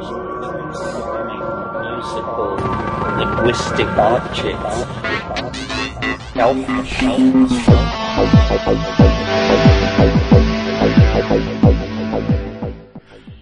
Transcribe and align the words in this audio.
musical 0.00 0.16
linguistic 3.18 3.86
objects. 3.98 4.86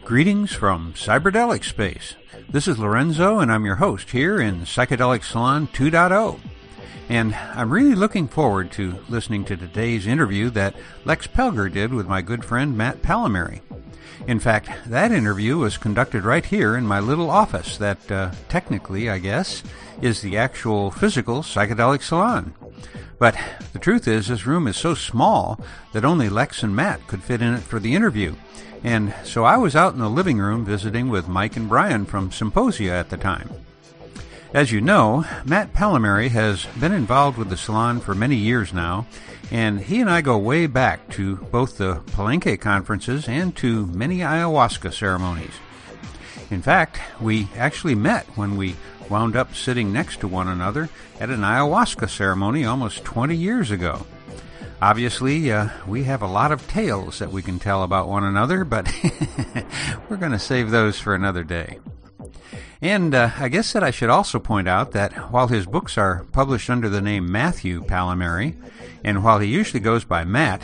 Greetings 0.04 0.52
from 0.52 0.94
Cyberdelic 0.94 1.62
Space. 1.62 2.16
This 2.50 2.66
is 2.66 2.78
Lorenzo, 2.78 3.38
and 3.38 3.52
I'm 3.52 3.64
your 3.64 3.76
host 3.76 4.10
here 4.10 4.40
in 4.40 4.62
Psychedelic 4.62 5.22
Salon 5.22 5.68
2.0. 5.68 6.40
And 7.08 7.36
I'm 7.36 7.72
really 7.72 7.94
looking 7.94 8.26
forward 8.26 8.72
to 8.72 8.98
listening 9.08 9.44
to 9.44 9.56
today's 9.56 10.08
interview 10.08 10.50
that 10.50 10.74
Lex 11.04 11.28
Pelger 11.28 11.72
did 11.72 11.94
with 11.94 12.08
my 12.08 12.20
good 12.20 12.44
friend 12.44 12.76
Matt 12.76 13.00
Pallamary. 13.00 13.60
In 14.28 14.40
fact, 14.40 14.68
that 14.84 15.10
interview 15.10 15.56
was 15.56 15.78
conducted 15.78 16.22
right 16.22 16.44
here 16.44 16.76
in 16.76 16.86
my 16.86 17.00
little 17.00 17.30
office 17.30 17.78
that, 17.78 18.12
uh, 18.12 18.32
technically, 18.50 19.08
I 19.08 19.16
guess, 19.16 19.62
is 20.02 20.20
the 20.20 20.36
actual 20.36 20.90
physical 20.90 21.40
psychedelic 21.40 22.02
salon. 22.02 22.52
But 23.18 23.38
the 23.72 23.78
truth 23.78 24.06
is, 24.06 24.28
this 24.28 24.44
room 24.44 24.68
is 24.68 24.76
so 24.76 24.92
small 24.92 25.58
that 25.94 26.04
only 26.04 26.28
Lex 26.28 26.62
and 26.62 26.76
Matt 26.76 27.06
could 27.06 27.22
fit 27.22 27.40
in 27.40 27.54
it 27.54 27.62
for 27.62 27.80
the 27.80 27.94
interview. 27.94 28.34
And 28.84 29.14
so 29.24 29.44
I 29.44 29.56
was 29.56 29.74
out 29.74 29.94
in 29.94 30.00
the 30.00 30.10
living 30.10 30.38
room 30.38 30.62
visiting 30.62 31.08
with 31.08 31.26
Mike 31.26 31.56
and 31.56 31.66
Brian 31.66 32.04
from 32.04 32.30
Symposia 32.30 32.92
at 32.92 33.08
the 33.08 33.16
time. 33.16 33.48
As 34.54 34.72
you 34.72 34.80
know, 34.80 35.26
Matt 35.44 35.74
Pallamary 35.74 36.30
has 36.30 36.64
been 36.80 36.92
involved 36.92 37.36
with 37.36 37.50
the 37.50 37.56
salon 37.56 38.00
for 38.00 38.14
many 38.14 38.36
years 38.36 38.72
now, 38.72 39.06
and 39.50 39.78
he 39.78 40.00
and 40.00 40.08
I 40.08 40.22
go 40.22 40.38
way 40.38 40.66
back 40.66 41.10
to 41.10 41.36
both 41.36 41.76
the 41.76 41.96
Palenque 42.12 42.58
conferences 42.58 43.28
and 43.28 43.54
to 43.56 43.84
many 43.88 44.18
ayahuasca 44.18 44.94
ceremonies. 44.94 45.52
In 46.50 46.62
fact, 46.62 46.98
we 47.20 47.48
actually 47.56 47.94
met 47.94 48.24
when 48.38 48.56
we 48.56 48.74
wound 49.10 49.36
up 49.36 49.54
sitting 49.54 49.92
next 49.92 50.20
to 50.20 50.28
one 50.28 50.48
another 50.48 50.88
at 51.20 51.28
an 51.28 51.40
ayahuasca 51.40 52.08
ceremony 52.08 52.64
almost 52.64 53.04
20 53.04 53.36
years 53.36 53.70
ago. 53.70 54.06
Obviously, 54.80 55.52
uh, 55.52 55.68
we 55.86 56.04
have 56.04 56.22
a 56.22 56.26
lot 56.26 56.52
of 56.52 56.66
tales 56.68 57.18
that 57.18 57.32
we 57.32 57.42
can 57.42 57.58
tell 57.58 57.82
about 57.82 58.08
one 58.08 58.24
another, 58.24 58.64
but 58.64 58.90
we're 60.08 60.16
going 60.16 60.32
to 60.32 60.38
save 60.38 60.70
those 60.70 60.98
for 60.98 61.14
another 61.14 61.44
day. 61.44 61.80
And 62.80 63.14
uh, 63.14 63.30
I 63.36 63.48
guess 63.48 63.72
that 63.72 63.82
I 63.82 63.90
should 63.90 64.10
also 64.10 64.38
point 64.38 64.68
out 64.68 64.92
that 64.92 65.32
while 65.32 65.48
his 65.48 65.66
books 65.66 65.98
are 65.98 66.24
published 66.32 66.70
under 66.70 66.88
the 66.88 67.00
name 67.00 67.30
Matthew 67.30 67.82
Pallamary, 67.82 68.54
and 69.02 69.24
while 69.24 69.40
he 69.40 69.48
usually 69.48 69.80
goes 69.80 70.04
by 70.04 70.24
Matt, 70.24 70.62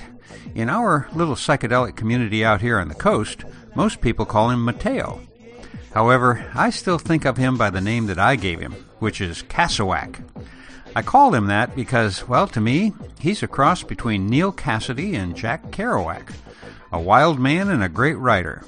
in 0.54 0.68
our 0.68 1.08
little 1.12 1.34
psychedelic 1.34 1.96
community 1.96 2.44
out 2.44 2.60
here 2.60 2.78
on 2.78 2.88
the 2.88 2.94
coast, 2.94 3.44
most 3.74 4.00
people 4.00 4.24
call 4.24 4.50
him 4.50 4.64
Mateo. 4.64 5.20
However, 5.92 6.50
I 6.54 6.70
still 6.70 6.98
think 6.98 7.24
of 7.24 7.36
him 7.36 7.56
by 7.56 7.70
the 7.70 7.80
name 7.80 8.06
that 8.06 8.18
I 8.18 8.36
gave 8.36 8.60
him, 8.60 8.72
which 8.98 9.20
is 9.20 9.42
Cassawak. 9.44 10.22
I 10.96 11.02
called 11.02 11.34
him 11.34 11.48
that 11.48 11.74
because, 11.74 12.28
well, 12.28 12.46
to 12.48 12.60
me, 12.60 12.92
he's 13.18 13.42
a 13.42 13.48
cross 13.48 13.82
between 13.82 14.28
Neal 14.28 14.52
Cassady 14.52 15.14
and 15.14 15.36
Jack 15.36 15.72
Kerouac, 15.72 16.32
a 16.92 17.00
wild 17.00 17.40
man 17.40 17.68
and 17.68 17.82
a 17.82 17.88
great 17.88 18.18
writer. 18.18 18.64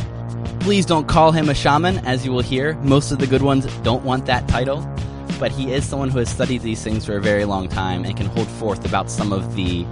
Please 0.60 0.84
don't 0.84 1.06
call 1.06 1.32
him 1.32 1.48
a 1.48 1.54
shaman, 1.54 1.98
as 1.98 2.24
you 2.24 2.32
will 2.32 2.42
hear. 2.42 2.74
Most 2.82 3.12
of 3.12 3.18
the 3.18 3.26
good 3.26 3.42
ones 3.42 3.66
don't 3.78 4.04
want 4.04 4.26
that 4.26 4.46
title, 4.48 4.80
but 5.38 5.52
he 5.52 5.72
is 5.72 5.88
someone 5.88 6.10
who 6.10 6.18
has 6.18 6.28
studied 6.28 6.62
these 6.62 6.82
things 6.82 7.06
for 7.06 7.16
a 7.16 7.20
very 7.20 7.44
long 7.44 7.68
time 7.68 8.04
and 8.04 8.16
can 8.16 8.26
hold 8.26 8.48
forth 8.48 8.84
about 8.84 9.10
some 9.10 9.32
of 9.32 9.54
the 9.56 9.86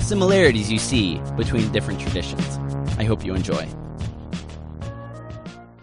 similarities 0.00 0.72
you 0.72 0.78
see 0.78 1.20
between 1.36 1.70
different 1.72 2.00
traditions. 2.00 2.58
I 2.98 3.04
hope 3.04 3.24
you 3.24 3.34
enjoy. 3.34 3.68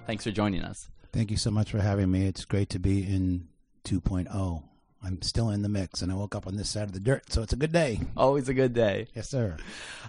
Thanks 0.05 0.23
for 0.23 0.31
joining 0.31 0.63
us. 0.63 0.89
Thank 1.13 1.31
you 1.31 1.37
so 1.37 1.51
much 1.51 1.71
for 1.71 1.79
having 1.79 2.11
me. 2.11 2.25
It's 2.25 2.45
great 2.45 2.69
to 2.69 2.79
be 2.79 3.03
in 3.03 3.47
2.0. 3.85 4.68
I'm 5.03 5.21
still 5.21 5.49
in 5.49 5.61
the 5.61 5.69
mix, 5.69 6.01
and 6.01 6.11
I 6.11 6.15
woke 6.15 6.35
up 6.35 6.45
on 6.45 6.57
this 6.57 6.69
side 6.69 6.83
of 6.83 6.91
the 6.91 6.99
dirt, 6.99 7.31
so 7.31 7.41
it's 7.41 7.53
a 7.53 7.57
good 7.57 7.71
day. 7.71 8.01
Always 8.17 8.49
a 8.49 8.53
good 8.53 8.73
day. 8.73 9.07
Yes, 9.15 9.29
sir. 9.29 9.57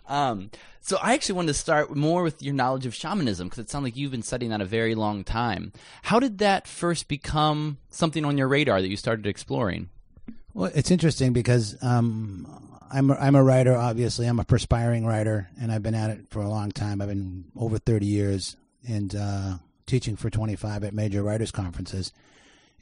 Um, 0.08 0.50
so 0.80 0.98
I 1.00 1.14
actually 1.14 1.36
wanted 1.36 1.48
to 1.48 1.54
start 1.54 1.94
more 1.94 2.22
with 2.22 2.42
your 2.42 2.54
knowledge 2.54 2.86
of 2.86 2.94
shamanism 2.94 3.48
because 3.48 3.60
it 3.60 3.70
sounds 3.70 3.84
like 3.84 3.96
you've 3.96 4.10
been 4.10 4.22
studying 4.22 4.50
that 4.50 4.60
a 4.60 4.66
very 4.66 4.94
long 4.94 5.22
time. 5.22 5.72
How 6.02 6.18
did 6.18 6.38
that 6.38 6.66
first 6.66 7.06
become 7.06 7.78
something 7.90 8.24
on 8.24 8.36
your 8.36 8.48
radar 8.48 8.80
that 8.80 8.88
you 8.88 8.96
started 8.96 9.26
exploring? 9.26 9.90
Well, 10.54 10.70
it's 10.74 10.90
interesting 10.90 11.32
because 11.32 11.76
um, 11.82 12.46
I'm 12.90 13.10
a, 13.10 13.14
I'm 13.14 13.36
a 13.36 13.42
writer. 13.44 13.76
Obviously, 13.76 14.26
I'm 14.26 14.40
a 14.40 14.44
perspiring 14.44 15.06
writer, 15.06 15.48
and 15.60 15.70
I've 15.70 15.82
been 15.82 15.94
at 15.94 16.10
it 16.10 16.30
for 16.30 16.40
a 16.40 16.48
long 16.48 16.72
time. 16.72 17.00
I've 17.00 17.08
been 17.08 17.44
over 17.56 17.78
30 17.78 18.06
years 18.06 18.56
and 18.88 19.14
uh, 19.14 19.54
teaching 19.86 20.16
for 20.16 20.30
25 20.30 20.82
at 20.84 20.94
major 20.94 21.22
writers 21.22 21.52
conferences. 21.52 22.12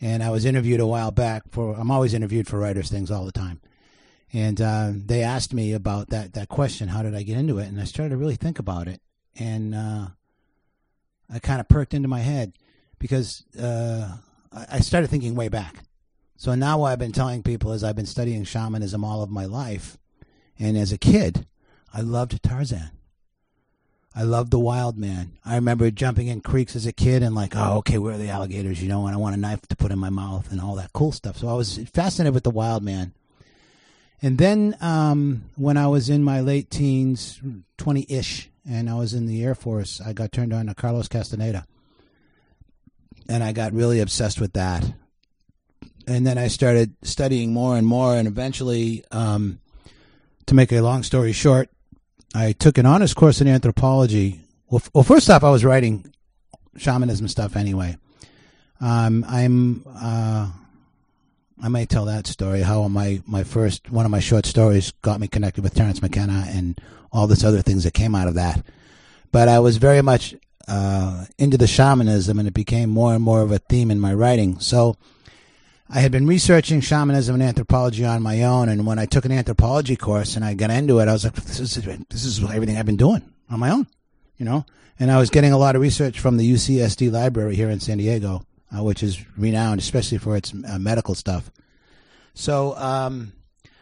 And 0.01 0.23
I 0.23 0.31
was 0.31 0.45
interviewed 0.45 0.81
a 0.81 0.87
while 0.87 1.11
back 1.11 1.43
for. 1.51 1.75
I'm 1.75 1.91
always 1.91 2.15
interviewed 2.15 2.47
for 2.47 2.59
writers 2.59 2.89
things 2.91 3.11
all 3.11 3.25
the 3.25 3.33
time, 3.33 3.61
and 4.33 4.61
uh, 4.61 4.93
they 4.95 5.23
asked 5.23 5.53
me 5.53 5.73
about 5.73 6.11
that 6.11 6.35
that 6.35 6.49
question. 6.49 6.89
How 6.89 7.03
did 7.03 7.15
I 7.15 7.25
get 7.25 7.37
into 7.37 7.59
it? 7.59 7.67
And 7.69 7.81
I 7.81 7.85
started 7.85 8.11
to 8.11 8.17
really 8.17 8.37
think 8.37 8.59
about 8.61 8.87
it, 8.87 9.01
and 9.37 9.75
uh, 9.75 10.07
I 11.33 11.39
kind 11.41 11.61
of 11.61 11.69
perked 11.69 11.95
into 11.95 12.09
my 12.09 12.21
head 12.21 12.53
because 13.01 13.45
uh, 13.61 14.19
I 14.53 14.81
started 14.81 15.11
thinking 15.11 15.35
way 15.35 15.49
back. 15.49 15.85
So 16.37 16.55
now 16.55 16.79
what 16.79 16.93
I've 16.93 17.01
been 17.01 17.11
telling 17.11 17.43
people 17.43 17.73
is 17.73 17.83
I've 17.83 17.97
been 17.97 18.07
studying 18.07 18.45
shamanism 18.45 19.05
all 19.05 19.25
of 19.25 19.31
my 19.31 19.47
life, 19.47 19.99
and 20.61 20.79
as 20.79 20.93
a 20.93 20.99
kid, 20.99 21.47
I 21.93 22.03
loved 22.03 22.41
Tarzan. 22.43 22.98
I 24.19 24.23
loved 24.23 24.51
the 24.51 24.59
wild 24.59 24.99
man. 24.99 25.39
I 25.45 25.55
remember 25.55 25.93
jumping 25.93 26.27
in 26.27 26.41
creeks 26.41 26.75
as 26.75 26.87
a 26.87 26.93
kid 26.93 27.23
and 27.23 27.37
like, 27.37 27.55
oh, 27.55 27.77
okay, 27.77 27.99
where 27.99 28.15
are 28.15 28.19
the 28.19 28.31
alligators? 28.31 28.83
You 28.83 28.89
know, 28.89 29.07
and 29.07 29.15
I 29.15 29.17
want 29.17 29.37
a 29.37 29.39
knife 29.39 29.61
to 29.69 29.77
put 29.77 29.93
in 29.93 29.99
my 30.01 30.11
mouth 30.11 30.51
and 30.51 30.61
all 30.61 30.75
that 30.75 30.93
cool 30.93 31.13
stuff. 31.13 31.37
So 31.37 31.47
I 31.47 31.55
was 31.55 31.79
fascinated 31.95 32.35
with 32.35 32.43
the 32.43 32.51
wild 32.51 32.83
man. 32.83 33.13
And 34.21 34.37
then 34.37 34.77
um, 34.81 35.45
when 35.55 35.77
I 35.77 35.87
was 35.87 36.11
in 36.11 36.25
my 36.25 36.41
late 36.41 36.69
teens, 36.69 37.41
20 37.77 38.07
ish, 38.09 38.51
and 38.69 38.91
I 38.91 38.95
was 38.95 39.15
in 39.15 39.27
the 39.27 39.45
Air 39.45 39.55
Force, 39.55 40.01
I 40.01 40.15
got 40.15 40.33
turned 40.33 40.53
on 40.53 40.67
to 40.67 40.75
Carlos 40.75 41.07
Castaneda. 41.07 41.65
And 43.29 43.45
I 43.45 43.53
got 43.53 43.73
really 43.73 44.01
obsessed 44.01 44.41
with 44.41 44.55
that. 44.55 44.85
And 46.09 46.27
then 46.27 46.39
I 46.39 46.49
started 46.49 46.97
studying 47.03 47.53
more 47.53 47.77
and 47.77 47.87
more, 47.87 48.17
and 48.17 48.27
eventually, 48.27 49.05
um, 49.13 49.61
to 50.47 50.57
make 50.57 50.73
a 50.73 50.81
long 50.81 51.05
story 51.05 51.31
short, 51.31 51.71
I 52.35 52.53
took 52.53 52.79
an 52.79 52.87
honors 52.87 53.15
course 53.15 53.41
in 53.41 53.49
anthropology. 53.49 54.41
Well, 54.69 54.81
f- 54.85 54.91
well, 54.93 55.05
first 55.05 55.31
off, 55.31 55.45
I 55.45 55.51
was 55.51 55.65
writing 55.65 56.13
shamanism 56.77 57.29
stuff 57.29 57.57
anyway. 57.57 57.97
Um, 58.81 59.25
I'm 59.29 59.85
uh, 59.87 60.51
I 61.61 61.69
may 61.69 61.87
tell 61.87 62.05
that 62.05 62.27
story 62.27 62.63
how 62.63 62.87
my 62.89 63.23
my 63.27 63.45
first 63.45 63.91
one 63.91 64.05
of 64.05 64.11
my 64.11 64.21
short 64.21 64.47
stories 64.47 64.93
got 65.03 65.21
me 65.21 65.27
connected 65.27 65.65
with 65.65 65.75
Terence 65.75 66.01
McKenna 66.01 66.45
and 66.49 66.81
all 67.11 67.27
this 67.27 67.43
other 67.43 67.63
things 67.63 67.85
that 67.85 67.95
came 67.95 68.15
out 68.15 68.29
of 68.29 68.35
that. 68.35 68.65
But 69.33 69.49
I 69.49 69.59
was 69.59 69.79
very 69.79 70.03
much 70.03 70.35
uh, 70.69 71.25
into 71.39 71.57
the 71.57 71.67
shamanism, 71.67 72.39
and 72.39 72.47
it 72.47 72.55
became 72.55 72.91
more 72.91 73.15
and 73.15 73.23
more 73.23 73.41
of 73.43 73.51
a 73.51 73.59
theme 73.59 73.91
in 73.91 73.99
my 73.99 74.15
writing. 74.15 74.61
So 74.61 74.97
I 75.91 76.01
had 76.01 76.13
been 76.13 76.27
researching 76.27 76.81
shamanism 76.81 77.35
and 77.35 77.43
anthropology 77.43 78.05
on 78.05 78.23
my 78.23 78.43
own, 78.43 78.69
and 78.69 78.87
when 78.87 78.99
I 78.99 79.07
took 79.07 79.25
an 79.25 79.33
anthropology 79.33 79.97
course 79.97 80.37
and 80.37 80.45
I 80.45 80.53
got 80.53 80.71
into 80.71 80.99
it, 80.99 81.09
I 81.09 81.13
was 81.13 81.25
like, 81.25 81.35
"This 81.35 81.61
is 81.61 81.75
this 82.11 82.25
is 82.25 82.45
everything 82.45 82.77
I've 82.77 82.85
been 82.87 82.97
doing 82.97 83.23
on 83.49 83.59
my 83.59 83.71
own," 83.71 83.87
you 84.37 84.45
know. 84.45 84.67
And 85.01 85.11
I 85.11 85.19
was 85.19 85.31
getting 85.31 85.53
a 85.53 85.59
lot 85.59 85.77
of 85.77 85.83
research 85.83 86.21
from 86.21 86.37
the 86.37 86.45
UCSD 86.45 87.11
library 87.11 87.57
here 87.57 87.71
in 87.71 87.81
San 87.81 87.99
Diego, 87.99 88.45
uh, 88.77 88.83
which 88.83 89.03
is 89.03 89.25
renowned, 89.37 89.81
especially 89.81 90.19
for 90.19 90.37
its 90.37 90.53
uh, 90.53 90.79
medical 90.79 91.15
stuff. 91.15 91.51
So 92.35 92.77
um, 92.77 93.33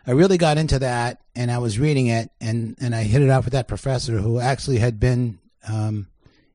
I 0.07 0.13
really 0.13 0.39
got 0.39 0.59
into 0.59 0.79
that, 0.79 1.21
and 1.35 1.51
I 1.51 1.59
was 1.59 1.79
reading 1.79 2.07
it, 2.07 2.31
and 2.41 2.77
and 2.81 2.95
I 2.95 3.03
hit 3.03 3.23
it 3.23 3.31
off 3.31 3.47
with 3.47 3.53
that 3.53 3.67
professor 3.67 4.19
who 4.19 4.39
actually 4.39 4.79
had 4.79 5.01
been. 5.01 5.39
Um, 5.69 6.07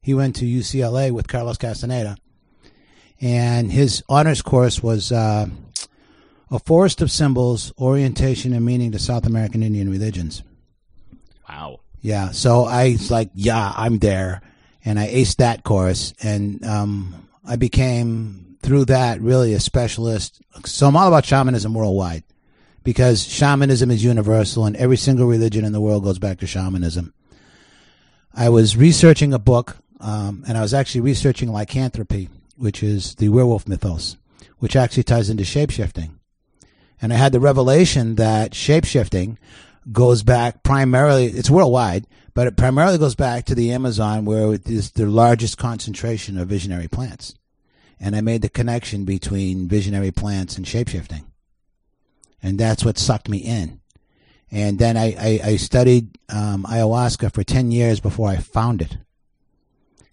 he 0.02 0.14
went 0.14 0.38
to 0.38 0.46
UCLA 0.46 1.12
with 1.12 1.28
Carlos 1.28 1.58
Castaneda, 1.58 2.18
and 3.22 3.72
his 3.72 4.04
honors 4.10 4.42
course 4.42 4.82
was 4.82 5.12
uh, 5.12 5.46
a 6.50 6.60
forest 6.60 7.02
of 7.02 7.12
symbols, 7.12 7.72
orientation 7.80 8.54
and 8.54 8.66
meaning 8.66 8.92
to 8.92 9.00
South 9.00 9.26
American 9.26 9.64
Indian 9.64 9.90
religions. 9.90 10.44
Wow. 11.48 11.82
Yeah, 12.02 12.32
so 12.32 12.66
I 12.66 12.94
was 12.94 13.12
like, 13.12 13.30
yeah, 13.36 13.74
I'm 13.76 14.00
there, 14.00 14.42
and 14.84 15.00
I 15.00 15.08
aced 15.08 15.38
that 15.38 15.64
course, 15.64 16.14
and 16.24 16.66
um, 16.66 17.28
I 17.46 17.58
became 17.58 18.58
through 18.64 18.86
that 18.86 19.22
really 19.22 19.54
a 19.54 19.60
specialist. 19.60 20.42
So 20.66 20.88
I'm 20.88 20.96
all 20.96 21.08
about 21.08 21.26
shamanism 21.26 21.74
worldwide 21.74 22.24
because 22.84 23.24
shamanism 23.24 23.92
is 23.92 24.04
universal, 24.04 24.66
and 24.66 24.76
every 24.76 24.98
single 24.98 25.28
religion 25.28 25.64
in 25.64 25.74
the 25.74 25.82
world 25.82 26.04
goes 26.04 26.18
back 26.18 26.40
to 26.40 26.48
shamanism. 26.48 27.14
I 28.34 28.50
was 28.50 28.76
researching 28.76 29.34
a 29.34 29.40
book, 29.40 29.78
um, 30.00 30.44
and 30.48 30.58
I 30.58 30.62
was 30.62 30.74
actually 30.74 31.02
researching 31.02 31.52
lycanthropy, 31.52 32.30
which 32.62 32.84
is 32.84 33.16
the 33.16 33.30
werewolf 33.30 33.68
mythos, 33.68 34.18
which 34.60 34.76
actually 34.76 35.04
ties 35.04 35.30
into 35.30 35.44
shapeshifting. 35.44 36.12
And 37.02 37.12
I 37.12 37.16
had 37.16 37.32
the 37.32 37.40
revelation 37.40 38.16
that 38.16 38.52
shapeshifting 38.52 39.38
goes 39.92 40.22
back 40.22 40.62
primarily, 40.62 41.26
it's 41.26 41.50
worldwide, 41.50 42.06
but 42.36 42.46
it 42.46 42.56
primarily 42.56 43.00
goes 43.00 43.16
back 43.16 43.46
to 43.46 43.56
the 43.56 43.72
Amazon 43.72 44.26
where 44.26 44.54
it 44.54 44.70
is 44.70 44.92
the 44.92 45.08
largest 45.08 45.58
concentration 45.58 46.38
of 46.38 46.48
visionary 46.48 46.88
plants. 46.88 47.34
And 48.00 48.16
I 48.16 48.22
made 48.22 48.44
the 48.44 48.50
connection 48.50 49.06
between 49.06 49.68
visionary 49.68 50.12
plants 50.12 50.56
and 50.56 50.66
shapeshifting. 50.66 51.26
And 52.44 52.60
that's 52.60 52.86
what 52.86 53.00
sucked 53.00 53.28
me 53.28 53.40
in. 53.40 53.82
And 54.52 54.78
then 54.78 54.98
I, 54.98 55.16
I, 55.18 55.40
I 55.52 55.56
studied 55.56 56.18
um, 56.30 56.66
ayahuasca 56.70 57.34
for 57.34 57.44
10 57.44 57.72
years 57.72 58.00
before 58.00 58.30
I 58.30 58.38
found 58.38 58.82
it. 58.82 58.98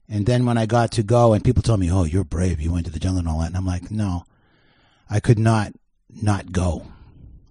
And 0.09 0.25
then 0.25 0.47
when 0.47 0.57
I 0.57 0.67
got 0.67 0.93
to 0.93 1.03
go, 1.03 1.35
and 1.35 1.45
people 1.45 1.63
told 1.63 1.81
me, 1.81 1.91
"Oh, 1.91 2.05
you're 2.05 2.25
brave. 2.25 2.61
You 2.61 2.73
went 2.73 2.87
to 2.87 2.93
the 2.93 2.99
jungle 2.99 3.21
and 3.21 3.29
all 3.29 3.41
that," 3.41 3.49
and 3.49 3.57
I'm 3.57 3.67
like, 3.67 3.91
"No, 3.91 4.25
I 5.11 5.21
could 5.21 5.39
not 5.39 5.73
not 6.23 6.53
go. 6.53 6.87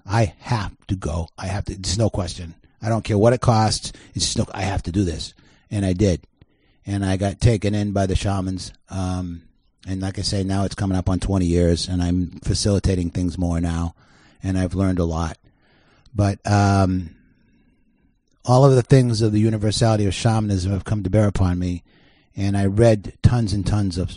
I 0.06 0.33
have 0.39 0.75
to 0.88 0.95
go. 0.95 1.30
I 1.38 1.48
have 1.48 1.65
to. 1.65 1.75
There's 1.75 1.98
no 1.98 2.09
question. 2.09 2.56
I 2.81 2.89
don't 2.89 3.04
care 3.04 3.18
what 3.18 3.33
it 3.33 3.42
costs. 3.42 3.92
It's 4.13 4.25
just 4.25 4.38
no. 4.38 4.45
I 4.54 4.62
have 4.62 4.83
to 4.83 4.92
do 4.92 5.04
this, 5.04 5.33
and 5.69 5.86
I 5.86 5.94
did. 5.94 6.25
And 6.86 7.06
I 7.06 7.18
got 7.18 7.42
taken 7.42 7.75
in 7.75 7.92
by 7.92 8.06
the 8.06 8.15
shamans. 8.15 8.71
Um, 8.89 9.44
and 9.88 10.01
like 10.01 10.18
I 10.18 10.21
say, 10.21 10.44
now 10.44 10.63
it's 10.63 10.75
coming 10.75 10.98
up 10.98 11.09
on 11.09 11.19
20 11.19 11.45
years, 11.45 11.88
and 11.88 12.01
I'm 12.01 12.39
facilitating 12.44 13.09
things 13.09 13.38
more 13.38 13.59
now, 13.59 13.94
and 14.42 14.57
I've 14.57 14.74
learned 14.74 15.00
a 15.00 15.06
lot. 15.06 15.38
But 16.15 16.39
um, 16.50 17.15
all 18.45 18.65
of 18.65 18.75
the 18.75 18.81
things 18.81 19.21
of 19.21 19.31
the 19.33 19.39
universality 19.39 20.06
of 20.06 20.13
shamanism 20.13 20.71
have 20.71 20.86
come 20.86 21.04
to 21.04 21.09
bear 21.09 21.27
upon 21.27 21.59
me 21.59 21.83
and 22.37 22.55
I 22.55 22.67
read 22.67 23.17
tons 23.23 23.51
and 23.51 23.65
tons 23.65 23.97
of 23.97 24.15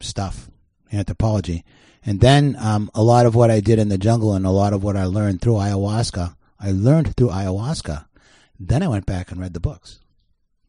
stuff, 0.00 0.50
anthropology. 0.90 1.62
And 2.04 2.20
then 2.20 2.56
um, 2.58 2.90
a 2.94 3.02
lot 3.02 3.26
of 3.26 3.34
what 3.34 3.50
I 3.50 3.60
did 3.60 3.78
in 3.78 3.90
the 3.90 3.98
jungle 3.98 4.34
and 4.34 4.46
a 4.46 4.50
lot 4.50 4.72
of 4.72 4.82
what 4.82 4.96
I 4.96 5.04
learned 5.04 5.42
through 5.42 5.54
ayahuasca, 5.54 6.34
I 6.58 6.72
learned 6.72 7.14
through 7.14 7.28
ayahuasca. 7.28 8.06
Then 8.58 8.82
I 8.82 8.88
went 8.88 9.06
back 9.06 9.30
and 9.30 9.40
read 9.40 9.52
the 9.52 9.60
books. 9.60 10.00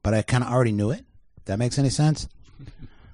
But 0.04 0.14
I 0.14 0.22
kind 0.22 0.44
of 0.44 0.52
already 0.52 0.74
knew 0.74 0.92
it. 0.92 1.06
That 1.46 1.60
makes 1.60 1.80
any 1.80 1.90
sense? 1.90 2.28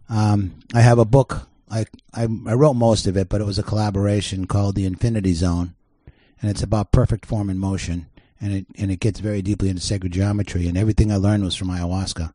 Um, 0.09 0.55
I 0.73 0.81
have 0.81 0.99
a 0.99 1.05
book. 1.05 1.47
I, 1.69 1.85
I, 2.13 2.23
I 2.23 2.53
wrote 2.53 2.73
most 2.73 3.07
of 3.07 3.15
it, 3.15 3.29
but 3.29 3.39
it 3.39 3.45
was 3.45 3.57
a 3.57 3.63
collaboration 3.63 4.45
called 4.45 4.75
The 4.75 4.85
Infinity 4.85 5.31
Zone, 5.31 5.73
and 6.41 6.51
it's 6.51 6.61
about 6.61 6.91
perfect 6.91 7.25
form 7.25 7.49
and 7.49 7.57
motion, 7.57 8.07
and 8.41 8.51
it 8.51 8.65
and 8.77 8.91
it 8.91 8.99
gets 8.99 9.21
very 9.21 9.41
deeply 9.41 9.69
into 9.69 9.81
sacred 9.81 10.11
geometry. 10.11 10.67
And 10.67 10.77
everything 10.77 11.13
I 11.13 11.15
learned 11.15 11.45
was 11.45 11.55
from 11.55 11.69
ayahuasca. 11.69 12.33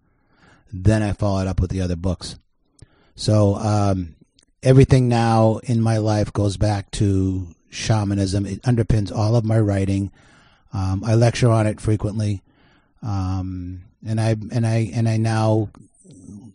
Then 0.72 1.02
I 1.02 1.12
followed 1.12 1.46
up 1.46 1.60
with 1.60 1.70
the 1.70 1.80
other 1.80 1.96
books. 1.96 2.36
So 3.14 3.54
um, 3.56 4.16
everything 4.62 5.08
now 5.08 5.60
in 5.64 5.80
my 5.80 5.98
life 5.98 6.32
goes 6.32 6.56
back 6.56 6.90
to 6.92 7.48
shamanism. 7.70 8.46
It 8.46 8.62
underpins 8.62 9.14
all 9.14 9.36
of 9.36 9.44
my 9.44 9.58
writing. 9.58 10.12
Um, 10.72 11.02
I 11.04 11.14
lecture 11.14 11.50
on 11.50 11.66
it 11.66 11.80
frequently, 11.80 12.42
um, 13.02 13.84
and 14.06 14.20
I 14.20 14.36
and 14.52 14.66
I 14.66 14.90
and 14.92 15.08
I 15.08 15.16
now 15.16 15.70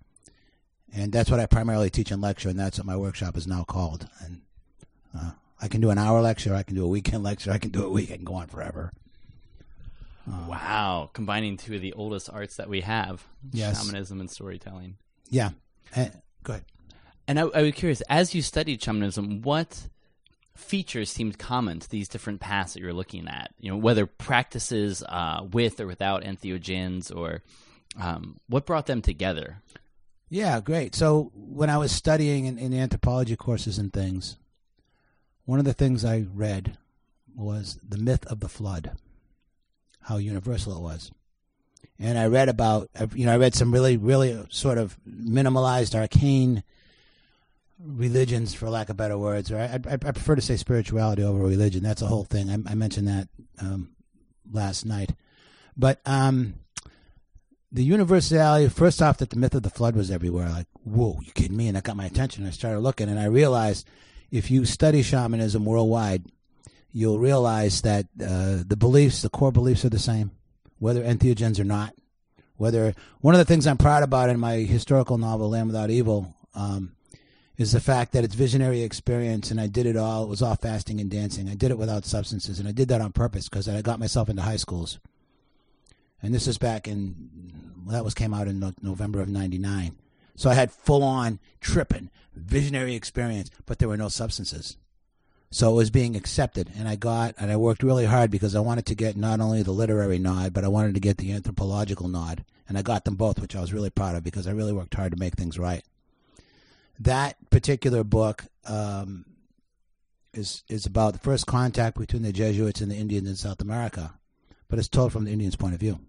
and 0.94 1.12
that's 1.12 1.30
what 1.30 1.40
I 1.40 1.46
primarily 1.46 1.90
teach 1.90 2.12
and 2.12 2.22
lecture, 2.22 2.50
and 2.50 2.60
that's 2.60 2.78
what 2.78 2.86
my 2.86 2.96
workshop 2.98 3.36
is 3.38 3.48
now 3.48 3.64
called. 3.64 4.08
And 4.24 4.42
uh, 5.18 5.32
I 5.62 5.68
can 5.68 5.82
do 5.82 5.90
an 5.90 5.98
hour 5.98 6.22
lecture, 6.22 6.54
I 6.54 6.64
can 6.64 6.76
do 6.76 6.86
a 6.86 6.88
weekend 6.88 7.24
lecture, 7.30 7.52
I 7.52 7.58
can 7.58 7.72
do 7.72 7.86
a 7.86 7.90
week, 7.90 8.12
I 8.12 8.16
can 8.16 8.26
go 8.26 8.36
on 8.36 8.48
forever. 8.48 8.92
Uh, 10.32 10.46
wow, 10.48 11.10
combining 11.14 11.58
two 11.58 11.76
of 11.76 11.82
the 11.82 11.94
oldest 11.94 12.30
arts 12.32 12.56
that 12.56 12.70
we 12.70 12.82
have, 12.82 13.26
yes. 13.52 13.82
shamanism 13.82 14.22
and 14.22 14.30
storytelling. 14.30 14.96
Yeah, 15.30 15.50
uh, 15.96 16.06
go 16.44 16.54
ahead. 16.54 16.66
And 17.28 17.40
I, 17.40 17.44
I 17.44 17.62
was 17.64 17.74
curious, 17.74 18.02
as 18.10 18.34
you 18.34 18.42
studied 18.42 18.82
shamanism, 18.82 19.42
what 19.42 19.90
features 20.56 21.10
seemed 21.10 21.40
common 21.40 21.80
to 21.80 21.90
these 21.90 22.08
different 22.08 22.40
paths 22.40 22.74
that 22.74 22.82
you're 22.82 22.94
looking 22.94 23.28
at? 23.28 23.52
You 23.60 23.72
know, 23.72 23.78
whether 23.78 24.06
practices 24.06 25.04
uh, 25.10 25.46
with 25.52 25.80
or 25.80 25.88
without 25.88 26.24
entheogens 26.24 27.14
or 27.16 27.42
Um, 28.00 28.40
what 28.48 28.66
brought 28.66 28.88
them 28.88 29.02
together? 29.02 29.62
Yeah, 30.34 30.62
great. 30.62 30.96
So 30.96 31.32
when 31.36 31.70
I 31.70 31.78
was 31.78 31.92
studying 31.92 32.46
in, 32.46 32.58
in 32.58 32.74
anthropology 32.74 33.36
courses 33.36 33.78
and 33.78 33.94
things, 33.94 34.38
one 35.46 35.60
of 35.60 35.66
the 35.66 35.76
things 35.76 36.04
I 36.04 36.26
read 36.34 36.76
was 37.36 37.78
the 37.88 38.00
myth 38.00 38.26
of 38.26 38.40
the 38.40 38.50
flood, 38.50 38.98
how 40.02 40.18
universal 40.18 40.76
it 40.76 40.82
was. 40.82 41.12
And 42.00 42.18
I 42.18 42.26
read 42.26 42.50
about, 42.50 42.90
you 43.14 43.28
know, 43.28 43.34
I 43.34 43.38
read 43.38 43.54
some 43.54 43.72
really, 43.72 43.96
really 43.96 44.44
sort 44.50 44.80
of 44.80 44.98
minimalized, 45.08 45.94
arcane 45.94 46.64
religions, 47.80 48.56
for 48.56 48.72
lack 48.72 48.90
of 48.90 48.98
better 48.98 49.20
words, 49.20 49.52
or 49.52 49.60
I, 49.60 49.80
I, 49.88 49.94
I 49.94 49.98
prefer 49.98 50.34
to 50.34 50.42
say 50.42 50.58
spirituality 50.58 51.22
over 51.22 51.44
religion. 51.44 51.84
That's 51.84 52.02
a 52.02 52.08
whole 52.08 52.24
thing. 52.24 52.50
I, 52.50 52.72
I 52.72 52.74
mentioned 52.74 53.08
that 53.08 53.28
um, 53.62 53.92
last 54.52 54.84
night. 54.84 55.14
But 55.78 56.02
um, 56.08 56.56
the 57.74 57.84
universality, 57.84 58.70
first 58.70 59.02
off, 59.02 59.18
that 59.18 59.32
the 59.32 59.36
myth 59.36 59.56
of 59.56 59.64
the 59.64 59.70
flood 59.72 59.96
was 59.96 60.12
everywhere. 60.12 60.48
Like, 60.48 60.68
whoa, 60.84 61.20
you 61.24 61.32
kidding 61.32 61.58
me? 61.58 61.68
And 61.68 61.76
that 61.76 61.84
got 61.84 61.98
my 61.98 62.06
attention. 62.06 62.46
I 62.46 62.52
started 62.52 62.82
looking, 62.82 63.10
and 63.10 63.20
I 63.20 63.26
realized 63.26 63.88
if 64.32 64.52
you 64.52 64.64
study 64.66 65.02
shamanism 65.02 65.66
worldwide, 65.66 66.26
you'll 66.92 67.18
realize 67.18 67.82
that 67.82 68.06
uh, 68.22 68.62
the 68.66 68.78
beliefs, 68.78 69.24
the 69.24 69.30
core 69.30 69.52
beliefs, 69.52 69.84
are 69.84 69.90
the 69.90 69.98
same, 69.98 70.32
whether 70.78 71.04
entheogens 71.04 71.60
or 71.60 71.64
not. 71.64 71.96
Whether 72.58 72.94
one 73.22 73.34
of 73.34 73.40
the 73.40 73.46
things 73.46 73.66
I'm 73.66 73.78
proud 73.78 74.04
about 74.04 74.30
in 74.30 74.40
my 74.40 74.58
historical 74.58 75.18
novel, 75.18 75.50
Land 75.50 75.68
Without 75.68 75.90
Evil, 75.90 76.36
um, 76.54 76.96
is 77.58 77.72
the 77.72 77.82
fact 77.82 78.12
that 78.14 78.24
it's 78.24 78.36
visionary 78.36 78.84
experience, 78.84 79.50
and 79.50 79.60
I 79.60 79.66
did 79.66 79.88
it 79.88 79.98
all. 79.98 80.24
It 80.24 80.30
was 80.30 80.44
all 80.44 80.56
fasting 80.56 81.02
and 81.02 81.10
dancing. 81.10 81.50
I 81.50 81.56
did 81.56 81.72
it 81.72 81.80
without 81.80 82.06
substances, 82.06 82.60
and 82.60 82.68
I 82.68 82.72
did 82.72 82.88
that 82.90 83.02
on 83.02 83.12
purpose 83.12 83.50
because 83.50 83.68
I 83.68 83.82
got 83.82 84.00
myself 84.00 84.30
into 84.30 84.44
high 84.44 84.58
schools. 84.58 85.00
And 86.24 86.34
this 86.34 86.48
is 86.48 86.58
back 86.58 86.88
in 86.88 87.52
well, 87.86 87.94
that 87.94 88.06
was 88.06 88.14
came 88.14 88.34
out 88.34 88.48
in 88.48 88.60
no, 88.60 88.74
November 88.82 89.22
of 89.22 89.28
'99. 89.28 89.96
So 90.36 90.50
I 90.50 90.54
had 90.54 90.72
full 90.72 91.04
on 91.04 91.40
tripping 91.62 92.10
visionary 92.34 92.96
experience, 92.96 93.52
but 93.66 93.80
there 93.80 93.88
were 93.88 93.98
no 93.98 94.10
substances. 94.10 94.78
So 95.52 95.72
it 95.72 95.76
was 95.76 95.92
being 95.92 96.16
accepted, 96.16 96.72
and 96.76 96.88
I 96.88 96.96
got 96.96 97.36
and 97.38 97.52
I 97.52 97.58
worked 97.58 97.84
really 97.84 98.06
hard 98.06 98.32
because 98.32 98.56
I 98.56 98.60
wanted 98.60 98.88
to 98.88 98.96
get 98.96 99.16
not 99.16 99.40
only 99.40 99.62
the 99.62 99.72
literary 99.72 100.18
nod, 100.18 100.54
but 100.54 100.64
I 100.64 100.70
wanted 100.70 100.96
to 100.96 101.00
get 101.00 101.18
the 101.18 101.32
anthropological 101.32 102.08
nod, 102.08 102.44
and 102.68 102.78
I 102.78 102.82
got 102.82 103.06
them 103.06 103.16
both, 103.16 103.40
which 103.40 103.56
I 103.56 103.62
was 103.62 103.74
really 103.74 103.92
proud 103.92 104.16
of 104.16 104.24
because 104.24 104.48
I 104.48 104.52
really 104.52 104.74
worked 104.74 104.96
hard 104.96 105.12
to 105.12 105.20
make 105.20 105.36
things 105.36 105.60
right. 105.60 105.84
That 107.00 107.36
particular 107.52 108.04
book 108.04 108.46
um, 108.66 109.26
is 110.34 110.64
is 110.70 110.88
about 110.88 111.14
the 111.14 111.20
first 111.20 111.46
contact 111.46 112.00
between 112.00 112.24
the 112.24 112.34
Jesuits 112.34 112.82
and 112.82 112.90
the 112.90 112.96
Indians 112.96 113.30
in 113.30 113.36
South 113.36 113.62
America, 113.62 114.16
but 114.70 114.80
it's 114.80 114.88
told 114.88 115.12
from 115.12 115.26
the 115.26 115.32
Indians' 115.32 115.56
point 115.56 115.76
of 115.76 115.80
view. 115.80 116.00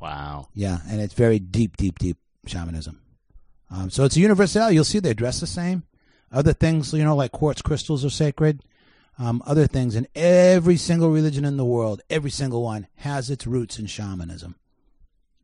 Wow. 0.00 0.48
Yeah, 0.54 0.78
and 0.88 1.00
it's 1.00 1.14
very 1.14 1.38
deep, 1.38 1.76
deep, 1.76 1.98
deep 1.98 2.18
shamanism. 2.46 3.00
Um, 3.70 3.90
so 3.90 4.04
it's 4.04 4.16
a 4.16 4.20
universality. 4.20 4.74
You'll 4.74 4.84
see 4.84 4.98
they 4.98 5.14
dress 5.14 5.40
the 5.40 5.46
same. 5.46 5.82
Other 6.32 6.52
things, 6.52 6.92
you 6.92 7.04
know, 7.04 7.16
like 7.16 7.32
quartz 7.32 7.62
crystals 7.62 8.04
are 8.04 8.10
sacred. 8.10 8.62
Um, 9.18 9.42
other 9.46 9.66
things, 9.66 9.94
and 9.94 10.06
every 10.14 10.76
single 10.76 11.10
religion 11.10 11.46
in 11.46 11.56
the 11.56 11.64
world, 11.64 12.02
every 12.10 12.30
single 12.30 12.62
one, 12.62 12.86
has 12.96 13.30
its 13.30 13.46
roots 13.46 13.78
in 13.78 13.86
shamanism. 13.86 14.56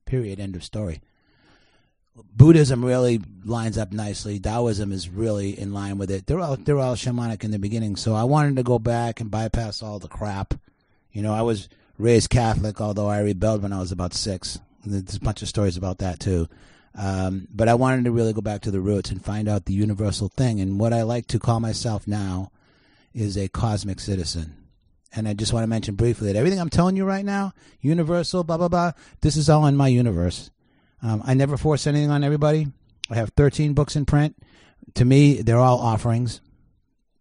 Period. 0.05 0.39
End 0.39 0.55
of 0.55 0.63
story. 0.63 1.01
Buddhism 2.15 2.85
really 2.85 3.21
lines 3.45 3.79
up 3.79 3.93
nicely. 3.93 4.39
Taoism 4.39 4.93
is 4.93 5.09
really 5.09 5.59
in 5.59 5.73
line 5.73 5.97
with 5.97 6.11
it. 6.11 6.27
They're 6.27 6.41
all 6.41 6.57
they're 6.57 6.79
all 6.79 6.95
shamanic 6.95 7.45
in 7.45 7.51
the 7.51 7.59
beginning. 7.59 7.97
So 7.97 8.15
I 8.15 8.25
wanted 8.25 8.57
to 8.57 8.63
go 8.63 8.79
back 8.79 9.21
and 9.21 9.31
bypass 9.31 9.83
all 9.83 9.99
the 9.99 10.09
crap. 10.09 10.53
You 11.11 11.23
know, 11.23 11.33
I 11.33 11.41
was 11.41 11.71
raised 11.99 12.31
Catholic, 12.31 12.81
although 12.81 13.09
I 13.09 13.21
rebelled 13.21 13.63
when 13.63 13.73
I 13.73 13.81
was 13.81 13.93
about 13.93 14.15
six. 14.15 14.59
There's 14.85 15.17
a 15.17 15.21
bunch 15.21 15.43
of 15.43 15.49
stories 15.49 15.77
about 15.77 15.99
that 15.99 16.21
too. 16.21 16.49
Um, 16.95 17.49
but 17.51 17.69
I 17.69 17.75
wanted 17.75 18.05
to 18.05 18.11
really 18.11 18.33
go 18.33 18.41
back 18.41 18.63
to 18.63 18.71
the 18.71 18.81
roots 18.81 19.11
and 19.11 19.25
find 19.25 19.49
out 19.49 19.65
the 19.65 19.73
universal 19.73 20.29
thing. 20.29 20.61
And 20.61 20.79
what 20.79 20.93
I 20.93 21.03
like 21.03 21.27
to 21.29 21.39
call 21.39 21.61
myself 21.61 22.07
now 22.07 22.51
is 23.15 23.37
a 23.37 23.49
cosmic 23.49 24.01
citizen. 24.01 24.57
And 25.15 25.29
I 25.29 25.35
just 25.35 25.53
want 25.53 25.65
to 25.65 25.69
mention 25.69 25.95
briefly 25.95 26.29
that 26.29 26.39
everything 26.39 26.59
I'm 26.59 26.71
telling 26.71 26.97
you 26.97 27.05
right 27.05 27.25
now, 27.25 27.53
universal, 27.81 28.45
blah, 28.45 28.57
blah, 28.57 28.69
blah, 28.69 28.93
this 29.21 29.37
is 29.37 29.51
all 29.51 29.67
in 29.67 29.77
my 29.77 29.89
universe. 29.89 30.51
Um, 31.03 31.23
I 31.25 31.35
never 31.35 31.57
force 31.57 31.87
anything 31.87 32.11
on 32.11 32.25
everybody. 32.25 32.69
I 33.11 33.17
have 33.17 33.31
13 33.31 33.75
books 33.75 33.97
in 33.97 34.07
print. 34.07 34.37
To 34.95 35.05
me, 35.05 35.43
they're 35.43 35.59
all 35.59 35.79
offerings. 35.79 36.41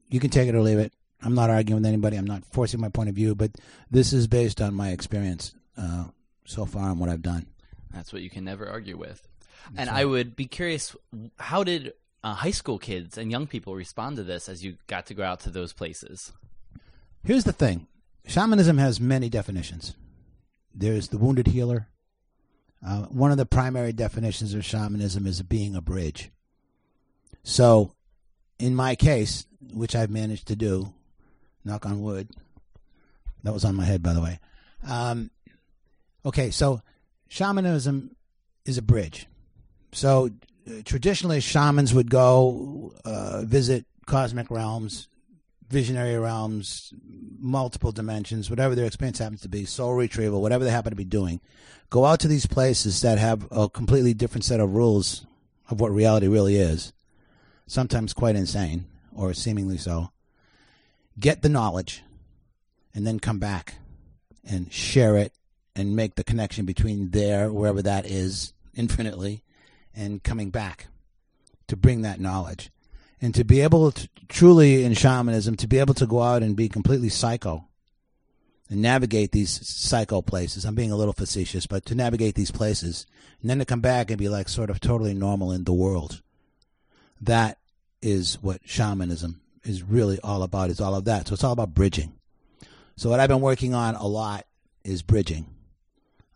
You 0.10 0.20
can 0.20 0.30
take 0.30 0.48
it 0.48 0.56
or 0.56 0.62
leave 0.62 0.80
it. 0.80 0.94
I'm 1.24 1.36
not 1.36 1.50
arguing 1.50 1.82
with 1.82 1.88
anybody. 1.88 2.18
I'm 2.18 2.26
not 2.26 2.44
forcing 2.46 2.80
my 2.80 2.90
point 2.90 3.10
of 3.10 3.16
view, 3.16 3.36
but 3.36 3.52
this 3.90 4.14
is 4.14 4.28
based 4.28 4.62
on 4.62 4.74
my 4.74 4.90
experience 4.90 5.54
uh, 5.78 6.06
so 6.46 6.66
far 6.66 6.90
and 6.90 7.00
what 7.00 7.10
I've 7.10 7.22
done. 7.22 7.46
That's 7.94 8.12
what 8.12 8.22
you 8.22 8.30
can 8.30 8.44
never 8.44 8.68
argue 8.68 8.98
with. 8.98 9.28
and 9.76 9.90
I 9.90 10.06
would 10.06 10.36
be 10.36 10.46
curious, 10.46 10.96
how 11.38 11.64
did 11.64 11.94
uh, 12.24 12.34
high 12.34 12.52
school 12.52 12.80
kids 12.80 13.18
and 13.18 13.30
young 13.30 13.48
people 13.48 13.76
respond 13.76 14.16
to 14.18 14.24
this 14.24 14.50
as 14.50 14.64
you 14.64 14.78
got 14.88 15.06
to 15.08 15.14
go 15.14 15.24
out 15.24 15.42
to 15.42 15.50
those 15.50 15.74
places? 15.74 16.32
Here's 17.24 17.44
the 17.44 17.54
thing 17.54 17.88
shamanism 18.26 18.78
has 18.78 19.00
many 19.00 19.30
definitions. 19.30 19.96
There's 20.74 21.10
the 21.10 21.18
wounded 21.18 21.48
healer. 21.48 21.88
Uh, 22.86 23.04
one 23.04 23.32
of 23.32 23.38
the 23.38 23.46
primary 23.46 23.94
definitions 23.94 24.54
of 24.56 24.66
shamanism 24.66 25.28
is 25.28 25.42
being 25.44 25.76
a 25.76 25.82
bridge. 25.82 26.32
So, 27.44 27.94
in 28.58 28.76
my 28.76 28.96
case, 28.96 29.46
which 29.74 29.96
I've 29.96 30.10
managed 30.10 30.48
to 30.48 30.56
do, 30.56 30.94
knock 31.64 31.86
on 31.86 32.02
wood, 32.02 32.30
that 33.44 33.54
was 33.54 33.66
on 33.66 33.76
my 33.76 33.86
head, 33.86 34.04
by 34.04 34.14
the 34.14 34.22
way. 34.22 34.40
Um, 34.88 35.32
okay, 36.26 36.52
so 36.52 36.82
shamanism 37.28 38.16
is 38.66 38.78
a 38.78 38.82
bridge. 38.82 39.28
So 39.92 40.30
uh, 40.68 40.82
traditionally, 40.86 41.40
shamans 41.40 41.94
would 41.94 42.10
go 42.10 42.94
uh, 43.04 43.44
visit 43.44 43.86
cosmic 44.06 44.50
realms, 44.52 45.08
visionary 45.70 46.18
realms, 46.18 46.94
multiple 47.40 47.92
dimensions, 47.92 48.50
whatever 48.50 48.76
their 48.76 48.86
experience 48.86 49.20
happens 49.20 49.42
to 49.42 49.50
be, 49.50 49.66
soul 49.66 49.94
retrieval, 49.94 50.42
whatever 50.42 50.64
they 50.64 50.72
happen 50.72 50.92
to 50.92 50.96
be 50.96 51.06
doing. 51.06 51.40
Go 51.90 52.06
out 52.06 52.20
to 52.22 52.28
these 52.28 52.46
places 52.46 53.02
that 53.02 53.18
have 53.18 53.48
a 53.52 53.70
completely 53.70 54.14
different 54.14 54.46
set 54.46 54.60
of 54.60 54.74
rules 54.74 55.26
of 55.70 55.80
what 55.80 55.92
reality 55.92 56.28
really 56.28 56.58
is, 56.58 56.94
sometimes 57.68 58.14
quite 58.14 58.36
insane 58.36 58.86
or 59.14 59.34
seemingly 59.34 59.78
so. 59.78 60.12
Get 61.20 61.42
the 61.42 61.50
knowledge 61.50 62.04
and 62.94 63.06
then 63.06 63.20
come 63.20 63.40
back 63.40 63.76
and 64.44 64.72
share 64.72 65.18
it 65.18 65.34
and 65.76 65.96
make 65.96 66.16
the 66.16 66.24
connection 66.24 66.66
between 66.66 67.12
there, 67.12 67.52
wherever 67.52 67.82
that 67.82 68.06
is, 68.06 68.54
infinitely, 68.76 69.44
and 69.96 70.24
coming 70.24 70.50
back 70.50 70.88
to 71.68 71.76
bring 71.76 72.02
that 72.02 72.20
knowledge. 72.20 72.70
And 73.22 73.36
to 73.36 73.44
be 73.44 73.62
able 73.62 73.92
to 73.92 74.10
truly 74.28 74.84
in 74.84 74.94
shamanism, 74.94 75.56
to 75.58 75.68
be 75.68 75.80
able 75.80 75.94
to 75.96 76.08
go 76.08 76.22
out 76.22 76.44
and 76.44 76.56
be 76.56 76.68
completely 76.68 77.10
psycho 77.10 77.68
and 78.70 78.82
navigate 78.82 79.32
these 79.32 79.68
psycho 79.68 80.22
places. 80.22 80.66
I'm 80.66 80.76
being 80.76 80.92
a 80.92 80.96
little 80.96 81.14
facetious, 81.14 81.68
but 81.68 81.86
to 81.86 81.96
navigate 81.96 82.36
these 82.36 82.52
places 82.52 83.06
and 83.42 83.50
then 83.50 83.60
to 83.60 83.66
come 83.66 83.82
back 83.82 84.10
and 84.10 84.18
be 84.18 84.30
like 84.30 84.50
sort 84.50 84.70
of 84.70 84.80
totally 84.80 85.14
normal 85.14 85.52
in 85.52 85.66
the 85.66 85.74
world. 85.74 86.22
That 87.20 87.60
is 88.02 88.42
what 88.42 88.62
shamanism 88.66 89.42
is 89.64 89.84
really 89.84 90.20
all 90.24 90.44
about, 90.44 90.70
is 90.70 90.82
all 90.82 90.96
of 90.96 91.06
that. 91.06 91.28
So 91.28 91.34
it's 91.34 91.44
all 91.44 91.54
about 91.54 91.74
bridging. 91.74 92.14
So 92.96 93.10
what 93.10 93.20
I've 93.20 93.30
been 93.30 93.42
working 93.42 93.74
on 93.74 93.96
a 93.96 94.08
lot 94.08 94.46
is 94.84 95.02
bridging. 95.02 95.46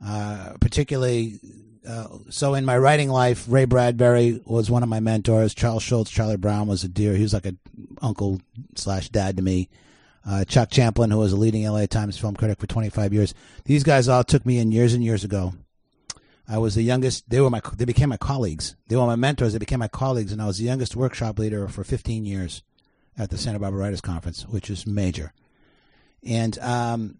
Uh, 0.06 0.54
particularly 0.60 1.40
uh, 1.88 2.08
so 2.30 2.56
in 2.56 2.66
my 2.66 2.78
writing 2.78 3.10
life, 3.10 3.46
Ray 3.48 3.66
Bradbury 3.66 4.42
was 4.46 4.72
one 4.72 4.84
of 4.84 4.90
my 4.90 5.00
mentors. 5.00 5.54
Charles 5.54 5.84
Schulz, 5.84 6.10
Charlie 6.10 6.38
Brown 6.38 6.68
was 6.68 6.84
a 6.84 6.88
dear. 6.88 7.16
He 7.16 7.22
was 7.22 7.34
like 7.34 7.46
an 7.46 7.60
uncle 8.02 8.42
slash 8.76 9.10
dad 9.10 9.38
to 9.38 9.44
me. 9.44 9.70
Uh, 10.28 10.44
Chuck 10.44 10.72
Champlin, 10.72 11.12
who 11.12 11.20
was 11.20 11.34
a 11.34 11.38
leading 11.38 11.66
LA 11.66 11.86
Times 11.86 12.18
film 12.18 12.36
critic 12.36 12.60
for 12.60 12.66
25 12.66 13.14
years. 13.14 13.36
These 13.66 13.84
guys 13.84 14.08
all 14.08 14.24
took 14.24 14.46
me 14.46 14.58
in 14.58 14.72
years 14.72 14.94
and 14.94 15.04
years 15.04 15.24
ago. 15.24 15.54
I 16.48 16.58
was 16.58 16.76
the 16.76 16.82
youngest. 16.82 17.30
They 17.30 17.42
were 17.42 17.50
my. 17.50 17.62
They 17.76 17.86
became 17.86 18.10
my 18.10 18.18
colleagues. 18.18 18.76
They 18.88 18.96
were 18.96 19.06
my 19.06 19.16
mentors. 19.16 19.54
They 19.54 19.60
became 19.60 19.80
my 19.80 19.88
colleagues, 19.88 20.32
and 20.32 20.42
I 20.42 20.48
was 20.48 20.58
the 20.58 20.66
youngest 20.66 20.96
workshop 20.96 21.40
leader 21.40 21.68
for 21.68 21.84
15 21.84 22.26
years 22.26 22.64
at 23.18 23.30
the 23.30 23.38
Santa 23.38 23.60
Barbara 23.60 23.80
Writers 23.80 24.02
Conference, 24.02 24.44
which 24.44 24.70
is 24.70 24.86
major. 24.86 25.34
And 26.24 26.58
um, 26.60 27.20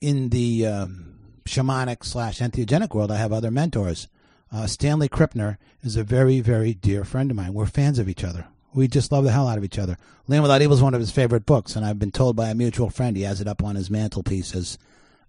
in 0.00 0.30
the 0.30 0.66
um, 0.66 1.18
shamanic 1.44 2.04
slash 2.04 2.38
entheogenic 2.38 2.94
world, 2.94 3.10
I 3.10 3.16
have 3.16 3.32
other 3.32 3.50
mentors. 3.50 4.08
Uh, 4.52 4.66
Stanley 4.66 5.08
Krippner 5.08 5.58
is 5.82 5.96
a 5.96 6.04
very, 6.04 6.40
very 6.40 6.74
dear 6.74 7.04
friend 7.04 7.30
of 7.30 7.36
mine. 7.36 7.54
We're 7.54 7.66
fans 7.66 7.98
of 7.98 8.08
each 8.08 8.24
other. 8.24 8.46
We 8.72 8.86
just 8.86 9.10
love 9.10 9.24
the 9.24 9.32
hell 9.32 9.48
out 9.48 9.58
of 9.58 9.64
each 9.64 9.78
other. 9.78 9.96
Land 10.28 10.42
Without 10.42 10.62
Evil 10.62 10.76
is 10.76 10.82
one 10.82 10.94
of 10.94 11.00
his 11.00 11.10
favorite 11.10 11.44
books, 11.44 11.74
and 11.74 11.84
I've 11.84 11.98
been 11.98 12.12
told 12.12 12.36
by 12.36 12.50
a 12.50 12.54
mutual 12.54 12.88
friend 12.88 13.16
he 13.16 13.24
has 13.24 13.40
it 13.40 13.48
up 13.48 13.64
on 13.64 13.74
his 13.74 13.90
mantelpiece 13.90 14.54
as 14.54 14.78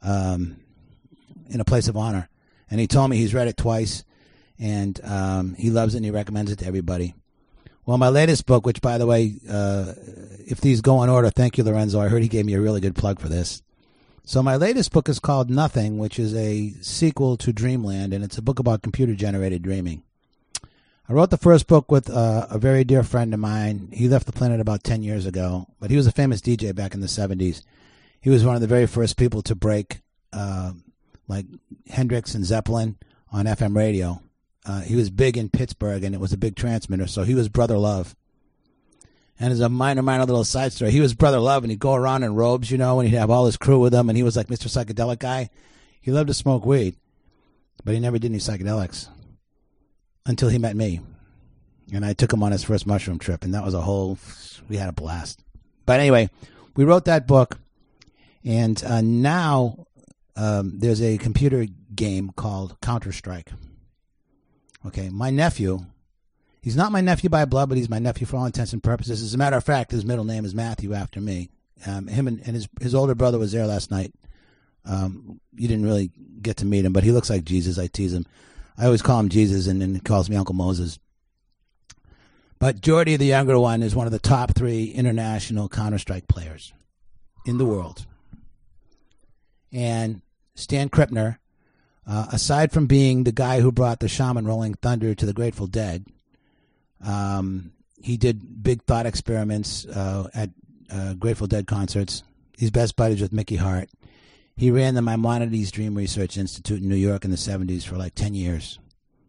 um, 0.03 0.57
in 1.49 1.59
a 1.59 1.65
place 1.65 1.87
of 1.87 1.97
honor. 1.97 2.29
And 2.69 2.79
he 2.79 2.87
told 2.87 3.09
me 3.09 3.17
he's 3.17 3.33
read 3.33 3.47
it 3.47 3.57
twice, 3.57 4.03
and 4.59 4.99
um, 5.03 5.55
he 5.55 5.71
loves 5.71 5.95
it 5.95 5.97
and 5.97 6.05
he 6.05 6.11
recommends 6.11 6.51
it 6.51 6.59
to 6.59 6.67
everybody. 6.67 7.15
Well, 7.85 7.97
my 7.97 8.09
latest 8.09 8.45
book, 8.45 8.65
which 8.65 8.81
by 8.81 8.97
the 8.97 9.07
way, 9.07 9.35
uh, 9.49 9.93
if 10.45 10.61
these 10.61 10.81
go 10.81 11.01
in 11.03 11.09
order, 11.09 11.29
thank 11.29 11.57
you, 11.57 11.63
Lorenzo. 11.63 11.99
I 11.99 12.09
heard 12.09 12.21
he 12.21 12.27
gave 12.27 12.45
me 12.45 12.53
a 12.53 12.61
really 12.61 12.79
good 12.79 12.95
plug 12.95 13.19
for 13.19 13.27
this. 13.27 13.61
So 14.23 14.43
my 14.43 14.55
latest 14.55 14.91
book 14.91 15.09
is 15.09 15.19
called 15.19 15.49
Nothing, 15.49 15.97
which 15.97 16.19
is 16.19 16.35
a 16.35 16.73
sequel 16.81 17.37
to 17.37 17.51
Dreamland, 17.51 18.13
and 18.13 18.23
it's 18.23 18.37
a 18.37 18.41
book 18.41 18.59
about 18.59 18.83
computer 18.83 19.15
generated 19.15 19.63
dreaming. 19.63 20.03
I 21.09 21.13
wrote 21.13 21.31
the 21.31 21.37
first 21.37 21.67
book 21.67 21.91
with 21.91 22.09
uh, 22.09 22.47
a 22.49 22.59
very 22.59 22.83
dear 22.83 23.03
friend 23.03 23.33
of 23.33 23.39
mine. 23.39 23.89
He 23.91 24.07
left 24.07 24.27
the 24.27 24.31
planet 24.31 24.61
about 24.61 24.83
10 24.83 25.01
years 25.01 25.25
ago, 25.25 25.67
but 25.79 25.89
he 25.89 25.97
was 25.97 26.07
a 26.07 26.11
famous 26.11 26.39
DJ 26.39 26.73
back 26.73 26.93
in 26.93 27.01
the 27.01 27.07
70s. 27.07 27.63
He 28.21 28.29
was 28.29 28.45
one 28.45 28.55
of 28.55 28.61
the 28.61 28.67
very 28.67 28.85
first 28.85 29.17
people 29.17 29.41
to 29.41 29.55
break 29.55 30.01
uh, 30.31 30.73
like 31.27 31.47
Hendrix 31.89 32.35
and 32.35 32.45
Zeppelin 32.45 32.97
on 33.31 33.45
FM 33.45 33.75
radio. 33.75 34.21
Uh, 34.65 34.81
he 34.81 34.95
was 34.95 35.09
big 35.09 35.37
in 35.37 35.49
Pittsburgh, 35.49 36.03
and 36.03 36.13
it 36.13 36.21
was 36.21 36.33
a 36.33 36.37
big 36.37 36.55
transmitter, 36.55 37.07
so 37.07 37.23
he 37.23 37.35
was 37.35 37.49
Brother 37.49 37.77
Love. 37.77 38.15
And 39.39 39.51
as 39.51 39.59
a 39.59 39.69
minor, 39.69 40.03
minor 40.03 40.25
little 40.25 40.43
side 40.43 40.71
story, 40.71 40.91
he 40.91 41.01
was 41.01 41.15
Brother 41.15 41.39
Love, 41.39 41.63
and 41.63 41.71
he'd 41.71 41.79
go 41.79 41.95
around 41.95 42.23
in 42.23 42.35
robes, 42.35 42.69
you 42.69 42.77
know, 42.77 42.99
and 42.99 43.09
he'd 43.09 43.15
have 43.15 43.31
all 43.31 43.47
his 43.47 43.57
crew 43.57 43.79
with 43.79 43.93
him, 43.93 44.07
and 44.09 44.15
he 44.15 44.23
was 44.23 44.37
like 44.37 44.47
Mr. 44.47 44.67
Psychedelic 44.67 45.19
guy. 45.19 45.49
He 45.99 46.11
loved 46.11 46.27
to 46.27 46.33
smoke 46.33 46.63
weed, 46.63 46.95
but 47.83 47.93
he 47.93 47.99
never 47.99 48.19
did 48.19 48.29
any 48.31 48.37
psychedelics 48.37 49.07
until 50.27 50.49
he 50.49 50.59
met 50.59 50.75
me. 50.75 51.01
And 51.91 52.05
I 52.05 52.13
took 52.13 52.31
him 52.31 52.43
on 52.43 52.51
his 52.51 52.63
first 52.63 52.85
mushroom 52.85 53.17
trip, 53.17 53.43
and 53.43 53.53
that 53.55 53.65
was 53.65 53.73
a 53.73 53.81
whole, 53.81 54.19
we 54.69 54.77
had 54.77 54.89
a 54.89 54.93
blast. 54.93 55.43
But 55.87 55.99
anyway, 55.99 56.29
we 56.75 56.85
wrote 56.85 57.05
that 57.05 57.25
book, 57.25 57.57
and 58.45 58.81
uh, 58.83 59.01
now 59.01 59.87
um, 60.35 60.77
there's 60.77 61.01
a 61.01 61.17
computer 61.17 61.65
game 61.95 62.31
called 62.35 62.79
Counter 62.81 63.11
Strike. 63.11 63.51
Okay, 64.85 65.09
my 65.09 65.29
nephew 65.29 65.85
He's 66.61 66.75
not 66.75 66.91
my 66.91 67.01
nephew 67.01 67.29
by 67.29 67.45
blood, 67.45 67.69
but 67.69 67.77
he's 67.77 67.89
my 67.89 67.97
nephew 67.97 68.27
for 68.27 68.37
all 68.37 68.45
intents 68.45 68.73
and 68.73 68.83
purposes. 68.83 69.23
As 69.23 69.33
a 69.33 69.37
matter 69.37 69.57
of 69.57 69.63
fact, 69.63 69.91
his 69.91 70.05
middle 70.05 70.25
name 70.25 70.45
is 70.45 70.53
Matthew 70.53 70.93
after 70.93 71.19
me. 71.19 71.49
Um, 71.87 72.07
him 72.07 72.27
and, 72.27 72.39
and, 72.45 72.55
his 72.55 72.69
his 72.79 72.93
older 72.93 73.15
brother 73.15 73.39
was 73.39 73.51
there 73.51 73.65
last 73.65 73.89
night. 73.89 74.13
Um, 74.85 75.39
you 75.55 75.67
didn't 75.67 75.85
really 75.85 76.11
get 76.39 76.57
to 76.57 76.65
meet 76.65 76.85
him, 76.85 76.93
but 76.93 77.03
he 77.03 77.11
looks 77.11 77.31
like 77.31 77.43
Jesus. 77.43 77.79
I 77.79 77.87
tease 77.87 78.13
him. 78.13 78.27
I 78.77 78.85
always 78.85 79.01
call 79.01 79.19
him 79.19 79.29
Jesus, 79.29 79.65
and 79.65 79.81
then 79.81 79.95
he 79.95 79.99
calls 79.99 80.29
me 80.29 80.35
Uncle 80.35 80.53
Moses. 80.53 80.99
But 82.59 82.81
Jordy, 82.81 83.15
the 83.15 83.25
younger 83.25 83.57
one, 83.57 83.81
is 83.81 83.95
one 83.95 84.05
of 84.05 84.13
the 84.13 84.19
top 84.19 84.53
three 84.53 84.85
international 84.85 85.67
Counter 85.67 85.97
Strike 85.97 86.27
players 86.27 86.73
in 87.47 87.57
the 87.57 87.65
world. 87.65 88.05
And 89.71 90.21
Stan 90.53 90.89
Krippner, 90.89 91.37
uh, 92.11 92.27
aside 92.33 92.73
from 92.73 92.87
being 92.87 93.23
the 93.23 93.31
guy 93.31 93.61
who 93.61 93.71
brought 93.71 94.01
the 94.01 94.09
shaman 94.09 94.45
Rolling 94.45 94.73
Thunder 94.73 95.15
to 95.15 95.25
the 95.25 95.31
Grateful 95.31 95.65
Dead, 95.65 96.05
um, 97.01 97.71
he 98.03 98.17
did 98.17 98.61
big 98.61 98.83
thought 98.83 99.05
experiments 99.05 99.85
uh, 99.85 100.27
at 100.33 100.49
uh, 100.89 101.13
Grateful 101.13 101.47
Dead 101.47 101.67
concerts. 101.67 102.23
He's 102.57 102.69
best 102.69 102.97
buddies 102.97 103.21
with 103.21 103.31
Mickey 103.31 103.55
Hart. 103.55 103.89
He 104.57 104.71
ran 104.71 104.93
the 104.93 105.01
Maimonides 105.01 105.71
Dream 105.71 105.95
Research 105.95 106.37
Institute 106.37 106.81
in 106.81 106.89
New 106.89 106.95
York 106.95 107.23
in 107.23 107.31
the 107.31 107.37
70s 107.37 107.83
for 107.83 107.95
like 107.95 108.13
10 108.13 108.33
years. 108.33 108.77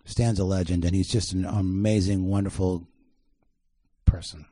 Stands 0.04 0.40
a 0.40 0.44
legend, 0.44 0.84
and 0.84 0.92
he's 0.92 1.08
just 1.08 1.32
an 1.32 1.44
amazing, 1.44 2.26
wonderful 2.26 2.88
person. 4.06 4.44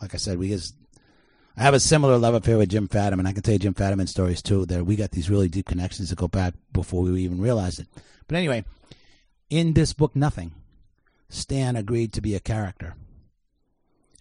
Like 0.00 0.14
I 0.14 0.16
said, 0.16 0.38
we 0.38 0.48
just, 0.48 0.74
I 1.56 1.62
have 1.62 1.74
a 1.74 1.80
similar 1.80 2.18
love 2.18 2.34
affair 2.34 2.58
with 2.58 2.70
Jim 2.70 2.88
Fadiman. 2.88 3.26
I 3.26 3.32
can 3.32 3.42
tell 3.42 3.52
you 3.52 3.60
Jim 3.60 3.74
Fadiman 3.74 4.08
stories 4.08 4.42
too. 4.42 4.66
That 4.66 4.84
we 4.84 4.96
got 4.96 5.12
these 5.12 5.30
really 5.30 5.48
deep 5.48 5.66
connections 5.66 6.10
that 6.10 6.18
go 6.18 6.26
back 6.26 6.54
before 6.72 7.02
we 7.02 7.22
even 7.22 7.40
realized 7.40 7.78
it. 7.78 7.86
But 8.26 8.36
anyway, 8.36 8.64
in 9.50 9.74
this 9.74 9.92
book, 9.92 10.16
nothing 10.16 10.52
Stan 11.28 11.76
agreed 11.76 12.12
to 12.14 12.20
be 12.20 12.34
a 12.34 12.40
character. 12.40 12.94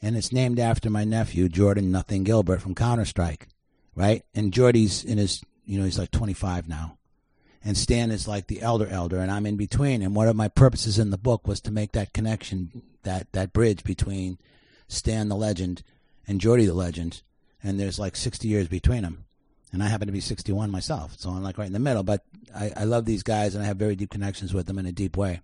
And 0.02 0.16
it's 0.16 0.34
named 0.34 0.60
after 0.60 0.90
my 0.90 1.06
nephew, 1.06 1.50
Jordan 1.50 1.92
Nothing 1.92 2.24
Gilbert 2.24 2.62
from 2.62 2.76
Counter 2.76 3.06
Strike, 3.06 3.48
right? 3.96 4.24
And 4.36 4.54
Jordy's 4.54 5.04
in 5.04 5.18
his, 5.18 5.42
you 5.66 5.80
know, 5.80 5.86
he's 5.86 5.98
like 5.98 6.12
25 6.12 6.68
now. 6.68 6.98
And 7.64 7.78
Stan 7.78 8.12
is 8.12 8.28
like 8.28 8.48
the 8.48 8.62
elder 8.62 8.88
elder, 8.88 9.20
and 9.20 9.32
I'm 9.32 9.46
in 9.46 9.56
between. 9.56 10.02
And 10.02 10.14
one 10.14 10.28
of 10.28 10.36
my 10.36 10.50
purposes 10.50 11.00
in 11.00 11.12
the 11.12 11.18
book 11.18 11.48
was 11.48 11.62
to 11.62 11.72
make 11.72 11.94
that 11.94 12.12
connection, 12.12 12.82
that, 13.04 13.32
that 13.32 13.54
bridge 13.54 13.86
between 13.86 14.38
Stan 14.90 15.30
the 15.30 15.36
legend 15.38 15.82
and 16.28 16.42
Jordy 16.42 16.66
the 16.66 16.74
legend. 16.74 17.22
And 17.64 17.80
there's 17.80 18.00
like 18.00 18.16
60 18.16 18.48
years 18.48 18.68
between 18.68 19.04
them. 19.04 19.26
And 19.72 19.82
I 19.82 19.88
happen 19.88 20.08
to 20.08 20.14
be 20.14 20.20
61 20.20 20.70
myself. 20.70 21.16
So 21.18 21.30
I'm 21.30 21.44
like 21.44 21.58
right 21.58 21.68
in 21.68 21.74
the 21.74 21.80
middle. 21.80 22.04
But 22.04 22.24
I, 22.56 22.72
I 22.78 22.84
love 22.84 23.06
these 23.06 23.24
guys, 23.24 23.56
and 23.56 23.64
I 23.64 23.68
have 23.68 23.78
very 23.78 23.96
deep 23.96 24.12
connections 24.12 24.54
with 24.54 24.68
them 24.68 24.78
in 24.78 24.86
a 24.86 24.92
deep 24.92 25.18
way. 25.18 25.42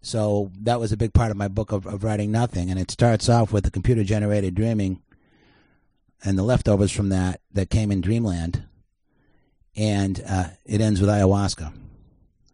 So 0.00 0.50
that 0.60 0.80
was 0.80 0.92
a 0.92 0.96
big 0.96 1.12
part 1.12 1.30
of 1.30 1.36
my 1.36 1.48
book 1.48 1.72
of, 1.72 1.86
of 1.86 2.02
writing 2.02 2.32
nothing. 2.32 2.70
And 2.70 2.78
it 2.78 2.90
starts 2.90 3.28
off 3.28 3.52
with 3.52 3.64
the 3.64 3.70
computer 3.70 4.02
generated 4.02 4.54
dreaming 4.54 5.02
and 6.24 6.36
the 6.36 6.42
leftovers 6.42 6.90
from 6.90 7.10
that 7.10 7.40
that 7.52 7.70
came 7.70 7.92
in 7.92 8.00
Dreamland. 8.00 8.64
And 9.76 10.22
uh, 10.26 10.48
it 10.64 10.80
ends 10.80 11.00
with 11.00 11.10
ayahuasca. 11.10 11.72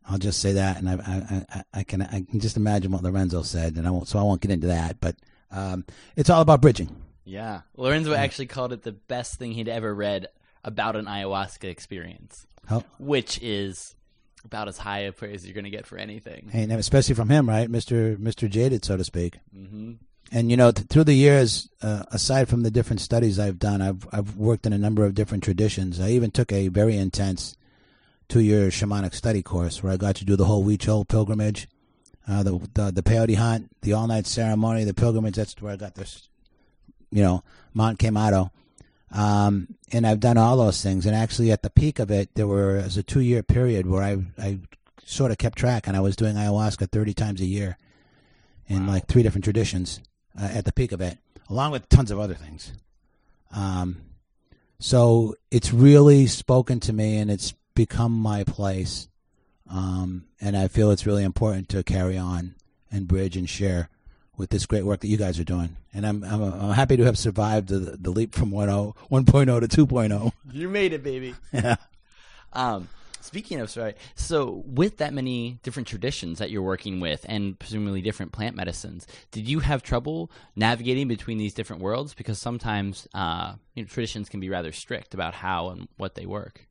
I'll 0.07 0.19
just 0.19 0.41
say 0.41 0.53
that, 0.53 0.77
and 0.77 0.89
I, 0.89 0.95
I, 0.95 1.47
I, 1.49 1.65
I, 1.73 1.83
can 1.83 2.03
I 2.03 2.27
can 2.31 2.39
just 2.39 2.59
imagine 2.59 2.93
what 2.93 3.03
Lorenzo 3.03 3.41
said, 3.41 3.77
and 3.77 3.87
I 3.87 3.91
won't, 3.91 4.07
so 4.07 4.19
I 4.19 4.23
won't 4.23 4.43
get 4.43 4.51
into 4.51 4.67
that. 4.67 5.01
But 5.01 5.17
um, 5.51 5.87
it's 6.15 6.29
all 6.29 6.43
about 6.43 6.61
bridging. 6.61 6.95
Yeah, 7.25 7.63
Lorenzo 7.77 8.15
actually 8.15 8.47
called 8.47 8.73
it 8.73 8.83
the 8.83 8.93
best 8.93 9.39
thing 9.39 9.53
he'd 9.53 9.69
ever 9.69 9.95
read 9.95 10.29
about 10.63 10.97
an 10.97 11.07
ayahuasca 11.07 11.65
experience, 11.65 12.47
oh. 12.71 12.83
which 12.99 13.41
is 13.43 13.95
about 14.45 14.69
as 14.69 14.77
high 14.77 15.01
a 15.01 15.13
praise 15.13 15.43
as 15.43 15.47
you're 15.47 15.55
going 15.55 15.65
to 15.65 15.71
get 15.71 15.87
for 15.87 15.97
anything. 15.97 16.51
And 16.53 16.71
especially 16.73 17.15
from 17.15 17.31
him, 17.31 17.49
right, 17.49 17.71
Mister 17.71 18.17
Mister 18.19 18.47
Jaded, 18.47 18.85
so 18.85 18.97
to 18.97 19.05
speak. 19.05 19.39
Mm-hmm. 19.57 19.93
And 20.33 20.51
you 20.51 20.57
know, 20.57 20.71
th- 20.71 20.89
through 20.89 21.05
the 21.05 21.15
years, 21.15 21.69
uh, 21.83 22.05
aside 22.11 22.49
from 22.49 22.63
the 22.63 22.71
different 22.71 23.01
studies 23.01 23.39
I've 23.39 23.59
done, 23.59 23.81
I've 23.81 24.07
I've 24.13 24.37
worked 24.37 24.67
in 24.67 24.73
a 24.73 24.79
number 24.79 25.05
of 25.05 25.15
different 25.15 25.45
traditions. 25.45 26.01
I 26.01 26.11
even 26.11 26.31
took 26.31 26.53
a 26.53 26.69
very 26.69 26.97
intense 26.97 27.57
two-year 28.29 28.69
shamanic 28.69 29.15
study 29.15 29.43
course 29.43 29.83
where 29.83 29.93
I 29.93 29.97
got 29.97 30.17
to 30.17 30.25
do 30.25 30.35
the 30.35 30.47
whole 30.47 30.65
Huichol 30.65 31.07
pilgrimage, 31.07 31.69
uh, 32.27 32.43
the, 32.43 32.59
the 32.75 32.91
the 32.91 33.03
peyote 33.03 33.37
hunt, 33.37 33.71
the 33.83 33.93
all-night 33.93 34.27
ceremony, 34.27 34.85
the 34.85 34.95
pilgrimage. 34.95 35.37
That's 35.37 35.61
where 35.61 35.73
I 35.73 35.77
got 35.77 35.95
this, 35.95 36.29
you 37.15 37.23
know, 37.23 37.45
Mount 37.73 37.99
Quemado. 38.01 38.51
Um, 39.13 39.69
and 39.93 40.05
I've 40.05 40.19
done 40.19 40.37
all 40.37 40.57
those 40.57 40.83
things. 40.83 41.07
And 41.07 41.15
actually, 41.15 41.53
at 41.53 41.63
the 41.63 41.71
peak 41.71 42.01
of 42.01 42.11
it, 42.11 42.35
there 42.35 42.49
were 42.49 42.75
was 42.83 42.97
a 42.97 43.03
two 43.05 43.21
year 43.21 43.45
period 43.45 43.87
where 43.87 44.03
I 44.03 44.19
I 44.37 44.59
sort 45.05 45.31
of 45.31 45.39
kept 45.39 45.57
track, 45.57 45.87
and 45.87 45.97
I 45.97 46.01
was 46.01 46.17
doing 46.17 46.35
ayahuasca 46.35 46.91
thirty 46.91 47.15
times 47.15 47.41
a 47.41 47.47
year, 47.47 47.79
in 48.67 48.87
wow. 48.87 48.95
like 48.95 49.07
three 49.07 49.23
different 49.23 49.45
traditions 49.45 50.01
uh, 50.39 50.51
at 50.53 50.65
the 50.65 50.73
peak 50.73 50.91
of 50.91 51.01
it, 51.01 51.19
along 51.49 51.71
with 51.71 51.89
tons 51.89 52.11
of 52.11 52.19
other 52.19 52.35
things. 52.35 52.73
Um, 53.53 53.99
so 54.81 55.37
it's 55.53 55.73
really 55.73 56.27
spoken 56.27 56.81
to 56.81 56.93
me, 56.93 57.19
and 57.19 57.31
it's 57.31 57.55
become 57.77 58.13
my 58.13 58.43
place. 58.43 59.09
Um, 59.71 60.25
and 60.41 60.57
I 60.57 60.67
feel 60.67 60.91
it's 60.91 61.07
really 61.07 61.25
important 61.25 61.69
to 61.71 61.85
carry 61.85 62.19
on 62.19 62.57
and 62.91 63.09
bridge 63.09 63.37
and 63.37 63.49
share 63.49 63.89
with 64.37 64.51
this 64.51 64.67
great 64.67 64.85
work 64.85 65.01
that 65.01 65.09
you 65.09 65.17
guys 65.17 65.39
are 65.39 65.45
doing. 65.45 65.77
And 65.93 66.07
I'm 66.07 66.25
I'm, 66.25 66.43
I'm 66.43 66.73
happy 66.73 66.97
to 66.97 67.05
have 67.05 67.19
survived 67.19 67.69
the, 67.69 67.79
the 67.79 68.11
leap 68.11 68.35
from 68.35 68.51
1.0, 68.51 68.95
1.0 69.11 69.69
to 69.69 69.87
2.0. 69.87 70.33
You 70.53 70.69
made 70.69 70.93
it, 70.93 71.03
baby. 71.03 71.35
Yeah. 71.53 71.77
Um, 72.53 72.89
speaking 73.21 73.61
of 73.61 73.69
sorry, 73.71 73.95
so 74.15 74.63
with 74.67 74.99
that 74.99 75.13
many 75.13 75.59
different 75.63 75.89
traditions 75.89 76.39
that 76.39 76.51
you're 76.51 76.63
working 76.63 77.01
with, 77.01 77.27
and 77.29 77.59
presumably 77.59 78.01
different 78.01 78.33
plant 78.33 78.55
medicines, 78.55 79.07
did 79.33 79.49
you 79.49 79.61
have 79.61 79.83
trouble 79.83 80.31
navigating 80.55 81.09
between 81.09 81.39
these 81.39 81.55
different 81.55 81.83
worlds? 81.83 82.15
Because 82.15 82.39
sometimes 82.39 83.09
uh, 83.15 83.55
you 83.75 83.83
know, 83.83 83.89
traditions 83.89 84.29
can 84.29 84.41
be 84.41 84.49
rather 84.49 84.73
strict 84.73 85.15
about 85.15 85.35
how 85.35 85.71
and 85.71 85.89
what 85.97 86.15
they 86.15 86.27
work. 86.27 86.67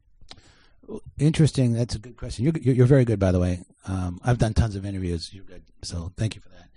Interesting. 1.17 1.73
That's 1.73 1.95
a 1.95 1.99
good 1.99 2.17
question. 2.17 2.45
You're, 2.45 2.73
you're 2.73 2.85
very 2.85 3.05
good, 3.05 3.19
by 3.19 3.31
the 3.31 3.39
way. 3.39 3.63
Um, 3.87 4.19
I've 4.23 4.37
done 4.37 4.53
tons 4.53 4.75
of 4.75 4.85
interviews. 4.85 5.33
You're 5.33 5.45
good, 5.45 5.63
so 5.81 6.11
thank 6.17 6.35
you 6.35 6.41
for 6.41 6.49
that. 6.49 6.69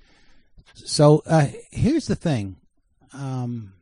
So 0.75 1.23
uh, 1.27 1.49
here's 1.71 2.07
the 2.07 2.17
thing. 2.17 2.57
Um, 3.13 3.73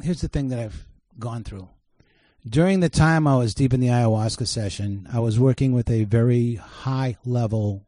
here's 0.00 0.20
the 0.20 0.28
thing 0.28 0.48
that 0.48 0.58
I've 0.58 0.86
gone 1.18 1.44
through. 1.44 1.68
During 2.48 2.80
the 2.80 2.88
time 2.88 3.26
I 3.26 3.36
was 3.36 3.54
deep 3.54 3.72
in 3.72 3.80
the 3.80 3.88
ayahuasca 3.88 4.46
session, 4.48 5.08
I 5.12 5.20
was 5.20 5.38
working 5.38 5.72
with 5.72 5.88
a 5.90 6.04
very 6.04 6.56
high 6.56 7.16
level 7.24 7.86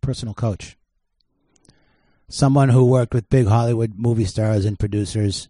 personal 0.00 0.34
coach. 0.34 0.76
Someone 2.28 2.70
who 2.70 2.86
worked 2.86 3.12
with 3.12 3.28
big 3.28 3.46
Hollywood 3.46 3.92
movie 3.96 4.24
stars 4.24 4.64
and 4.64 4.78
producers, 4.78 5.48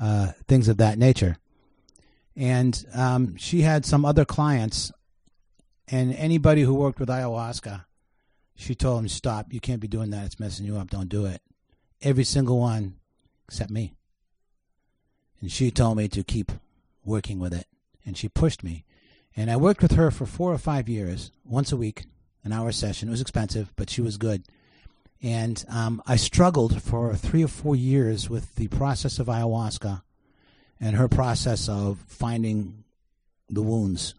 uh, 0.00 0.32
things 0.48 0.68
of 0.68 0.78
that 0.78 0.98
nature. 0.98 1.36
And 2.34 2.82
um, 2.94 3.36
she 3.36 3.60
had 3.60 3.84
some 3.84 4.06
other 4.06 4.24
clients, 4.24 4.90
and 5.88 6.14
anybody 6.14 6.62
who 6.62 6.74
worked 6.74 6.98
with 6.98 7.10
ayahuasca 7.10 7.84
she 8.62 8.74
told 8.74 9.00
him, 9.00 9.08
Stop. 9.08 9.52
You 9.52 9.60
can't 9.60 9.80
be 9.80 9.88
doing 9.88 10.10
that. 10.10 10.26
It's 10.26 10.40
messing 10.40 10.66
you 10.66 10.76
up. 10.76 10.90
Don't 10.90 11.08
do 11.08 11.26
it. 11.26 11.42
Every 12.00 12.24
single 12.24 12.58
one 12.58 12.94
except 13.48 13.70
me. 13.70 13.94
And 15.40 15.50
she 15.50 15.70
told 15.70 15.96
me 15.96 16.08
to 16.08 16.22
keep 16.22 16.52
working 17.04 17.38
with 17.38 17.52
it. 17.52 17.66
And 18.06 18.16
she 18.16 18.28
pushed 18.28 18.62
me. 18.62 18.84
And 19.36 19.50
I 19.50 19.56
worked 19.56 19.82
with 19.82 19.92
her 19.92 20.10
for 20.10 20.26
four 20.26 20.52
or 20.52 20.58
five 20.58 20.88
years, 20.88 21.32
once 21.44 21.72
a 21.72 21.76
week, 21.76 22.04
an 22.44 22.52
hour 22.52 22.70
session. 22.72 23.08
It 23.08 23.12
was 23.12 23.20
expensive, 23.20 23.72
but 23.76 23.90
she 23.90 24.00
was 24.00 24.16
good. 24.16 24.44
And 25.22 25.64
um, 25.68 26.02
I 26.06 26.16
struggled 26.16 26.82
for 26.82 27.14
three 27.14 27.44
or 27.44 27.48
four 27.48 27.76
years 27.76 28.28
with 28.28 28.56
the 28.56 28.68
process 28.68 29.18
of 29.18 29.28
ayahuasca 29.28 30.02
and 30.80 30.96
her 30.96 31.08
process 31.08 31.68
of 31.68 31.98
finding 32.06 32.84
the 33.48 33.62
wounds 33.62 34.14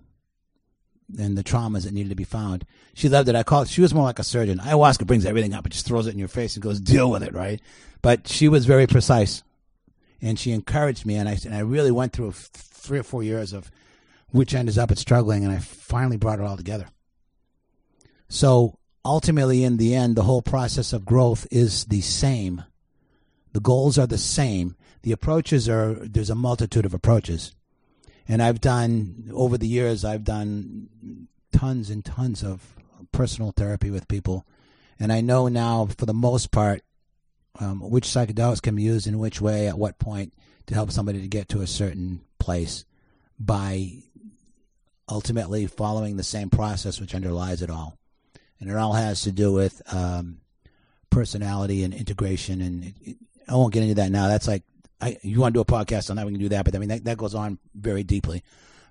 and 1.17 1.37
the 1.37 1.43
traumas 1.43 1.83
that 1.83 1.93
needed 1.93 2.09
to 2.09 2.15
be 2.15 2.23
found. 2.23 2.65
She 2.93 3.09
loved 3.09 3.29
it. 3.29 3.35
I 3.35 3.43
call 3.43 3.63
it, 3.63 3.67
she 3.69 3.81
was 3.81 3.93
more 3.93 4.03
like 4.03 4.19
a 4.19 4.23
surgeon. 4.23 4.59
Ayahuasca 4.59 5.05
brings 5.07 5.25
everything 5.25 5.53
up 5.53 5.65
it 5.65 5.71
just 5.71 5.85
throws 5.85 6.07
it 6.07 6.13
in 6.13 6.19
your 6.19 6.27
face 6.27 6.55
and 6.55 6.63
goes, 6.63 6.79
deal 6.79 7.09
with 7.09 7.23
it, 7.23 7.33
right? 7.33 7.61
But 8.01 8.27
she 8.27 8.49
was 8.49 8.65
very 8.65 8.87
precise 8.87 9.43
and 10.21 10.37
she 10.39 10.51
encouraged 10.51 11.05
me. 11.05 11.15
And 11.15 11.27
I, 11.29 11.37
and 11.45 11.55
I 11.55 11.59
really 11.59 11.91
went 11.91 12.13
through 12.13 12.31
three 12.31 12.99
or 12.99 13.03
four 13.03 13.23
years 13.23 13.53
of 13.53 13.71
which 14.31 14.53
ended 14.53 14.77
up 14.77 14.91
at 14.91 14.97
struggling. 14.97 15.43
And 15.43 15.53
I 15.53 15.59
finally 15.59 16.17
brought 16.17 16.39
it 16.39 16.45
all 16.45 16.57
together. 16.57 16.87
So 18.29 18.77
ultimately, 19.05 19.63
in 19.63 19.77
the 19.77 19.93
end, 19.93 20.15
the 20.15 20.23
whole 20.23 20.41
process 20.41 20.91
of 20.91 21.05
growth 21.05 21.45
is 21.51 21.85
the 21.85 22.01
same. 22.01 22.63
The 23.53 23.59
goals 23.59 23.99
are 23.99 24.07
the 24.07 24.17
same. 24.17 24.75
The 25.03 25.11
approaches 25.11 25.69
are, 25.69 25.93
there's 25.93 26.29
a 26.29 26.35
multitude 26.35 26.85
of 26.85 26.93
approaches 26.93 27.53
and 28.27 28.41
I've 28.41 28.61
done 28.61 29.29
over 29.33 29.57
the 29.57 29.67
years. 29.67 30.05
I've 30.05 30.23
done 30.23 30.82
tons 31.53 31.89
and 31.89 32.03
tons 32.03 32.43
of 32.43 32.75
personal 33.11 33.51
therapy 33.51 33.89
with 33.89 34.07
people, 34.07 34.45
and 34.99 35.13
I 35.13 35.21
know 35.21 35.47
now 35.47 35.85
for 35.85 36.05
the 36.05 36.13
most 36.13 36.51
part 36.51 36.81
um, 37.59 37.79
which 37.79 38.07
psychedelics 38.07 38.61
can 38.61 38.75
be 38.75 38.83
used 38.83 39.07
in 39.07 39.19
which 39.19 39.39
way 39.39 39.67
at 39.67 39.77
what 39.77 39.99
point 39.99 40.33
to 40.67 40.73
help 40.73 40.91
somebody 40.91 41.21
to 41.21 41.27
get 41.27 41.49
to 41.49 41.61
a 41.61 41.67
certain 41.67 42.21
place 42.39 42.85
by 43.39 43.91
ultimately 45.09 45.67
following 45.67 46.17
the 46.17 46.23
same 46.23 46.49
process 46.49 46.99
which 46.99 47.15
underlies 47.15 47.61
it 47.61 47.69
all, 47.69 47.97
and 48.59 48.69
it 48.69 48.75
all 48.75 48.93
has 48.93 49.21
to 49.21 49.31
do 49.31 49.53
with 49.53 49.81
um, 49.93 50.39
personality 51.09 51.83
and 51.83 51.93
integration. 51.93 52.61
And 52.61 52.83
it, 52.85 52.95
it, 53.01 53.17
I 53.47 53.55
won't 53.55 53.73
get 53.73 53.83
into 53.83 53.95
that 53.95 54.11
now. 54.11 54.27
That's 54.27 54.47
like 54.47 54.63
I, 55.03 55.17
you 55.21 55.39
want 55.39 55.53
to 55.53 55.57
do 55.57 55.61
a 55.61 55.65
podcast 55.65 56.09
on 56.09 56.15
that, 56.15 56.25
we 56.25 56.31
can 56.31 56.41
do 56.41 56.49
that. 56.49 56.65
But 56.65 56.75
I 56.75 56.79
mean, 56.79 56.89
that, 56.89 57.03
that 57.05 57.17
goes 57.17 57.35
on 57.35 57.59
very 57.75 58.03
deeply. 58.03 58.43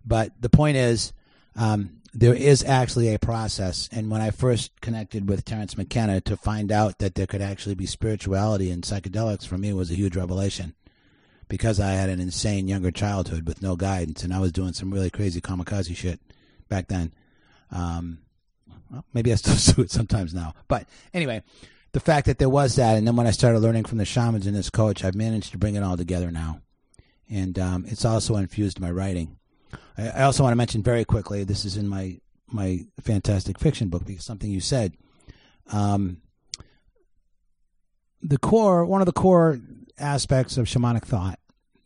But 0.05 0.33
the 0.41 0.51
point 0.51 0.77
is, 0.77 1.13
um, 1.57 2.02
there 2.15 2.35
is 2.35 2.63
actually 2.65 3.15
a 3.15 3.19
process. 3.19 3.89
And 3.91 4.11
when 4.11 4.21
I 4.21 4.31
first 4.31 4.81
connected 4.81 5.29
with 5.29 5.45
Terence 5.45 5.77
McKenna 5.77 6.21
to 6.23 6.37
find 6.37 6.71
out 6.71 6.99
that 6.99 7.15
there 7.15 7.27
could 7.27 7.41
actually 7.41 7.75
be 7.75 7.87
spirituality 7.87 8.71
in 8.71 8.83
psychedelics, 8.83 9.47
for 9.47 9.57
me 9.57 9.73
was 9.73 9.91
a 9.91 9.95
huge 9.95 10.17
revelation 10.17 10.75
because 11.49 11.81
I 11.81 11.93
had 11.93 12.09
an 12.09 12.21
insane 12.21 12.69
younger 12.69 12.91
childhood 12.91 13.47
with 13.47 13.63
no 13.63 13.77
guidance, 13.77 14.23
and 14.23 14.33
I 14.33 14.41
was 14.41 14.53
doing 14.53 14.73
some 14.73 14.91
really 14.91 15.11
crazy 15.11 15.41
kamikaze 15.41 15.95
shit 15.95 16.21
back 16.69 16.89
then. 16.89 17.13
Um, 17.71 18.19
well, 18.91 19.05
maybe 19.13 19.33
I 19.33 19.37
still 19.37 19.75
do 19.75 19.83
it 19.83 19.91
sometimes 19.91 20.35
now. 20.35 20.55
But 20.69 20.87
anyway, 21.13 21.43
the 21.93 22.01
fact 22.01 22.27
that 22.27 22.39
there 22.39 22.49
was 22.49 22.77
that, 22.77 22.97
and 22.97 23.07
then 23.07 23.17
when 23.17 23.27
I 23.27 23.33
started 23.33 23.61
learning 23.61 23.85
from 23.85 23.99
the 23.99 24.05
shamans 24.05 24.47
and 24.47 24.57
this 24.57 24.71
coach, 24.71 25.05
I've 25.05 25.15
managed 25.15 25.53
to 25.53 25.59
bring 25.59 25.75
it 25.75 25.83
all 25.83 25.97
together 25.97 26.31
now, 26.31 26.61
and 27.29 27.59
um, 27.59 27.85
it's 27.87 28.05
also 28.05 28.37
infused 28.37 28.81
my 28.81 28.91
writing. 28.91 29.37
I, 29.97 30.09
I, 30.09 30.23
also 30.23 30.43
want 30.43 30.53
to 30.53 30.57
mention 30.57 30.83
very 30.83 31.05
quickly. 31.05 31.45
This 31.45 31.65
is 31.65 31.77
in 31.77 31.89
my 31.89 32.21
my 32.49 32.85
fantastic 33.01 33.59
fiction 33.59 33.89
book 33.89 34.05
because 34.05 34.25
something 34.25 34.51
you 34.51 34.61
said. 34.61 34.95
Um, 35.71 36.19
the 38.21 38.39
core, 38.39 38.85
one 38.85 39.01
of 39.01 39.07
the 39.07 39.13
core 39.13 39.59
aspects 39.99 40.57
of 40.57 40.67
shamanic 40.67 41.05
thought, 41.05 41.39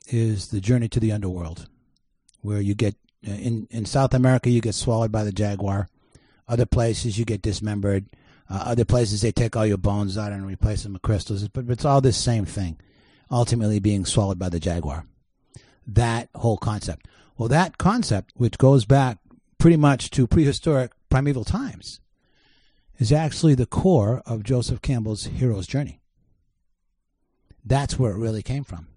is 0.09 0.49
the 0.49 0.61
journey 0.61 0.89
to 0.89 1.01
the 1.01 1.13
underworld, 1.13 1.69
where 2.41 2.61
you 2.61 2.75
get 2.75 2.97
in 3.23 3.67
in 3.71 3.87
South 3.87 4.15
America 4.15 4.51
you 4.51 4.61
get 4.61 4.75
swallowed 4.75 5.13
by 5.13 5.25
the 5.25 5.33
jaguar, 5.33 5.89
other 6.49 6.67
places 6.67 7.19
you 7.19 7.25
get 7.25 7.43
dismembered 7.43 8.07
uh, 8.49 8.63
other 8.67 8.85
places 8.85 9.21
they 9.21 9.33
take 9.33 9.57
all 9.57 9.67
your 9.67 9.77
bones 9.77 10.17
out 10.17 10.33
and 10.33 10.47
replace 10.47 10.83
them 10.83 10.93
with 10.93 11.03
crystals, 11.03 11.47
but 11.49 11.69
it's 11.69 11.85
all 11.85 12.01
this 12.01 12.17
same 12.17 12.45
thing, 12.45 12.79
ultimately 13.31 13.81
being 13.81 14.05
swallowed 14.05 14.39
by 14.39 14.49
the 14.49 14.61
jaguar. 14.61 15.05
That 15.87 16.29
whole 16.35 16.57
concept. 16.57 17.07
Well, 17.39 17.49
that 17.49 17.79
concept, 17.79 18.33
which 18.37 18.59
goes 18.59 18.85
back 18.85 19.19
pretty 19.59 19.77
much 19.77 20.11
to 20.11 20.27
prehistoric 20.27 20.93
primeval 21.09 21.45
times, 21.45 22.01
is 22.99 23.13
actually 23.13 23.55
the 23.55 23.67
core 23.67 24.23
of 24.27 24.43
Joseph 24.43 24.81
Campbell's 24.81 25.25
hero's 25.25 25.67
journey. 25.67 26.01
That's 27.65 27.99
where 27.99 28.13
it 28.13 28.19
really 28.19 28.43
came 28.43 28.65
from. 28.65 28.89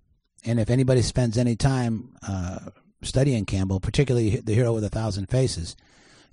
And 0.45 0.59
if 0.59 0.69
anybody 0.69 1.01
spends 1.01 1.37
any 1.37 1.55
time 1.55 2.15
uh, 2.25 2.59
studying 3.01 3.45
Campbell, 3.45 3.79
particularly 3.79 4.37
the 4.37 4.53
hero 4.53 4.73
with 4.73 4.83
a 4.83 4.89
thousand 4.89 5.27
faces, 5.27 5.75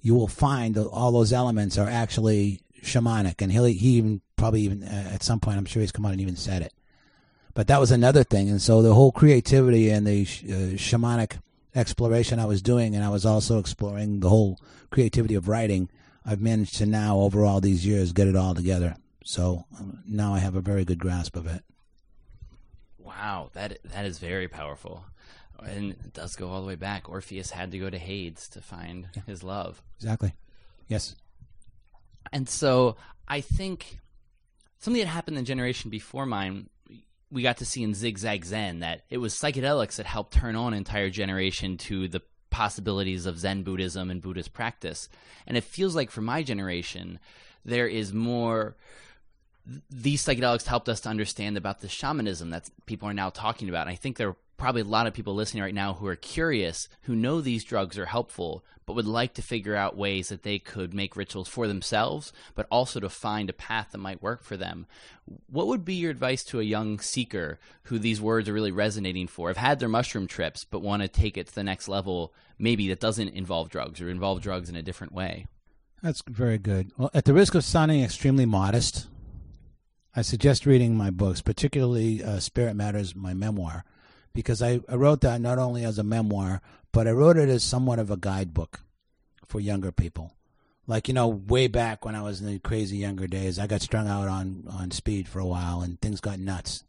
you 0.00 0.14
will 0.14 0.28
find 0.28 0.74
that 0.76 0.86
all 0.86 1.10
those 1.10 1.32
elements 1.32 1.76
are 1.78 1.88
actually 1.88 2.60
shamanic, 2.82 3.42
and 3.42 3.50
he 3.50 3.72
he 3.72 3.88
even 3.96 4.20
probably 4.36 4.60
even 4.60 4.84
uh, 4.84 5.10
at 5.12 5.22
some 5.22 5.40
point 5.40 5.58
I'm 5.58 5.64
sure 5.64 5.80
he's 5.80 5.90
come 5.90 6.06
out 6.06 6.12
and 6.12 6.20
even 6.20 6.36
said 6.36 6.62
it. 6.62 6.72
But 7.54 7.66
that 7.68 7.80
was 7.80 7.90
another 7.90 8.22
thing, 8.22 8.48
and 8.48 8.62
so 8.62 8.82
the 8.82 8.94
whole 8.94 9.10
creativity 9.10 9.90
and 9.90 10.06
the 10.06 10.22
uh, 10.22 10.76
shamanic 10.76 11.38
exploration 11.76 12.40
I 12.40 12.46
was 12.46 12.62
doing, 12.62 12.96
and 12.96 13.04
I 13.04 13.10
was 13.10 13.26
also 13.26 13.58
exploring 13.58 14.20
the 14.20 14.30
whole 14.30 14.58
creativity 14.90 15.34
of 15.34 15.46
writing. 15.46 15.88
I've 16.24 16.40
managed 16.40 16.76
to 16.78 16.86
now, 16.86 17.18
over 17.18 17.44
all 17.44 17.60
these 17.60 17.86
years, 17.86 18.12
get 18.12 18.26
it 18.26 18.34
all 18.34 18.54
together. 18.54 18.96
So 19.24 19.64
um, 19.78 20.02
now 20.06 20.34
I 20.34 20.38
have 20.38 20.56
a 20.56 20.60
very 20.60 20.84
good 20.84 20.98
grasp 20.98 21.36
of 21.36 21.46
it. 21.46 21.62
Wow, 22.98 23.50
that 23.52 23.78
that 23.84 24.04
is 24.04 24.18
very 24.18 24.48
powerful, 24.48 25.04
and 25.64 25.92
it 25.92 26.12
does 26.12 26.34
go 26.34 26.48
all 26.48 26.60
the 26.60 26.66
way 26.66 26.74
back. 26.74 27.08
Orpheus 27.08 27.50
had 27.50 27.70
to 27.70 27.78
go 27.78 27.88
to 27.88 27.98
Hades 27.98 28.48
to 28.50 28.60
find 28.60 29.08
yeah. 29.14 29.22
his 29.26 29.44
love. 29.44 29.82
Exactly. 29.98 30.34
Yes. 30.88 31.14
And 32.32 32.48
so 32.48 32.96
I 33.28 33.40
think 33.40 34.00
something 34.78 35.02
that 35.02 35.08
happened 35.08 35.36
in 35.36 35.44
the 35.44 35.46
generation 35.46 35.90
before 35.90 36.26
mine, 36.26 36.68
we 37.30 37.42
got 37.42 37.58
to 37.58 37.66
see 37.66 37.82
in 37.82 37.94
Zigzag 37.94 38.44
Zen 38.44 38.80
that 38.80 39.02
it 39.10 39.18
was 39.18 39.34
psychedelics 39.34 39.96
that 39.96 40.06
helped 40.06 40.32
turn 40.32 40.56
on 40.56 40.74
entire 40.74 41.10
generation 41.10 41.76
to 41.78 42.08
the 42.08 42.22
possibilities 42.50 43.26
of 43.26 43.38
Zen 43.38 43.62
Buddhism 43.62 44.10
and 44.10 44.22
Buddhist 44.22 44.52
practice. 44.52 45.08
And 45.46 45.56
it 45.56 45.64
feels 45.64 45.96
like 45.96 46.10
for 46.10 46.22
my 46.22 46.42
generation, 46.42 47.18
there 47.64 47.88
is 47.88 48.12
more. 48.12 48.76
These 49.90 50.24
psychedelics 50.24 50.66
helped 50.66 50.88
us 50.88 51.00
to 51.00 51.08
understand 51.08 51.56
about 51.56 51.80
the 51.80 51.88
shamanism 51.88 52.50
that 52.50 52.70
people 52.86 53.08
are 53.08 53.14
now 53.14 53.30
talking 53.30 53.68
about. 53.68 53.88
And 53.88 53.90
I 53.90 53.96
think 53.96 54.16
there 54.16 54.28
are 54.28 54.36
probably 54.56 54.82
a 54.82 54.84
lot 54.84 55.06
of 55.06 55.14
people 55.14 55.34
listening 55.34 55.62
right 55.62 55.74
now 55.74 55.94
who 55.94 56.06
are 56.06 56.16
curious, 56.16 56.88
who 57.02 57.14
know 57.14 57.40
these 57.40 57.64
drugs 57.64 57.98
are 57.98 58.06
helpful, 58.06 58.64
but 58.86 58.94
would 58.94 59.06
like 59.06 59.34
to 59.34 59.42
figure 59.42 59.76
out 59.76 59.96
ways 59.96 60.28
that 60.28 60.42
they 60.42 60.58
could 60.58 60.94
make 60.94 61.16
rituals 61.16 61.48
for 61.48 61.66
themselves, 61.66 62.32
but 62.54 62.66
also 62.70 63.00
to 63.00 63.08
find 63.08 63.50
a 63.50 63.54
path 63.54 63.88
that 63.92 63.98
might 63.98 64.22
work 64.22 64.42
for 64.42 64.56
them. 64.56 64.86
What 65.48 65.66
would 65.66 65.84
be 65.84 65.94
your 65.94 66.10
advice 66.10 66.44
to 66.44 66.60
a 66.60 66.64
young 66.64 67.00
seeker 67.00 67.58
who 67.84 67.98
these 67.98 68.20
words 68.20 68.48
are 68.48 68.52
really 68.52 68.72
resonating 68.72 69.26
for, 69.26 69.48
have 69.48 69.56
had 69.56 69.80
their 69.80 69.88
mushroom 69.88 70.26
trips, 70.26 70.64
but 70.64 70.82
want 70.82 71.02
to 71.02 71.08
take 71.08 71.36
it 71.36 71.48
to 71.48 71.54
the 71.54 71.64
next 71.64 71.88
level, 71.88 72.32
maybe 72.58 72.88
that 72.88 73.00
doesn't 73.00 73.30
involve 73.30 73.68
drugs 73.68 74.00
or 74.00 74.08
involve 74.08 74.40
drugs 74.40 74.70
in 74.70 74.76
a 74.76 74.82
different 74.82 75.12
way? 75.12 75.46
That's 76.02 76.22
very 76.28 76.58
good. 76.58 76.92
Well, 76.96 77.10
at 77.12 77.24
the 77.24 77.34
risk 77.34 77.54
of 77.54 77.64
sounding 77.64 78.02
extremely 78.02 78.46
modest, 78.46 79.08
I 80.14 80.22
suggest 80.22 80.64
reading 80.64 80.96
my 80.96 81.10
books, 81.10 81.42
particularly 81.42 82.22
uh, 82.22 82.38
Spirit 82.38 82.74
Matters, 82.76 83.14
my 83.14 83.34
memoir, 83.34 83.84
because 84.36 84.60
I, 84.60 84.80
I 84.86 84.96
wrote 84.96 85.22
that 85.22 85.40
not 85.40 85.58
only 85.58 85.82
as 85.82 85.98
a 85.98 86.04
memoir, 86.04 86.60
but 86.92 87.08
I 87.08 87.12
wrote 87.12 87.38
it 87.38 87.48
as 87.48 87.64
somewhat 87.64 87.98
of 87.98 88.10
a 88.10 88.18
guidebook 88.18 88.80
for 89.46 89.60
younger 89.60 89.90
people. 89.90 90.34
Like 90.86 91.08
you 91.08 91.14
know, 91.14 91.26
way 91.26 91.66
back 91.68 92.04
when 92.04 92.14
I 92.14 92.22
was 92.22 92.40
in 92.40 92.46
the 92.46 92.58
crazy 92.58 92.98
younger 92.98 93.26
days, 93.26 93.58
I 93.58 93.66
got 93.66 93.80
strung 93.80 94.06
out 94.06 94.28
on 94.28 94.64
on 94.70 94.90
speed 94.92 95.26
for 95.26 95.40
a 95.40 95.46
while, 95.46 95.80
and 95.80 96.00
things 96.00 96.20
got 96.20 96.38
nuts. 96.38 96.84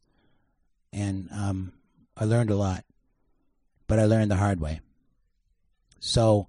And 0.91 1.29
um, 1.31 1.71
I 2.15 2.25
learned 2.25 2.51
a 2.51 2.55
lot, 2.55 2.83
but 3.87 3.97
I 3.97 4.05
learned 4.05 4.29
the 4.29 4.35
hard 4.35 4.59
way. 4.59 4.81
So 5.99 6.47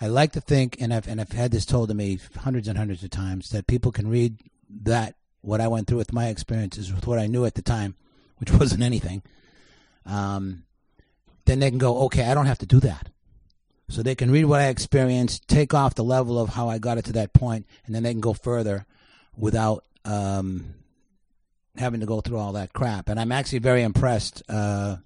I 0.00 0.06
like 0.06 0.32
to 0.32 0.40
think, 0.40 0.80
and 0.80 0.94
I've 0.94 1.06
and 1.06 1.20
I've 1.20 1.32
had 1.32 1.50
this 1.50 1.66
told 1.66 1.90
to 1.90 1.94
me 1.94 2.18
hundreds 2.38 2.68
and 2.68 2.78
hundreds 2.78 3.04
of 3.04 3.10
times 3.10 3.50
that 3.50 3.66
people 3.66 3.92
can 3.92 4.08
read 4.08 4.38
that 4.82 5.14
what 5.42 5.60
I 5.60 5.68
went 5.68 5.86
through 5.86 5.98
with 5.98 6.12
my 6.12 6.28
experiences 6.28 6.92
with 6.92 7.06
what 7.06 7.18
I 7.18 7.26
knew 7.26 7.44
at 7.44 7.54
the 7.54 7.62
time, 7.62 7.96
which 8.38 8.50
wasn't 8.58 8.82
anything. 8.82 9.22
Um, 10.08 10.64
then 11.44 11.60
they 11.60 11.70
can 11.70 11.78
go, 11.78 12.04
okay, 12.04 12.24
I 12.24 12.34
don't 12.34 12.46
have 12.46 12.58
to 12.58 12.66
do 12.66 12.80
that. 12.80 13.10
So 13.88 14.02
they 14.02 14.14
can 14.14 14.30
read 14.30 14.44
what 14.44 14.60
I 14.60 14.68
experienced, 14.68 15.48
take 15.48 15.72
off 15.72 15.94
the 15.94 16.04
level 16.04 16.38
of 16.38 16.50
how 16.50 16.68
I 16.68 16.78
got 16.78 16.98
it 16.98 17.06
to 17.06 17.12
that 17.12 17.32
point, 17.32 17.66
and 17.86 17.94
then 17.94 18.02
they 18.02 18.12
can 18.12 18.20
go 18.20 18.34
further 18.34 18.84
without 19.36 19.84
um, 20.04 20.74
having 21.76 22.00
to 22.00 22.06
go 22.06 22.20
through 22.20 22.38
all 22.38 22.52
that 22.52 22.72
crap. 22.72 23.08
And 23.08 23.18
I'm 23.18 23.32
actually 23.32 23.60
very 23.60 23.82
impressed 23.82 24.42
uh, 24.48 24.96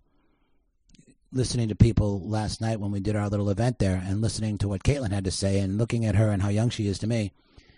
listening 1.33 1.69
to 1.69 1.77
people 1.77 2.21
last 2.29 2.61
night 2.61 2.81
when 2.81 2.91
we 2.91 3.01
did 3.01 3.15
our 3.15 3.29
little 3.29 3.51
event 3.51 3.79
there 3.79 4.03
and 4.05 4.21
listening 4.21 4.59
to 4.59 4.69
what 4.69 4.83
Caitlin 4.83 5.13
had 5.13 5.25
to 5.25 5.31
say 5.31 5.59
and 5.61 5.79
looking 5.79 6.05
at 6.05 6.17
her 6.17 6.31
and 6.31 6.43
how 6.43 6.49
young 6.49 6.71
she 6.71 6.89
is 6.89 6.99
to 7.01 7.07
me. 7.07 7.33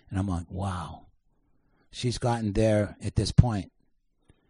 And 0.08 0.18
I'm 0.18 0.28
like, 0.28 0.50
wow, 0.50 1.06
she's 1.90 2.18
gotten 2.18 2.52
there 2.52 2.96
at 3.04 3.14
this 3.14 3.30
point. 3.32 3.70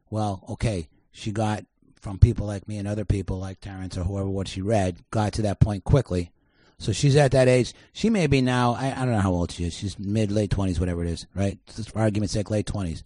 Well, 0.09 0.45
okay, 0.51 0.89
she 1.11 1.33
got 1.33 1.65
from 2.05 2.19
people 2.19 2.47
like 2.47 2.69
me 2.69 2.77
and 2.77 2.87
other 2.87 3.07
people 3.07 3.41
like 3.41 3.61
Terence 3.61 3.97
or 3.97 4.05
whoever 4.05 4.29
what 4.29 4.47
she 4.47 4.61
read 4.61 4.99
got 5.11 5.33
to 5.33 5.43
that 5.43 5.59
point 5.59 5.83
quickly. 5.85 6.31
So 6.79 6.93
she's 6.93 7.17
at 7.17 7.33
that 7.33 7.49
age. 7.49 7.73
She 7.95 8.11
may 8.11 8.27
be 8.27 8.43
now. 8.43 8.75
I, 8.75 8.93
I 8.93 8.99
don't 9.01 9.13
know 9.13 9.21
how 9.21 9.33
old 9.33 9.51
she 9.51 9.65
is. 9.65 9.75
She's 9.75 9.99
mid 9.99 10.31
late 10.31 10.51
twenties, 10.51 10.79
whatever 10.79 11.03
it 11.03 11.09
is, 11.09 11.27
right? 11.35 11.59
Just 11.75 11.93
for 11.93 12.01
argument's 12.01 12.35
sake, 12.35 12.51
late 12.51 12.67
twenties. 12.67 13.03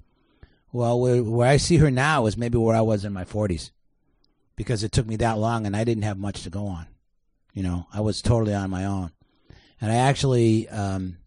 Well, 0.72 1.00
where, 1.00 1.22
where 1.22 1.48
I 1.48 1.58
see 1.58 1.76
her 1.76 1.90
now 1.90 2.26
is 2.26 2.36
maybe 2.36 2.58
where 2.58 2.76
I 2.76 2.80
was 2.80 3.04
in 3.04 3.12
my 3.12 3.24
forties, 3.24 3.70
because 4.56 4.82
it 4.82 4.90
took 4.90 5.06
me 5.06 5.16
that 5.16 5.38
long 5.38 5.64
and 5.64 5.76
I 5.76 5.84
didn't 5.84 6.02
have 6.02 6.18
much 6.18 6.42
to 6.42 6.50
go 6.50 6.66
on. 6.66 6.86
You 7.54 7.62
know, 7.62 7.86
I 7.94 8.00
was 8.00 8.20
totally 8.20 8.54
on 8.54 8.68
my 8.68 8.84
own. 8.84 9.12
And 9.80 9.92
I 9.92 9.96
actually, 9.96 10.68
um, 10.68 11.18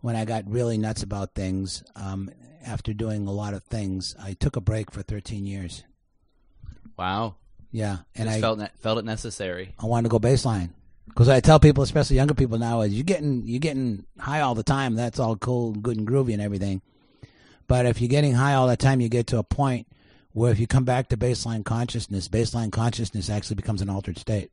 when 0.00 0.14
I 0.14 0.24
got 0.24 0.48
really 0.48 0.78
nuts 0.78 1.02
about 1.02 1.34
things, 1.34 1.82
um, 1.96 2.30
after 2.64 2.92
doing 2.92 3.26
a 3.26 3.32
lot 3.32 3.52
of 3.52 3.64
things, 3.64 4.14
I 4.22 4.34
took 4.34 4.54
a 4.54 4.60
break 4.60 4.92
for 4.92 5.02
13 5.02 5.44
years. 5.44 5.82
Wow. 7.00 7.36
Yeah, 7.72 7.98
and 8.14 8.28
Just 8.28 8.38
I 8.38 8.40
felt 8.42 8.58
ne- 8.58 8.68
felt 8.80 8.98
it 8.98 9.06
necessary. 9.06 9.74
I 9.78 9.86
wanted 9.86 10.10
to 10.10 10.10
go 10.10 10.18
baseline 10.18 10.68
because 11.08 11.30
I 11.30 11.40
tell 11.40 11.58
people, 11.58 11.82
especially 11.82 12.16
younger 12.16 12.34
people 12.34 12.58
now, 12.58 12.82
is 12.82 12.92
you 12.92 13.04
getting 13.04 13.46
you 13.46 13.58
getting 13.58 14.04
high 14.18 14.42
all 14.42 14.54
the 14.54 14.62
time. 14.62 14.96
That's 14.96 15.18
all 15.18 15.36
cool, 15.36 15.72
good 15.72 15.96
and 15.96 16.06
groovy 16.06 16.34
and 16.34 16.42
everything. 16.42 16.82
But 17.66 17.86
if 17.86 18.02
you're 18.02 18.08
getting 18.08 18.34
high 18.34 18.52
all 18.52 18.68
the 18.68 18.76
time, 18.76 19.00
you 19.00 19.08
get 19.08 19.28
to 19.28 19.38
a 19.38 19.42
point 19.42 19.86
where 20.32 20.52
if 20.52 20.60
you 20.60 20.66
come 20.66 20.84
back 20.84 21.08
to 21.08 21.16
baseline 21.16 21.64
consciousness, 21.64 22.28
baseline 22.28 22.70
consciousness 22.70 23.30
actually 23.30 23.56
becomes 23.56 23.80
an 23.80 23.88
altered 23.88 24.18
state. 24.18 24.50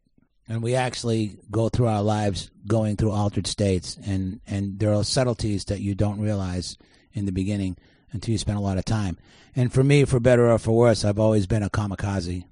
And 0.47 0.63
we 0.63 0.73
actually 0.75 1.39
go 1.51 1.67
through 1.67 1.88
our 1.88 2.01
lives 2.01 2.49
going 2.65 2.95
through 2.95 3.12
altered 3.12 3.47
states, 3.47 3.97
and 4.05 4.39
and 4.47 4.79
there 4.79 4.93
are 4.93 5.03
subtleties 5.03 5.65
that 5.65 5.81
you 5.81 5.95
don't 5.95 6.21
realize 6.21 6.77
in 7.12 7.25
the 7.25 7.33
beginning 7.33 7.75
until 8.13 8.31
you 8.31 8.38
spend 8.38 8.57
a 8.57 8.62
lot 8.62 8.77
of 8.77 8.86
time. 8.86 9.17
And 9.58 9.74
for 9.74 9.84
me, 9.84 10.06
for 10.06 10.20
better 10.20 10.52
or 10.52 10.60
for 10.60 10.72
worse, 10.72 11.04
I've 11.04 11.17
always 11.17 11.48
been 11.48 11.63
a 11.63 11.70
kamikaze, 11.70 12.46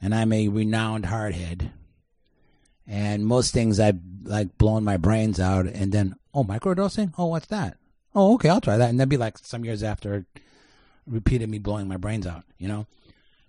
and 0.00 0.14
I'm 0.14 0.32
a 0.32 0.46
renowned 0.46 1.06
hardhead. 1.06 1.72
And 2.86 3.26
most 3.26 3.52
things 3.52 3.80
I've 3.80 3.98
like 4.22 4.56
blown 4.56 4.84
my 4.84 4.98
brains 4.98 5.40
out, 5.40 5.66
and 5.66 5.90
then 5.90 6.14
oh, 6.32 6.44
microdosing. 6.44 7.12
Oh, 7.18 7.26
what's 7.26 7.48
that? 7.48 7.76
Oh, 8.14 8.34
okay, 8.34 8.48
I'll 8.48 8.60
try 8.60 8.76
that. 8.76 8.88
And 8.88 9.00
that'd 9.00 9.08
be 9.08 9.16
like 9.16 9.36
some 9.38 9.64
years 9.64 9.82
after 9.82 10.24
repeated 11.08 11.48
me 11.48 11.58
blowing 11.58 11.88
my 11.88 11.96
brains 11.96 12.24
out, 12.24 12.44
you 12.56 12.68
know. 12.68 12.86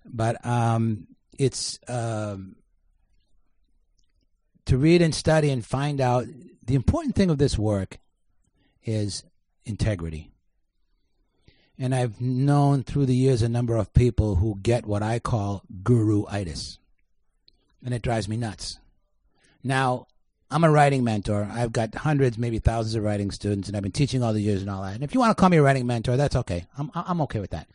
But 0.03 0.43
um, 0.43 1.05
it's 1.37 1.77
um, 1.87 2.55
to 4.65 4.79
read 4.79 5.03
and 5.03 5.13
study 5.13 5.51
and 5.51 5.63
find 5.63 6.01
out. 6.01 6.25
The 6.65 6.75
important 6.75 7.13
thing 7.13 7.29
of 7.29 7.37
this 7.37 7.55
work 7.55 7.99
is 8.83 9.23
integrity. 9.63 10.32
And 11.77 11.93
I've 11.93 12.21
known 12.21 12.83
through 12.83 13.07
the 13.07 13.15
years 13.15 13.41
a 13.41 13.49
number 13.49 13.75
of 13.75 13.93
people 13.93 14.35
who 14.35 14.59
get 14.61 14.85
what 14.85 15.01
I 15.01 15.19
call 15.19 15.63
guru-itis. 15.83 16.77
And 17.83 17.93
it 17.93 18.01
drives 18.01 18.29
me 18.29 18.37
nuts. 18.37 18.79
Now, 19.63 20.07
I'm 20.51 20.63
a 20.63 20.69
writing 20.69 21.03
mentor. 21.03 21.49
I've 21.51 21.73
got 21.73 21.95
hundreds, 21.95 22.37
maybe 22.37 22.59
thousands 22.59 22.93
of 22.93 23.03
writing 23.03 23.31
students, 23.31 23.67
and 23.67 23.75
I've 23.75 23.83
been 23.83 23.91
teaching 23.91 24.21
all 24.21 24.33
the 24.33 24.41
years 24.41 24.61
and 24.61 24.69
all 24.69 24.83
that. 24.83 24.93
And 24.93 25.03
if 25.03 25.13
you 25.13 25.19
want 25.19 25.35
to 25.35 25.39
call 25.39 25.49
me 25.49 25.57
a 25.57 25.63
writing 25.63 25.87
mentor, 25.87 26.15
that's 26.15 26.35
okay. 26.35 26.67
I'm, 26.77 26.91
I'm 26.93 27.21
okay 27.21 27.39
with 27.39 27.49
that. 27.51 27.67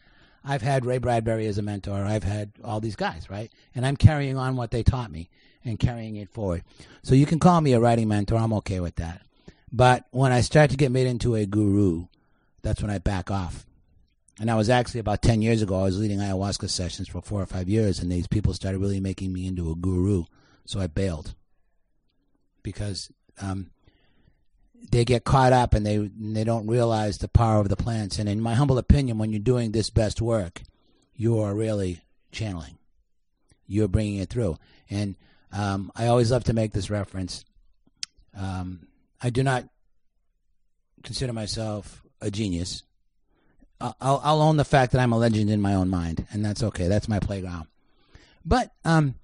I've 0.45 0.63
had 0.63 0.87
Ray 0.87 0.99
Bradbury 0.99 1.47
as 1.47 1.59
a 1.59 1.63
mentor. 1.63 2.05
I've 2.05 2.23
had 2.23 2.53
all 2.63 2.79
these 2.79 2.95
guys, 2.95 3.29
right? 3.29 3.51
And 3.75 3.85
I'm 3.85 3.97
carrying 3.97 4.37
on 4.37 4.55
what 4.55 4.71
they 4.71 4.85
taught 4.85 5.11
me 5.11 5.29
and 5.65 5.79
carrying 5.79 6.17
it 6.17 6.31
forward. 6.31 6.63
So 7.03 7.17
you 7.17 7.27
can 7.27 7.41
call 7.41 7.61
me 7.61 7.73
a 7.73 7.81
writing 7.81 8.07
mentor. 8.07 8.37
I'm 8.37 8.53
okay 8.55 8.79
with 8.79 8.95
that. 8.97 9.23
But 9.73 10.07
when 10.13 10.31
I 10.31 10.41
start 10.41 10.71
to 10.71 10.77
get 10.77 10.93
made 10.93 11.09
into 11.09 11.35
a 11.35 11.47
guru, 11.47 12.07
that's 12.63 12.81
when 12.81 12.91
I 12.91 12.99
back 12.99 13.31
off. 13.31 13.67
And 14.41 14.51
I 14.51 14.55
was 14.55 14.71
actually 14.71 15.01
about 15.01 15.23
10 15.23 15.43
years 15.43 15.63
ago, 15.63 15.81
I 15.81 15.85
was 15.85 15.99
leading 15.99 16.19
ayahuasca 16.19 16.71
sessions 16.71 17.09
for 17.09 17.21
four 17.21 17.43
or 17.43 17.47
five 17.47 17.69
years, 17.69 17.99
and 17.99 18.11
these 18.11 18.29
people 18.29 18.55
started 18.55 18.79
really 18.79 19.01
making 19.01 19.33
me 19.33 19.47
into 19.47 19.71
a 19.71 19.75
guru. 19.75 20.25
So 20.65 20.79
I 20.79 20.87
bailed 20.87 21.35
because 22.63 23.11
um, 23.41 23.71
they 24.93 25.05
get 25.05 25.25
caught 25.25 25.53
up 25.53 25.75
and 25.75 25.85
they 25.85 25.97
and 25.97 26.37
they 26.37 26.45
don't 26.45 26.67
realize 26.67 27.19
the 27.19 27.29
power 27.29 27.61
of 27.61 27.69
the 27.69 27.77
plants. 27.77 28.19
And 28.19 28.29
in 28.29 28.41
my 28.41 28.55
humble 28.55 28.79
opinion, 28.79 29.19
when 29.19 29.33
you're 29.33 29.41
doing 29.41 29.73
this 29.73 29.91
best 29.91 30.21
work, 30.21 30.63
you 31.15 31.41
are 31.41 31.55
really 31.55 32.03
channeling. 32.31 32.79
You're 33.67 33.89
bringing 33.89 34.17
it 34.17 34.31
through. 34.31 34.59
And 34.89 35.17
um, 35.53 35.91
I 35.97 36.07
always 36.07 36.31
love 36.31 36.45
to 36.45 36.53
make 36.53 36.73
this 36.73 36.91
reference. 36.91 37.45
Um, 38.37 38.87
I 39.21 39.31
do 39.31 39.43
not 39.43 39.65
consider 41.03 41.33
myself 41.33 42.03
a 42.21 42.31
genius. 42.31 42.83
I'll, 43.81 44.21
I'll 44.25 44.43
own 44.43 44.57
the 44.57 44.65
fact 44.65 44.93
that 44.93 45.01
I'm 45.01 45.13
a 45.13 45.19
legend 45.19 45.51
in 45.51 45.61
my 45.61 45.75
own 45.75 45.89
mind, 45.89 46.27
and 46.33 46.45
that's 46.45 46.63
okay. 46.63 46.89
That's 46.89 47.09
my 47.09 47.21
playground. 47.21 47.69
But 48.45 48.73
um, 48.85 49.15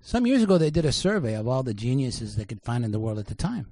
some 0.00 0.26
years 0.26 0.42
ago, 0.42 0.58
they 0.58 0.70
did 0.70 0.84
a 0.84 0.92
survey 0.92 1.34
of 1.34 1.46
all 1.46 1.62
the 1.62 1.74
geniuses 1.74 2.36
they 2.36 2.44
could 2.44 2.62
find 2.62 2.84
in 2.84 2.90
the 2.90 2.98
world 2.98 3.18
at 3.18 3.26
the 3.26 3.34
time. 3.34 3.66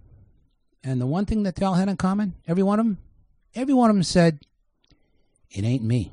And 0.85 1.01
the 1.01 1.07
one 1.07 1.27
thing 1.27 1.43
that 1.45 1.57
they 1.57 1.67
all 1.67 1.75
had 1.75 1.89
in 1.89 1.97
common, 1.97 2.35
every 2.47 2.63
one 2.63 2.79
of 2.79 2.87
them, 2.87 2.99
every 3.55 3.75
one 3.75 3.91
of 3.91 3.97
them 3.97 4.03
said, 4.03 4.41
It 5.51 5.65
ain't 5.65 5.85
me. 5.85 6.13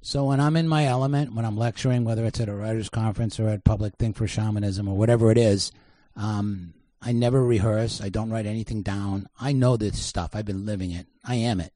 So 0.00 0.26
when 0.26 0.40
I'm 0.40 0.56
in 0.56 0.68
my 0.68 0.84
element, 0.84 1.34
when 1.34 1.44
I'm 1.44 1.56
lecturing, 1.56 2.04
whether 2.04 2.24
it's 2.24 2.40
at 2.40 2.48
a 2.48 2.54
writers' 2.54 2.88
conference 2.88 3.40
or 3.40 3.48
at 3.48 3.64
Public 3.64 3.96
Think 3.96 4.16
for 4.16 4.28
Shamanism 4.28 4.86
or 4.88 4.96
whatever 4.96 5.32
it 5.32 5.38
is, 5.38 5.72
um, 6.14 6.74
I 7.02 7.12
never 7.12 7.42
rehearse. 7.44 8.00
I 8.00 8.08
don't 8.08 8.30
write 8.30 8.46
anything 8.46 8.82
down. 8.82 9.28
I 9.40 9.52
know 9.52 9.76
this 9.76 9.98
stuff. 9.98 10.30
I've 10.34 10.44
been 10.44 10.64
living 10.64 10.92
it. 10.92 11.06
I 11.24 11.36
am 11.36 11.60
it. 11.60 11.72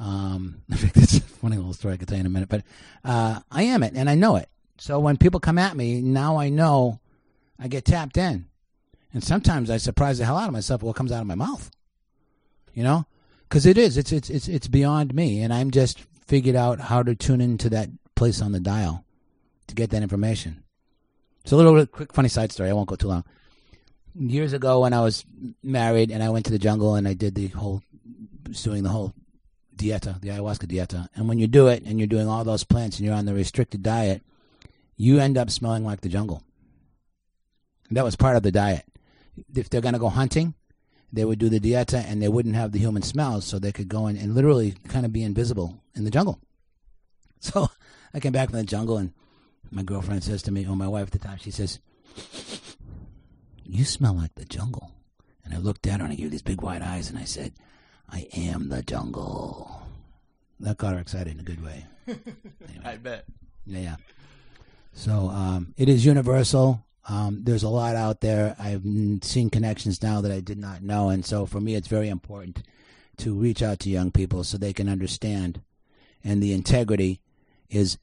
Um, 0.00 0.62
it's 0.70 1.18
a 1.18 1.20
funny 1.20 1.56
little 1.56 1.74
story 1.74 1.94
I 1.94 1.96
could 1.98 2.08
tell 2.08 2.16
you 2.16 2.22
in 2.22 2.26
a 2.26 2.30
minute, 2.30 2.48
but 2.48 2.64
uh, 3.04 3.40
I 3.52 3.64
am 3.64 3.82
it, 3.82 3.92
and 3.94 4.10
I 4.10 4.16
know 4.16 4.36
it. 4.36 4.48
So 4.78 4.98
when 4.98 5.18
people 5.18 5.40
come 5.40 5.58
at 5.58 5.76
me, 5.76 6.00
now 6.00 6.38
I 6.38 6.48
know 6.48 7.00
I 7.58 7.68
get 7.68 7.84
tapped 7.84 8.16
in. 8.16 8.46
And 9.12 9.22
sometimes 9.22 9.70
I 9.70 9.76
surprise 9.76 10.18
the 10.18 10.24
hell 10.24 10.38
out 10.38 10.46
of 10.46 10.52
myself 10.52 10.82
what 10.82 10.96
comes 10.96 11.12
out 11.12 11.20
of 11.20 11.26
my 11.26 11.34
mouth. 11.34 11.70
You 12.72 12.82
know? 12.84 13.06
Because 13.48 13.66
it 13.66 13.76
is. 13.76 13.98
It's, 13.98 14.10
it's, 14.10 14.30
it's, 14.30 14.48
it's 14.48 14.68
beyond 14.68 15.12
me. 15.14 15.42
And 15.42 15.52
I'm 15.52 15.70
just 15.70 16.00
figured 16.26 16.56
out 16.56 16.80
how 16.80 17.02
to 17.02 17.14
tune 17.14 17.42
into 17.42 17.68
that 17.70 17.90
place 18.14 18.40
on 18.40 18.52
the 18.52 18.60
dial 18.60 19.04
to 19.66 19.74
get 19.74 19.90
that 19.90 20.02
information. 20.02 20.62
It's 21.42 21.52
a 21.52 21.56
little 21.56 21.84
quick, 21.86 22.12
funny 22.14 22.28
side 22.28 22.52
story. 22.52 22.70
I 22.70 22.72
won't 22.72 22.88
go 22.88 22.96
too 22.96 23.08
long. 23.08 23.24
Years 24.14 24.52
ago, 24.52 24.80
when 24.80 24.94
I 24.94 25.00
was 25.00 25.26
married 25.62 26.10
and 26.10 26.22
I 26.22 26.30
went 26.30 26.46
to 26.46 26.52
the 26.52 26.58
jungle 26.58 26.94
and 26.94 27.06
I 27.06 27.14
did 27.14 27.34
the 27.34 27.48
whole, 27.48 27.82
doing 28.62 28.82
the 28.82 28.88
whole 28.88 29.12
dieta, 29.80 30.20
the 30.20 30.28
ayahuasca 30.28 30.66
dieta. 30.66 31.08
And 31.14 31.28
when 31.28 31.38
you 31.38 31.46
do 31.46 31.68
it 31.68 31.82
and 31.84 31.98
you're 31.98 32.06
doing 32.06 32.28
all 32.28 32.44
those 32.44 32.64
plants 32.64 32.98
and 32.98 33.06
you're 33.06 33.14
on 33.14 33.24
the 33.24 33.34
restricted 33.34 33.82
diet, 33.82 34.22
you 34.96 35.18
end 35.18 35.38
up 35.38 35.50
smelling 35.50 35.84
like 35.84 36.02
the 36.02 36.08
jungle. 36.08 36.42
That 37.90 38.04
was 38.04 38.16
part 38.16 38.36
of 38.36 38.42
the 38.42 38.52
diet. 38.52 38.84
If 39.54 39.70
they're 39.70 39.80
going 39.80 39.94
to 39.94 40.00
go 40.00 40.10
hunting, 40.10 40.54
they 41.12 41.24
would 41.24 41.38
do 41.38 41.48
the 41.48 41.58
dieta 41.58 42.04
and 42.04 42.22
they 42.22 42.28
wouldn't 42.28 42.54
have 42.54 42.72
the 42.72 42.78
human 42.78 43.02
smells, 43.02 43.44
so 43.44 43.58
they 43.58 43.72
could 43.72 43.88
go 43.88 44.06
in 44.06 44.16
and 44.16 44.34
literally 44.34 44.74
kind 44.88 45.04
of 45.04 45.12
be 45.12 45.22
invisible 45.22 45.82
in 45.94 46.04
the 46.04 46.10
jungle. 46.10 46.40
So 47.42 47.70
I 48.12 48.20
came 48.20 48.32
back 48.32 48.50
from 48.50 48.58
the 48.58 48.64
jungle, 48.64 48.98
and 48.98 49.14
my 49.70 49.82
girlfriend 49.82 50.22
says 50.22 50.42
to 50.42 50.52
me, 50.52 50.66
or 50.66 50.76
my 50.76 50.86
wife 50.86 51.06
at 51.06 51.12
the 51.12 51.18
time, 51.18 51.38
she 51.38 51.50
says, 51.50 51.78
You 53.64 53.86
smell 53.86 54.12
like 54.12 54.34
the 54.34 54.44
jungle. 54.44 54.90
And 55.42 55.54
I 55.54 55.56
looked 55.56 55.86
at 55.86 56.00
her 56.00 56.04
and 56.04 56.12
I 56.12 56.16
gave 56.16 56.30
these 56.30 56.42
big 56.42 56.60
wide 56.60 56.82
eyes, 56.82 57.08
and 57.08 57.18
I 57.18 57.24
said, 57.24 57.54
I 58.10 58.26
am 58.34 58.68
the 58.68 58.82
jungle. 58.82 59.82
That 60.60 60.76
got 60.78 60.94
her 60.94 61.00
excited 61.00 61.32
in 61.34 61.40
a 61.40 61.44
good 61.44 61.64
way. 61.64 61.86
Anyway. 62.68 62.84
I 62.84 62.96
bet. 62.96 63.24
Yeah, 63.66 63.80
yeah. 63.80 63.96
So 64.92 65.28
um, 65.28 65.74
it 65.76 65.88
is 65.88 66.04
universal. 66.04 66.84
Um, 67.08 67.42
there's 67.44 67.62
a 67.62 67.68
lot 67.68 67.96
out 67.96 68.20
there. 68.20 68.56
I've 68.58 68.82
seen 69.22 69.48
connections 69.50 70.02
now 70.02 70.20
that 70.20 70.32
I 70.32 70.40
did 70.40 70.58
not 70.58 70.82
know, 70.82 71.08
and 71.08 71.24
so 71.24 71.46
for 71.46 71.60
me, 71.60 71.74
it's 71.74 71.88
very 71.88 72.08
important 72.08 72.62
to 73.18 73.34
reach 73.34 73.62
out 73.62 73.78
to 73.80 73.90
young 73.90 74.10
people 74.10 74.44
so 74.44 74.58
they 74.58 74.72
can 74.72 74.88
understand. 74.88 75.60
And 76.22 76.42
the 76.42 76.52
integrity 76.52 77.20
is 77.68 77.98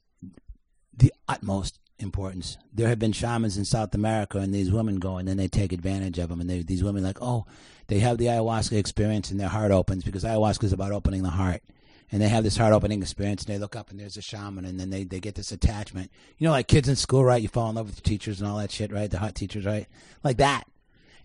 the 0.96 1.12
utmost 1.28 1.78
importance. 1.98 2.56
There 2.72 2.88
have 2.88 2.98
been 2.98 3.12
shamans 3.12 3.56
in 3.56 3.64
South 3.64 3.94
America, 3.94 4.38
and 4.38 4.54
these 4.54 4.72
women 4.72 4.98
go 4.98 5.16
and 5.16 5.28
then 5.28 5.36
they 5.36 5.48
take 5.48 5.72
advantage 5.72 6.18
of 6.18 6.28
them. 6.28 6.40
And 6.40 6.48
they, 6.48 6.62
these 6.62 6.82
women 6.82 7.04
are 7.04 7.08
like, 7.08 7.22
oh, 7.22 7.46
they 7.88 7.98
have 7.98 8.18
the 8.18 8.26
ayahuasca 8.26 8.78
experience 8.78 9.30
and 9.30 9.40
their 9.40 9.48
heart 9.48 9.72
opens 9.72 10.04
because 10.04 10.24
ayahuasca 10.24 10.64
is 10.64 10.72
about 10.72 10.92
opening 10.92 11.22
the 11.22 11.30
heart. 11.30 11.62
And 12.10 12.22
they 12.22 12.28
have 12.28 12.42
this 12.42 12.56
heart 12.56 12.72
opening 12.72 13.02
experience, 13.02 13.44
and 13.44 13.54
they 13.54 13.58
look 13.58 13.76
up 13.76 13.90
and 13.90 14.00
there's 14.00 14.16
a 14.16 14.22
shaman, 14.22 14.64
and 14.64 14.80
then 14.80 14.88
they, 14.88 15.04
they 15.04 15.20
get 15.20 15.34
this 15.34 15.52
attachment. 15.52 16.10
You 16.38 16.46
know, 16.46 16.52
like 16.52 16.66
kids 16.66 16.88
in 16.88 16.96
school, 16.96 17.22
right? 17.22 17.42
You 17.42 17.48
fall 17.48 17.68
in 17.68 17.76
love 17.76 17.84
with 17.84 17.96
the 17.96 18.00
teachers 18.02 18.40
and 18.40 18.48
all 18.48 18.56
that 18.58 18.70
shit, 18.70 18.90
right? 18.90 19.10
The 19.10 19.18
hot 19.18 19.34
teachers, 19.34 19.66
right? 19.66 19.86
Like 20.24 20.38
that. 20.38 20.64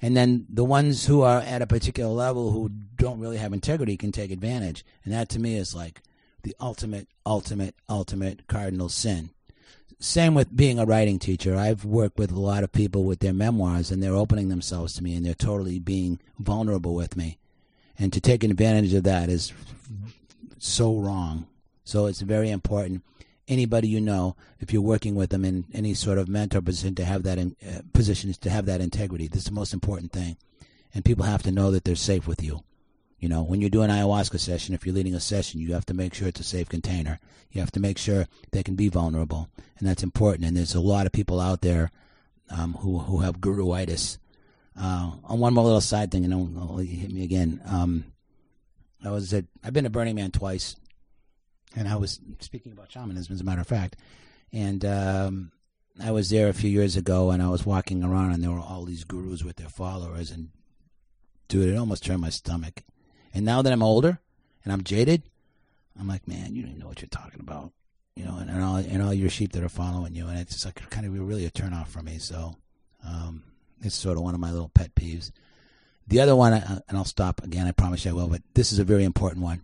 And 0.02 0.18
then 0.18 0.46
the 0.50 0.66
ones 0.66 1.06
who 1.06 1.22
are 1.22 1.40
at 1.40 1.62
a 1.62 1.68
particular 1.68 2.12
level 2.12 2.52
who 2.52 2.68
don't 2.98 3.22
really 3.22 3.38
have 3.38 3.54
integrity 3.54 3.96
can 3.96 4.12
take 4.12 4.32
advantage. 4.32 4.84
And 5.06 5.14
that 5.14 5.30
to 5.30 5.40
me 5.40 5.56
is 5.56 5.74
like 5.74 6.02
the 6.42 6.54
ultimate, 6.60 7.08
ultimate, 7.26 7.76
ultimate 7.88 8.46
cardinal 8.48 8.90
sin. 8.90 9.30
Same 10.00 10.34
with 10.34 10.56
being 10.56 10.80
a 10.80 10.86
writing 10.86 11.20
teacher. 11.20 11.56
I've 11.56 11.86
worked 11.86 12.18
with 12.18 12.32
a 12.32 12.40
lot 12.40 12.64
of 12.64 12.72
people 12.72 13.04
with 13.04 13.20
their 13.20 13.34
memoirs 13.34 13.92
and 13.92 14.02
they're 14.02 14.16
opening 14.16 14.50
themselves 14.50 14.94
to 14.96 15.04
me 15.04 15.16
and 15.16 15.26
they're 15.26 15.34
totally 15.34 15.80
being 15.80 16.20
vulnerable 16.40 16.94
with 16.94 17.16
me. 17.16 17.38
And 17.98 18.12
to 18.14 18.20
take 18.20 18.44
advantage 18.44 18.94
of 18.94 19.04
that 19.04 19.30
is 19.30 19.54
so 20.58 20.96
wrong. 20.96 21.48
So 21.84 22.06
it's 22.08 22.22
very 22.22 22.50
important. 22.50 23.04
Anybody 23.48 23.88
you 23.88 24.00
know, 24.00 24.36
if 24.60 24.72
you're 24.72 24.82
working 24.82 25.16
with 25.16 25.30
them 25.30 25.44
in 25.44 25.66
any 25.74 25.94
sort 25.94 26.18
of 26.18 26.30
mentor 26.30 26.62
position, 26.62 26.96
to 26.96 27.06
have 27.06 27.24
that 27.24 27.38
in, 27.38 27.56
uh, 27.68 27.82
position 27.92 28.32
to 28.34 28.50
have 28.50 28.66
that 28.66 28.82
integrity. 28.82 29.28
This 29.28 29.40
is 29.40 29.46
the 29.46 29.52
most 29.52 29.74
important 29.74 30.14
thing, 30.14 30.38
and 30.94 31.04
people 31.04 31.26
have 31.26 31.44
to 31.44 31.52
know 31.52 31.70
that 31.72 31.84
they're 31.84 31.96
safe 31.96 32.26
with 32.26 32.42
you. 32.42 32.64
You 33.24 33.30
know, 33.30 33.42
when 33.42 33.62
you're 33.62 33.70
doing 33.70 33.90
an 33.90 33.96
ayahuasca 33.96 34.38
session, 34.38 34.76
if 34.76 34.86
you're 34.86 34.94
leading 34.94 35.16
a 35.16 35.20
session, 35.22 35.62
you 35.62 35.74
have 35.76 35.86
to 35.86 35.94
make 35.94 36.14
sure 36.14 36.28
it's 36.28 36.42
a 36.42 36.44
safe 36.44 36.68
container. 36.68 37.22
You 37.52 37.62
have 37.62 37.72
to 37.72 37.80
make 37.80 37.98
sure 37.98 38.28
they 38.52 38.64
can 38.64 38.76
be 38.76 38.90
vulnerable, 38.90 39.48
and 39.80 39.88
that's 39.88 40.04
important. 40.04 40.46
And 40.46 40.58
there's 40.58 40.76
a 40.76 40.82
lot 40.82 41.06
of 41.06 41.14
people 41.14 41.40
out 41.40 41.62
there 41.62 41.90
um, 42.50 42.74
who 42.74 43.00
who 43.00 43.20
have 43.20 43.40
guruitis. 43.40 44.18
Uh, 44.78 45.12
on 45.24 45.40
one 45.40 45.54
more 45.54 45.64
little 45.64 45.80
side 45.80 46.12
thing, 46.12 46.26
and 46.26 46.34
then 46.34 46.54
will 46.54 46.80
hit 46.80 47.14
me 47.14 47.24
again. 47.24 47.62
Um, 47.66 48.04
I 49.06 49.10
was 49.10 49.34
at 49.34 49.46
I've 49.64 49.72
been 49.72 49.86
to 49.86 49.90
Burning 49.90 50.16
Man 50.16 50.32
twice, 50.32 50.76
and 51.78 51.88
I 51.88 51.96
was 51.96 52.20
speaking 52.42 52.74
about 52.74 52.92
shamanism 52.92 53.34
as 53.34 53.40
a 53.40 53.46
matter 53.46 53.62
of 53.62 53.68
fact, 53.68 53.96
and 54.52 54.84
um, 54.84 55.54
I 55.98 56.12
was 56.12 56.30
there 56.30 56.50
a 56.50 56.54
few 56.54 56.70
years 56.70 56.98
ago, 56.98 57.32
and 57.32 57.42
I 57.42 57.48
was 57.48 57.66
walking 57.66 58.04
around, 58.04 58.34
and 58.34 58.44
there 58.44 58.52
were 58.52 58.60
all 58.60 58.84
these 58.84 59.06
gurus 59.06 59.46
with 59.46 59.56
their 59.56 59.70
followers, 59.70 60.30
and 60.30 60.50
dude, 61.48 61.70
it 61.70 61.78
almost 61.78 62.04
turned 62.04 62.20
my 62.20 62.30
stomach. 62.30 62.84
And 63.34 63.46
now 63.46 63.62
that 63.62 63.74
I'm 63.74 63.84
older 63.84 64.20
and 64.64 64.72
I'm 64.72 64.84
jaded, 64.84 65.24
I'm 66.00 66.08
like, 66.08 66.28
man, 66.28 66.56
you 66.56 66.62
don't 66.62 66.72
even 66.72 66.82
know 66.82 66.88
what 66.88 67.02
you're 67.02 67.10
talking 67.10 67.40
about, 67.40 67.72
you 68.16 68.24
know, 68.26 68.38
and, 68.38 68.50
and 68.50 68.64
all 68.64 68.76
and 68.76 69.02
all 69.02 69.14
your 69.14 69.30
sheep 69.30 69.54
that 69.54 69.64
are 69.64 69.70
following 69.70 70.16
you, 70.16 70.28
and 70.28 70.40
it's 70.40 70.66
like 70.66 70.90
kind 70.90 71.06
of 71.06 71.28
really 71.28 71.46
a 71.46 71.52
turnoff 71.52 71.88
for 71.88 72.02
me. 72.02 72.18
So 72.18 72.56
um, 73.06 73.44
it's 73.82 73.96
sort 73.96 74.18
of 74.18 74.24
one 74.24 74.34
of 74.34 74.40
my 74.40 74.52
little 74.52 74.70
pet 74.70 74.96
peeves. 74.96 75.32
The 76.08 76.20
other 76.20 76.36
one, 76.36 76.54
and 76.54 76.98
I'll 76.98 77.06
stop 77.06 77.44
again. 77.44 77.66
I 77.66 77.72
promise 77.72 78.06
you 78.06 78.12
I 78.12 78.14
will, 78.14 78.28
but 78.28 78.42
this 78.54 78.72
is 78.72 78.80
a 78.80 78.84
very 78.84 79.04
important 79.04 79.44
one. 79.44 79.64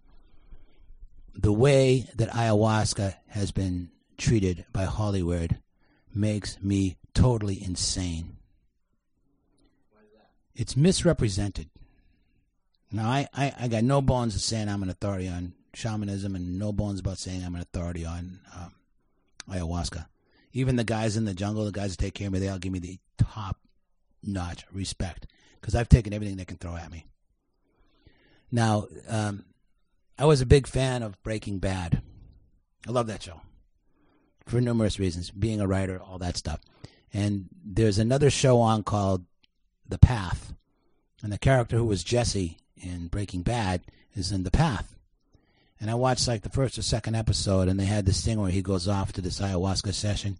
The 1.35 1.53
way 1.53 2.07
that 2.15 2.29
ayahuasca 2.29 3.15
has 3.29 3.51
been 3.51 3.91
treated 4.17 4.65
by 4.71 4.85
Hollywood 4.85 5.57
makes 6.13 6.61
me 6.61 6.97
totally 7.13 7.63
insane. 7.63 8.37
It's 10.55 10.75
misrepresented. 10.75 11.69
Now, 12.91 13.09
I, 13.09 13.27
I, 13.33 13.53
I 13.59 13.67
got 13.67 13.83
no 13.83 14.01
bones 14.01 14.35
of 14.35 14.41
saying 14.41 14.67
I'm 14.67 14.83
an 14.83 14.89
authority 14.89 15.27
on 15.27 15.53
shamanism 15.73 16.35
and 16.35 16.57
no 16.57 16.71
bones 16.71 16.99
about 16.99 17.19
saying 17.19 17.43
I'm 17.43 17.55
an 17.55 17.61
authority 17.61 18.05
on 18.05 18.39
um, 18.55 18.73
ayahuasca. 19.49 20.05
Even 20.53 20.75
the 20.75 20.83
guys 20.83 21.15
in 21.15 21.25
the 21.25 21.33
jungle, 21.35 21.65
the 21.65 21.71
guys 21.71 21.95
that 21.95 22.03
take 22.03 22.15
care 22.15 22.27
of 22.27 22.33
me, 22.33 22.39
they 22.39 22.49
all 22.49 22.57
give 22.57 22.73
me 22.73 22.79
the 22.79 22.97
top 23.17 23.57
notch 24.23 24.65
respect 24.71 25.27
because 25.59 25.75
I've 25.75 25.89
taken 25.89 26.13
everything 26.13 26.37
they 26.37 26.45
can 26.45 26.57
throw 26.57 26.75
at 26.75 26.91
me. 26.91 27.05
Now, 28.51 28.87
um, 29.07 29.45
I 30.17 30.25
was 30.25 30.41
a 30.41 30.45
big 30.45 30.65
fan 30.65 31.03
of 31.03 31.21
Breaking 31.21 31.59
Bad. 31.59 32.01
I 32.87 32.91
love 32.91 33.07
that 33.07 33.21
show 33.21 33.41
for 34.47 34.59
numerous 34.59 34.99
reasons, 34.99 35.29
being 35.29 35.61
a 35.61 35.67
writer, 35.67 36.01
all 36.01 36.17
that 36.17 36.35
stuff. 36.35 36.59
And 37.13 37.49
there's 37.63 37.99
another 37.99 38.29
show 38.29 38.59
on 38.59 38.83
called 38.83 39.25
The 39.87 39.99
Path, 39.99 40.53
and 41.21 41.31
the 41.31 41.37
character 41.37 41.77
who 41.77 41.85
was 41.85 42.03
Jesse 42.03 42.57
in 42.81 43.07
Breaking 43.07 43.41
Bad 43.41 43.81
is 44.15 44.31
in 44.31 44.43
The 44.43 44.51
Path. 44.51 44.95
And 45.79 45.89
I 45.89 45.95
watched 45.95 46.27
like 46.27 46.41
the 46.41 46.49
first 46.49 46.77
or 46.77 46.81
second 46.81 47.15
episode, 47.15 47.67
and 47.67 47.79
they 47.79 47.85
had 47.85 48.05
this 48.05 48.23
thing 48.23 48.39
where 48.39 48.51
he 48.51 48.61
goes 48.61 48.87
off 48.87 49.13
to 49.13 49.21
this 49.21 49.39
ayahuasca 49.39 49.93
session. 49.93 50.37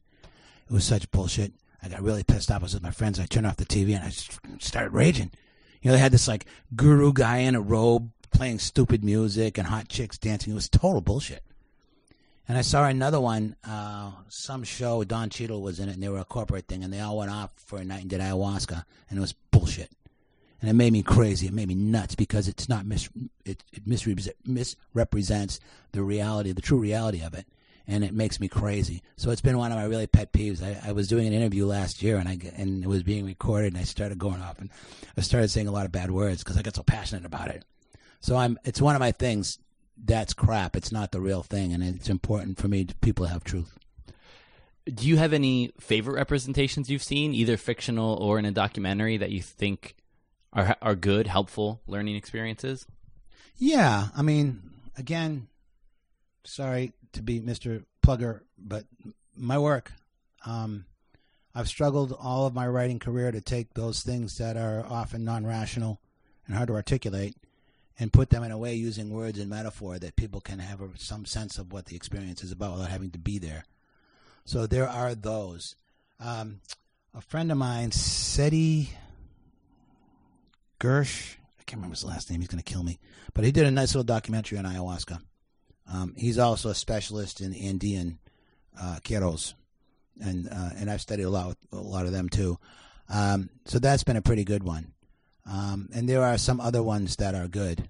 It 0.70 0.74
was 0.74 0.84
such 0.84 1.10
bullshit. 1.12 1.54
I 1.82 1.88
got 1.88 2.02
really 2.02 2.24
pissed 2.24 2.52
off. 2.52 2.62
I 2.62 2.64
was 2.64 2.74
with 2.74 2.84
my 2.84 2.92
friends. 2.92 3.20
I 3.20 3.26
turned 3.26 3.48
off 3.48 3.56
the 3.56 3.66
TV 3.66 3.96
and 3.96 4.04
I 4.04 4.10
started 4.60 4.94
raging. 4.94 5.32
You 5.82 5.90
know, 5.90 5.96
they 5.96 6.02
had 6.02 6.12
this 6.12 6.28
like 6.28 6.46
guru 6.76 7.14
guy 7.14 7.38
in 7.38 7.56
a 7.56 7.62
robe 7.62 8.12
playing 8.32 8.60
stupid 8.60 9.04
music 9.04 9.58
and 9.58 9.68
hot 9.68 9.88
chicks 9.88 10.18
dancing. 10.18 10.52
It 10.52 10.56
was 10.56 10.68
total 10.68 11.02
bullshit. 11.02 11.44
And 12.50 12.58
I 12.58 12.62
saw 12.62 12.86
another 12.86 13.20
one, 13.20 13.56
uh, 13.64 14.12
some 14.28 14.64
show, 14.64 15.04
Don 15.04 15.30
Cheadle 15.30 15.62
was 15.62 15.80
in 15.80 15.88
it, 15.88 15.94
and 15.94 16.02
they 16.02 16.10
were 16.10 16.20
a 16.20 16.26
corporate 16.26 16.68
thing, 16.68 16.84
and 16.84 16.92
they 16.92 17.00
all 17.00 17.20
went 17.20 17.30
off 17.30 17.52
for 17.56 17.78
a 17.78 17.86
night 17.86 18.02
and 18.02 18.10
did 18.10 18.22
ayahuasca, 18.22 18.84
and 19.08 19.18
it 19.20 19.22
was 19.22 19.34
bullshit. 19.52 19.92
And 20.62 20.70
it 20.70 20.74
made 20.74 20.92
me 20.92 21.04
crazy. 21.04 21.48
It 21.48 21.54
made 21.54 21.70
me 21.70 21.76
nuts 21.76 22.16
because 22.16 22.48
it's 22.48 22.68
not 22.68 22.86
mis 22.86 23.10
it, 23.46 23.64
it 23.72 23.88
misrepresents 23.88 25.60
the 25.94 26.04
reality, 26.04 26.52
the 26.52 26.62
true 26.62 26.80
reality 26.80 27.22
of 27.22 27.34
it, 27.34 27.46
and 27.88 28.04
it 28.04 28.14
makes 28.14 28.40
me 28.40 28.48
crazy. 28.48 29.02
So 29.16 29.32
it's 29.32 29.42
been 29.42 29.58
one 29.58 29.72
of 29.72 29.78
my 29.78 29.86
really 29.86 30.08
pet 30.08 30.34
peeves. 30.34 30.62
I, 30.62 30.90
I 30.90 30.92
was 30.92 31.08
doing 31.08 31.28
an 31.28 31.34
interview 31.34 31.66
last 31.66 32.04
year, 32.04 32.18
and 32.18 32.28
I 32.28 32.38
and 32.56 32.84
it 32.84 32.88
was 32.88 33.04
being 33.04 33.26
recorded, 33.26 33.74
and 33.74 33.82
I 33.82 33.86
started 33.86 34.20
going 34.20 34.42
off, 34.42 34.60
and 34.60 34.70
I 35.18 35.22
started 35.22 35.50
saying 35.50 35.68
a 35.68 35.72
lot 35.72 35.86
of 35.86 35.92
bad 35.92 36.12
words 36.12 36.44
because 36.44 36.58
I 36.58 36.62
got 36.62 36.76
so 36.76 36.84
passionate 36.84 37.26
about 37.26 37.50
it. 37.50 37.64
So 38.20 38.36
I'm. 38.36 38.60
It's 38.66 38.82
one 38.82 38.96
of 38.96 39.00
my 39.00 39.12
things 39.14 39.60
that's 39.98 40.34
crap. 40.34 40.76
It's 40.76 40.92
not 40.92 41.12
the 41.12 41.22
real 41.22 41.44
thing, 41.44 41.74
and 41.74 41.84
it's 41.84 42.10
important 42.10 42.58
for 42.58 42.68
me 42.68 42.86
to 42.86 42.96
people 42.96 43.26
have 43.26 43.44
truth. 43.44 43.78
Do 44.86 45.08
you 45.08 45.18
have 45.18 45.34
any 45.34 45.72
favorite 45.80 46.16
representations 46.16 46.90
you've 46.90 47.04
seen, 47.04 47.34
either 47.34 47.58
fictional 47.58 48.16
or 48.16 48.40
in 48.40 48.46
a 48.46 48.52
documentary, 48.52 49.18
that 49.18 49.30
you 49.30 49.42
think 49.42 49.96
are 50.54 50.76
are 50.82 50.96
good, 50.96 51.28
helpful 51.28 51.82
learning 51.88 52.16
experiences? 52.16 52.86
Yeah, 53.58 54.08
I 54.16 54.22
mean, 54.22 54.62
again, 54.98 55.48
sorry 56.44 56.94
to 57.14 57.22
be 57.22 57.40
Mister 57.40 57.84
Plugger, 58.06 58.42
but 58.58 58.86
my 59.36 59.58
work. 59.58 59.92
Um, 60.46 60.86
I've 61.54 61.68
struggled 61.68 62.16
all 62.18 62.46
of 62.46 62.54
my 62.54 62.68
writing 62.68 63.00
career 63.00 63.32
to 63.32 63.42
take 63.42 63.74
those 63.74 64.02
things 64.02 64.38
that 64.38 64.56
are 64.56 64.86
often 64.88 65.26
non-rational 65.26 66.00
and 66.46 66.56
hard 66.56 66.68
to 66.68 66.76
articulate 66.76 67.36
and 67.98 68.14
put 68.14 68.30
them 68.30 68.44
in 68.44 68.52
a 68.52 68.58
way 68.58 68.76
using 68.76 69.10
words 69.10 69.40
and 69.40 69.50
metaphor 69.50 70.00
that 70.00 70.16
people 70.16 70.40
can 70.40 70.60
have 70.60 70.80
a, 70.80 70.90
some 70.98 71.26
sense 71.26 71.58
of 71.58 71.74
what 71.74 71.86
the 71.86 71.96
experience 71.96 72.44
is 72.44 72.52
about 72.52 72.74
without 72.74 72.92
having 72.92 73.12
to 73.12 73.20
be 73.20 73.40
there. 73.40 73.66
So 74.46 74.68
there 74.68 74.88
are 74.88 75.16
those. 75.16 75.76
Um, 76.20 76.62
a 77.14 77.22
friend 77.22 77.52
of 77.52 77.58
mine, 77.58 77.92
Seti 77.92 78.92
Gersh, 80.80 81.36
I 81.60 81.64
can't 81.64 81.80
remember 81.80 81.96
his 81.96 82.06
last 82.06 82.30
name. 82.30 82.40
He's 82.40 82.48
going 82.48 82.64
to 82.64 82.74
kill 82.74 82.84
me, 82.84 83.00
but 83.34 83.44
he 83.44 83.52
did 83.52 83.66
a 83.66 83.72
nice 83.72 83.94
little 83.94 84.04
documentary 84.04 84.58
on 84.58 84.66
ayahuasca. 84.66 85.20
Um, 85.92 86.14
he's 86.18 86.38
also 86.38 86.70
a 86.70 86.76
specialist 86.76 87.42
in 87.42 87.54
Andean 87.54 88.20
uh, 88.80 89.00
Q'eros, 89.04 89.56
and 90.22 90.48
uh, 90.48 90.70
and 90.78 90.90
I've 90.90 91.02
studied 91.02 91.24
a 91.24 91.30
lot 91.30 91.48
with 91.48 91.58
a 91.72 91.78
lot 91.78 92.06
of 92.06 92.12
them 92.12 92.30
too. 92.30 92.58
Um, 93.10 93.50
so 93.66 93.80
that's 93.80 94.04
been 94.04 94.18
a 94.18 94.22
pretty 94.22 94.44
good 94.44 94.64
one. 94.64 94.94
Um, 95.46 95.90
and 95.94 96.08
there 96.08 96.24
are 96.24 96.38
some 96.38 96.62
other 96.62 96.84
ones 96.84 97.16
that 97.16 97.34
are 97.34 97.48
good. 97.48 97.90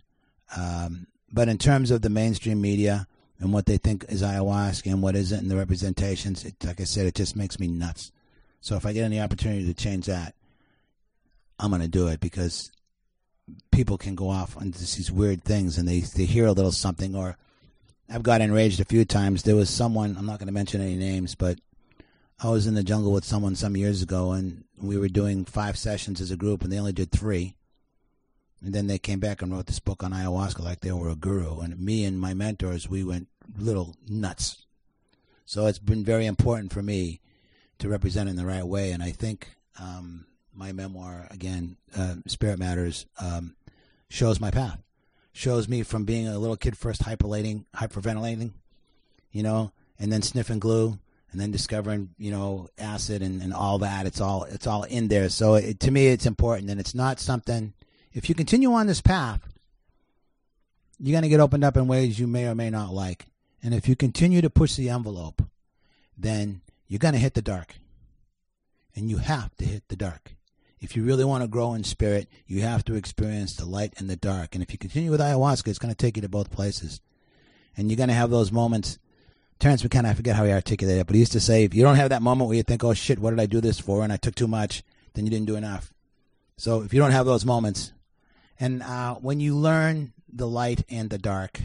Um, 0.56 1.08
but 1.32 1.50
in 1.50 1.58
terms 1.58 1.92
of 1.92 2.02
the 2.02 2.10
mainstream 2.10 2.62
media 2.62 3.06
and 3.40 3.54
what 3.54 3.66
they 3.66 3.78
think 3.78 4.06
is 4.10 4.24
ayahuasca 4.24 4.92
and 4.92 5.02
what 5.04 5.16
isn't, 5.16 5.40
and 5.40 5.52
the 5.52 5.58
representations, 5.58 6.46
it, 6.46 6.56
like 6.64 6.80
I 6.80 6.86
said, 6.86 7.06
it 7.06 7.16
just 7.16 7.36
makes 7.36 7.60
me 7.60 7.68
nuts. 7.68 8.12
So 8.62 8.76
if 8.76 8.86
I 8.86 8.94
get 8.94 9.04
any 9.04 9.20
opportunity 9.20 9.66
to 9.66 9.74
change 9.74 10.06
that, 10.08 10.36
I'm 11.60 11.72
going 11.72 11.82
to 11.82 11.88
do 11.88 12.08
it 12.08 12.22
because 12.22 12.72
people 13.72 13.98
can 13.98 14.16
go 14.16 14.30
off 14.30 14.58
on 14.58 14.72
these 14.72 15.12
weird 15.12 15.44
things 15.44 15.78
and 15.78 15.88
they, 15.88 16.00
they 16.00 16.26
hear 16.26 16.46
a 16.46 16.52
little 16.52 16.72
something. 16.72 17.16
Or 17.16 17.38
I've 18.10 18.24
got 18.24 18.42
enraged 18.42 18.80
a 18.80 18.86
few 18.86 19.06
times. 19.06 19.44
There 19.44 19.56
was 19.56 19.70
someone, 19.70 20.16
I'm 20.18 20.26
not 20.26 20.40
going 20.40 20.48
to 20.48 20.54
mention 20.54 20.82
any 20.82 20.96
names, 20.96 21.36
but 21.36 21.60
I 22.42 22.50
was 22.50 22.68
in 22.68 22.74
the 22.74 22.84
jungle 22.84 23.12
with 23.12 23.26
someone 23.26 23.56
some 23.56 23.76
years 23.76 24.02
ago, 24.02 24.32
and 24.32 24.64
we 24.82 24.98
were 24.98 25.10
doing 25.10 25.44
five 25.44 25.78
sessions 25.78 26.22
as 26.22 26.32
a 26.32 26.38
group, 26.38 26.64
and 26.64 26.72
they 26.72 26.80
only 26.80 26.94
did 26.94 27.12
three. 27.12 27.56
And 28.64 28.74
then 28.74 28.88
they 28.88 28.98
came 28.98 29.20
back 29.20 29.42
and 29.42 29.52
wrote 29.52 29.66
this 29.66 29.80
book 29.80 30.04
on 30.04 30.14
ayahuasca 30.14 30.64
like 30.64 30.80
they 30.80 30.92
were 30.92 31.10
a 31.10 31.16
guru. 31.16 31.60
And 31.60 31.80
me 31.80 32.06
and 32.06 32.20
my 32.20 32.34
mentors, 32.34 32.90
we 32.90 33.04
went 33.04 33.28
little 33.58 33.96
nuts. 34.08 34.66
So 35.46 35.66
it's 35.66 35.80
been 35.80 36.04
very 36.04 36.26
important 36.26 36.72
for 36.72 36.82
me 36.82 37.20
to 37.80 37.90
represent 37.90 38.30
in 38.30 38.36
the 38.36 38.46
right 38.46 38.66
way. 38.66 38.92
And 38.92 39.02
I 39.02 39.12
think 39.12 39.50
um, 39.80 40.26
my 40.54 40.72
memoir, 40.72 41.28
again, 41.32 41.78
uh, 41.96 42.16
Spirit 42.28 42.60
Matters, 42.60 43.06
um, 43.20 43.56
shows 44.10 44.40
my 44.40 44.52
path. 44.52 44.80
Shows 45.32 45.70
me 45.70 45.84
from 45.84 46.06
being 46.06 46.28
a 46.28 46.40
little 46.40 46.58
kid 46.58 46.78
first 46.78 47.04
hyperventilating, 47.04 47.66
hyperventilating, 47.76 48.52
you 49.32 49.44
know, 49.44 49.72
and 49.98 50.12
then 50.12 50.22
sniffing 50.22 50.60
glue 50.60 51.00
and 51.32 51.40
then 51.40 51.52
discovering 51.52 52.10
you 52.18 52.32
know 52.32 52.70
acid 52.78 53.22
and, 53.22 53.42
and 53.42 53.54
all 53.54 53.80
that. 53.80 54.06
It's 54.06 54.22
all 54.22 54.44
it's 54.46 54.68
all 54.68 54.84
in 54.84 55.08
there. 55.08 55.30
So 55.30 55.56
it, 55.56 55.80
to 55.82 55.92
me 55.92 56.08
it's 56.08 56.26
important 56.26 56.70
and 56.70 56.80
it's 56.80 56.96
not 56.96 57.20
something 57.20 57.74
if 58.14 58.30
you 58.30 58.36
continue 58.36 58.74
on 58.74 58.88
this 58.88 59.02
path 59.02 59.42
you're 61.02 61.14
going 61.14 61.24
to 61.24 61.30
get 61.30 61.40
opened 61.40 61.64
up 61.64 61.78
in 61.78 61.88
ways 61.88 62.20
you 62.20 62.28
may 62.28 62.46
or 62.46 62.56
may 62.56 62.70
not 62.70 62.94
like. 62.94 63.28
And 63.64 63.74
if 63.74 63.88
you 63.88 63.96
continue 63.96 64.42
to 64.42 64.50
push 64.50 64.76
the 64.76 64.90
envelope 64.90 65.42
then 66.18 66.62
you're 66.88 67.00
going 67.00 67.14
to 67.14 67.20
hit 67.20 67.36
the 67.36 67.42
dark. 67.42 67.76
And 68.96 69.10
you 69.10 69.18
have 69.18 69.56
to 69.58 69.66
hit 69.66 69.88
the 69.88 69.96
dark 69.96 70.36
if 70.82 70.96
you 70.96 71.04
really 71.04 71.26
want 71.26 71.44
to 71.44 71.48
grow 71.48 71.74
in 71.74 71.84
spirit 71.84 72.28
you 72.48 72.62
have 72.62 72.84
to 72.84 72.96
experience 72.96 73.56
the 73.56 73.66
light 73.66 73.94
and 73.98 74.10
the 74.10 74.16
dark 74.16 74.54
and 74.54 74.64
if 74.64 74.72
you 74.72 74.78
continue 74.78 75.12
with 75.12 75.20
ayahuasca 75.20 75.68
it's 75.68 75.80
going 75.80 75.94
to 75.94 75.98
take 75.98 76.16
you 76.16 76.22
to 76.22 76.30
both 76.30 76.52
places 76.52 77.02
and 77.78 77.90
you're 77.90 77.98
going 77.98 78.10
to 78.10 78.16
have 78.16 78.30
those 78.30 78.52
moments 78.52 79.00
Terence 79.60 79.84
McKenna, 79.84 80.10
I 80.10 80.14
forget 80.14 80.38
how 80.38 80.46
he 80.46 80.54
articulated 80.54 81.02
it, 81.02 81.08
but 81.08 81.16
he 81.16 81.20
used 81.20 81.34
to 81.34 81.42
say, 81.42 81.66
if 81.66 81.74
you 81.74 81.84
don't 81.84 81.98
have 81.98 82.12
that 82.12 82.22
moment 82.22 82.48
where 82.48 82.56
you 82.56 82.64
think, 82.64 82.82
oh 82.82 82.94
shit, 82.94 83.20
what 83.20 83.32
did 83.32 83.42
I 83.42 83.46
do 83.46 83.60
this 83.60 83.78
for? 83.78 84.06
And 84.06 84.14
I 84.14 84.16
took 84.16 84.34
too 84.34 84.48
much, 84.48 84.84
then 85.14 85.26
you 85.26 85.30
didn't 85.30 85.48
do 85.48 85.58
enough. 85.58 85.94
So 86.56 86.82
if 86.82 86.94
you 86.94 87.00
don't 87.02 87.12
have 87.12 87.26
those 87.26 87.46
moments, 87.46 87.92
and 88.58 88.82
uh, 88.82 89.16
when 89.16 89.42
you 89.42 89.56
learn 89.56 90.14
the 90.32 90.48
light 90.48 90.86
and 90.90 91.10
the 91.10 91.18
dark, 91.18 91.60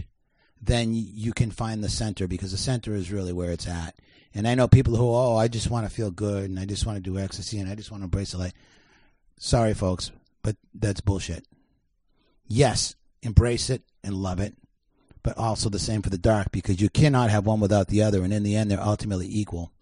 then 0.60 0.92
you 0.92 1.32
can 1.32 1.52
find 1.52 1.84
the 1.84 1.88
center 1.88 2.26
because 2.26 2.50
the 2.50 2.58
center 2.58 2.94
is 2.94 3.12
really 3.12 3.32
where 3.32 3.52
it's 3.52 3.68
at. 3.68 3.94
And 4.34 4.48
I 4.48 4.56
know 4.56 4.66
people 4.66 4.96
who, 4.96 5.08
oh, 5.08 5.36
I 5.36 5.46
just 5.46 5.70
want 5.70 5.86
to 5.86 5.94
feel 5.94 6.10
good 6.10 6.50
and 6.50 6.58
I 6.58 6.64
just 6.64 6.86
want 6.86 6.96
to 6.96 7.10
do 7.10 7.18
ecstasy 7.18 7.60
and 7.60 7.70
I 7.70 7.76
just 7.76 7.92
want 7.92 8.00
to 8.00 8.06
embrace 8.06 8.32
the 8.32 8.38
light. 8.38 8.54
Sorry, 9.39 9.74
folks, 9.74 10.11
but 10.43 10.57
that's 10.74 11.01
bullshit. 11.01 11.47
Yes, 12.47 12.95
embrace 13.22 13.70
it 13.70 13.82
and 14.03 14.14
love 14.14 14.41
it 14.41 14.55
but 15.24 15.39
also 15.39 15.70
the 15.70 15.78
same 15.80 16.03
for 16.03 16.11
the 16.11 16.18
dark 16.18 16.53
because 16.53 16.80
you 16.80 16.91
cannot 16.91 17.30
have 17.30 17.47
one 17.47 17.59
without 17.59 17.89
the 17.89 18.03
other. 18.03 18.22
And 18.22 18.32
in 18.32 18.45
the 18.45 18.55
end, 18.55 18.70
they're 18.70 18.80
ultimately 18.80 19.26
equal. 19.28 19.72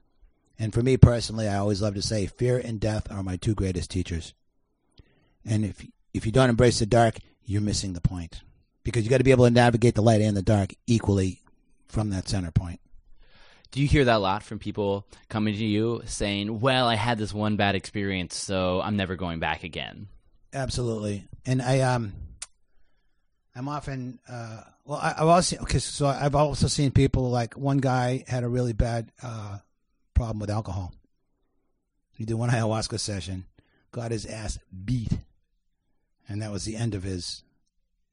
And 0.59 0.73
for 0.73 0.83
me 0.83 0.97
personally, 0.97 1.49
I 1.49 1.59
always 1.59 1.83
love 1.83 1.95
to 1.95 2.03
say 2.03 2.27
fear 2.27 2.57
and 2.57 2.81
death 2.81 3.11
are 3.11 3.25
my 3.25 3.37
two 3.37 3.55
greatest 3.55 3.91
teachers. 3.91 4.33
And 5.45 5.65
if 5.65 5.85
if 6.15 6.25
you 6.25 6.33
don't 6.33 6.51
embrace 6.51 6.79
the 6.79 6.87
dark, 6.87 7.19
you're 7.45 7.61
missing 7.61 7.93
the 7.93 8.01
point. 8.01 8.43
Because 8.85 9.03
you 9.03 9.11
got 9.11 9.19
to 9.19 9.25
be 9.25 9.33
able 9.33 9.45
to 9.45 9.51
navigate 9.51 9.97
the 9.97 10.03
light 10.03 10.21
and 10.21 10.37
the 10.37 10.43
dark 10.43 10.75
equally 10.87 11.43
from 11.89 12.11
that 12.11 12.29
center 12.29 12.53
point. 12.53 12.81
Do 13.73 13.81
you 13.81 13.89
hear 13.89 14.05
that 14.05 14.17
a 14.17 14.19
lot 14.19 14.43
from 14.43 14.59
people 14.59 15.07
coming 15.31 15.55
to 15.55 15.65
you 15.65 16.03
saying, 16.05 16.61
"Well, 16.61 16.87
I 16.87 16.95
had 16.95 17.17
this 17.17 17.33
one 17.33 17.57
bad 17.57 17.75
experience, 17.75 18.37
so 18.37 18.83
I'm 18.83 18.97
never 18.97 19.17
going 19.17 19.41
back 19.41 19.65
again"? 19.65 20.09
Absolutely. 20.53 21.27
And 21.47 21.63
I 21.63 21.81
um 21.81 22.13
I'm 23.57 23.69
often 23.69 24.19
uh 24.29 24.61
well 24.85 24.99
I, 24.99 25.15
I've 25.17 25.27
also 25.27 25.57
okay 25.63 25.79
so 25.79 26.07
I've 26.07 26.35
also 26.35 26.69
seen 26.69 26.91
people 26.91 27.31
like 27.31 27.57
one 27.57 27.79
guy 27.79 28.25
had 28.29 28.45
a 28.45 28.49
really 28.49 28.75
bad 28.75 29.11
uh 29.23 29.59
problem 30.13 30.39
with 30.39 30.51
alcohol. 30.51 30.93
He 32.13 32.27
did 32.27 32.35
one 32.35 32.51
ayahuasca 32.51 33.01
session, 33.01 33.47
got 33.91 34.11
his 34.11 34.27
ass 34.27 34.59
beat, 34.85 35.13
and 36.29 36.43
that 36.43 36.53
was 36.53 36.65
the 36.67 36.77
end 36.77 36.95
of 36.95 37.05
his 37.05 37.43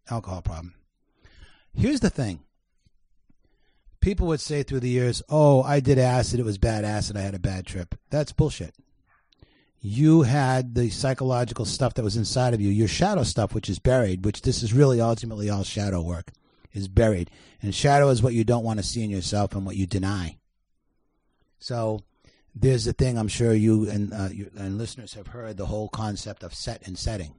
alcohol 0.09 0.41
problem. 0.41 0.75
Here's 1.75 1.99
the 1.99 2.09
thing. 2.09 2.39
People 4.01 4.27
would 4.27 4.39
say 4.39 4.63
through 4.63 4.79
the 4.79 4.89
years, 4.89 5.21
"Oh, 5.29 5.61
I 5.63 5.79
did 5.79 5.99
acid. 5.99 6.39
It 6.39 6.45
was 6.45 6.57
bad 6.57 6.85
acid. 6.85 7.17
I 7.17 7.21
had 7.21 7.35
a 7.35 7.39
bad 7.39 7.65
trip." 7.65 7.95
That's 8.09 8.31
bullshit. 8.31 8.75
You 9.81 10.23
had 10.23 10.75
the 10.75 10.89
psychological 10.89 11.65
stuff 11.65 11.93
that 11.93 12.03
was 12.03 12.17
inside 12.17 12.53
of 12.53 12.61
you, 12.61 12.69
your 12.69 12.87
shadow 12.87 13.23
stuff, 13.23 13.53
which 13.53 13.69
is 13.69 13.79
buried. 13.79 14.25
Which 14.25 14.41
this 14.41 14.63
is 14.63 14.73
really 14.73 15.01
ultimately 15.01 15.49
all 15.49 15.63
shadow 15.63 16.01
work, 16.01 16.31
is 16.73 16.87
buried. 16.87 17.29
And 17.61 17.75
shadow 17.75 18.09
is 18.09 18.21
what 18.21 18.33
you 18.33 18.43
don't 18.43 18.63
want 18.63 18.79
to 18.79 18.85
see 18.85 19.03
in 19.03 19.09
yourself 19.09 19.53
and 19.53 19.65
what 19.65 19.75
you 19.75 19.85
deny. 19.85 20.37
So 21.59 22.03
there's 22.55 22.85
the 22.85 22.93
thing. 22.93 23.17
I'm 23.17 23.27
sure 23.27 23.53
you 23.53 23.89
and 23.89 24.13
uh, 24.13 24.29
you, 24.31 24.49
and 24.57 24.77
listeners 24.77 25.13
have 25.13 25.27
heard 25.27 25.57
the 25.57 25.65
whole 25.65 25.89
concept 25.89 26.43
of 26.43 26.53
set 26.53 26.85
and 26.87 26.97
setting, 26.97 27.33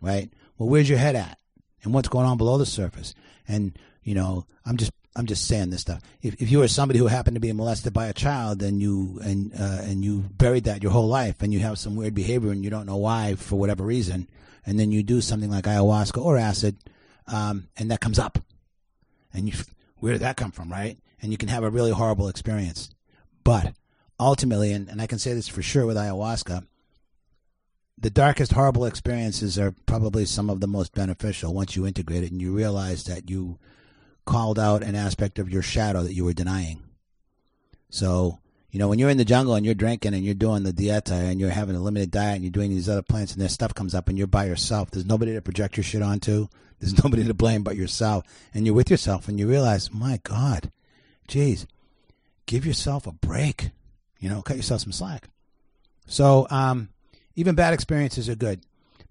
right? 0.00 0.30
Well, 0.58 0.68
where's 0.68 0.88
your 0.88 0.98
head 0.98 1.16
at, 1.16 1.38
and 1.82 1.92
what's 1.92 2.08
going 2.08 2.26
on 2.26 2.38
below 2.38 2.58
the 2.58 2.66
surface? 2.66 3.14
And 3.46 3.78
you 4.02 4.14
know, 4.14 4.46
I'm 4.64 4.76
just 4.76 4.92
I'm 5.16 5.26
just 5.26 5.46
saying 5.46 5.70
this 5.70 5.82
stuff. 5.82 6.00
If 6.22 6.40
if 6.42 6.50
you 6.50 6.58
were 6.58 6.68
somebody 6.68 6.98
who 6.98 7.06
happened 7.06 7.36
to 7.36 7.40
be 7.40 7.52
molested 7.52 7.92
by 7.92 8.06
a 8.06 8.12
child 8.12 8.62
and 8.62 8.80
you 8.82 9.20
and 9.22 9.52
uh, 9.54 9.82
and 9.82 10.04
you 10.04 10.20
buried 10.36 10.64
that 10.64 10.82
your 10.82 10.92
whole 10.92 11.06
life 11.06 11.40
and 11.40 11.52
you 11.52 11.60
have 11.60 11.78
some 11.78 11.94
weird 11.94 12.14
behavior 12.14 12.50
and 12.50 12.64
you 12.64 12.70
don't 12.70 12.86
know 12.86 12.96
why 12.96 13.36
for 13.36 13.56
whatever 13.56 13.84
reason, 13.84 14.28
and 14.66 14.78
then 14.78 14.90
you 14.90 15.02
do 15.02 15.20
something 15.20 15.50
like 15.50 15.64
ayahuasca 15.64 16.20
or 16.20 16.36
acid, 16.36 16.76
um, 17.28 17.68
and 17.76 17.90
that 17.90 18.00
comes 18.00 18.18
up, 18.18 18.38
and 19.32 19.48
you 19.48 19.54
where 19.98 20.12
did 20.12 20.22
that 20.22 20.36
come 20.36 20.50
from, 20.50 20.70
right? 20.70 20.98
And 21.22 21.30
you 21.30 21.38
can 21.38 21.48
have 21.48 21.62
a 21.62 21.70
really 21.70 21.92
horrible 21.92 22.28
experience. 22.28 22.90
But 23.44 23.74
ultimately, 24.18 24.72
and, 24.72 24.88
and 24.88 25.00
I 25.00 25.06
can 25.06 25.18
say 25.18 25.32
this 25.32 25.48
for 25.48 25.62
sure 25.62 25.86
with 25.86 25.96
ayahuasca, 25.96 26.66
the 27.96 28.10
darkest 28.10 28.52
horrible 28.52 28.84
experiences 28.84 29.58
are 29.58 29.74
probably 29.86 30.24
some 30.24 30.50
of 30.50 30.60
the 30.60 30.66
most 30.66 30.92
beneficial 30.92 31.54
once 31.54 31.76
you 31.76 31.86
integrate 31.86 32.24
it 32.24 32.32
and 32.32 32.42
you 32.42 32.52
realize 32.52 33.04
that 33.04 33.30
you 33.30 33.58
called 34.24 34.58
out 34.58 34.82
an 34.82 34.94
aspect 34.94 35.38
of 35.38 35.50
your 35.50 35.62
shadow 35.62 36.02
that 36.02 36.14
you 36.14 36.24
were 36.24 36.32
denying. 36.32 36.82
So, 37.90 38.38
you 38.70 38.78
know, 38.78 38.88
when 38.88 38.98
you're 38.98 39.10
in 39.10 39.18
the 39.18 39.24
jungle 39.24 39.54
and 39.54 39.64
you're 39.64 39.74
drinking 39.74 40.14
and 40.14 40.24
you're 40.24 40.34
doing 40.34 40.64
the 40.64 40.72
dieta 40.72 41.12
and 41.12 41.38
you're 41.38 41.50
having 41.50 41.76
a 41.76 41.80
limited 41.80 42.10
diet 42.10 42.36
and 42.36 42.44
you're 42.44 42.50
doing 42.50 42.70
these 42.70 42.88
other 42.88 43.02
plants 43.02 43.32
and 43.32 43.40
this 43.40 43.52
stuff 43.52 43.74
comes 43.74 43.94
up 43.94 44.08
and 44.08 44.18
you're 44.18 44.26
by 44.26 44.46
yourself, 44.46 44.90
there's 44.90 45.06
nobody 45.06 45.32
to 45.32 45.40
project 45.42 45.76
your 45.76 45.84
shit 45.84 46.02
onto. 46.02 46.48
There's 46.80 47.02
nobody 47.04 47.24
to 47.24 47.34
blame 47.34 47.62
but 47.62 47.76
yourself. 47.76 48.24
And 48.52 48.66
you're 48.66 48.74
with 48.74 48.90
yourself 48.90 49.28
and 49.28 49.38
you 49.38 49.48
realize, 49.48 49.92
my 49.92 50.20
God, 50.24 50.72
geez, 51.28 51.66
give 52.46 52.66
yourself 52.66 53.06
a 53.06 53.12
break. 53.12 53.70
You 54.18 54.28
know, 54.28 54.42
cut 54.42 54.56
yourself 54.56 54.80
some 54.80 54.92
slack. 54.92 55.28
So, 56.06 56.46
um, 56.50 56.88
even 57.36 57.54
bad 57.54 57.74
experiences 57.74 58.28
are 58.28 58.34
good, 58.34 58.60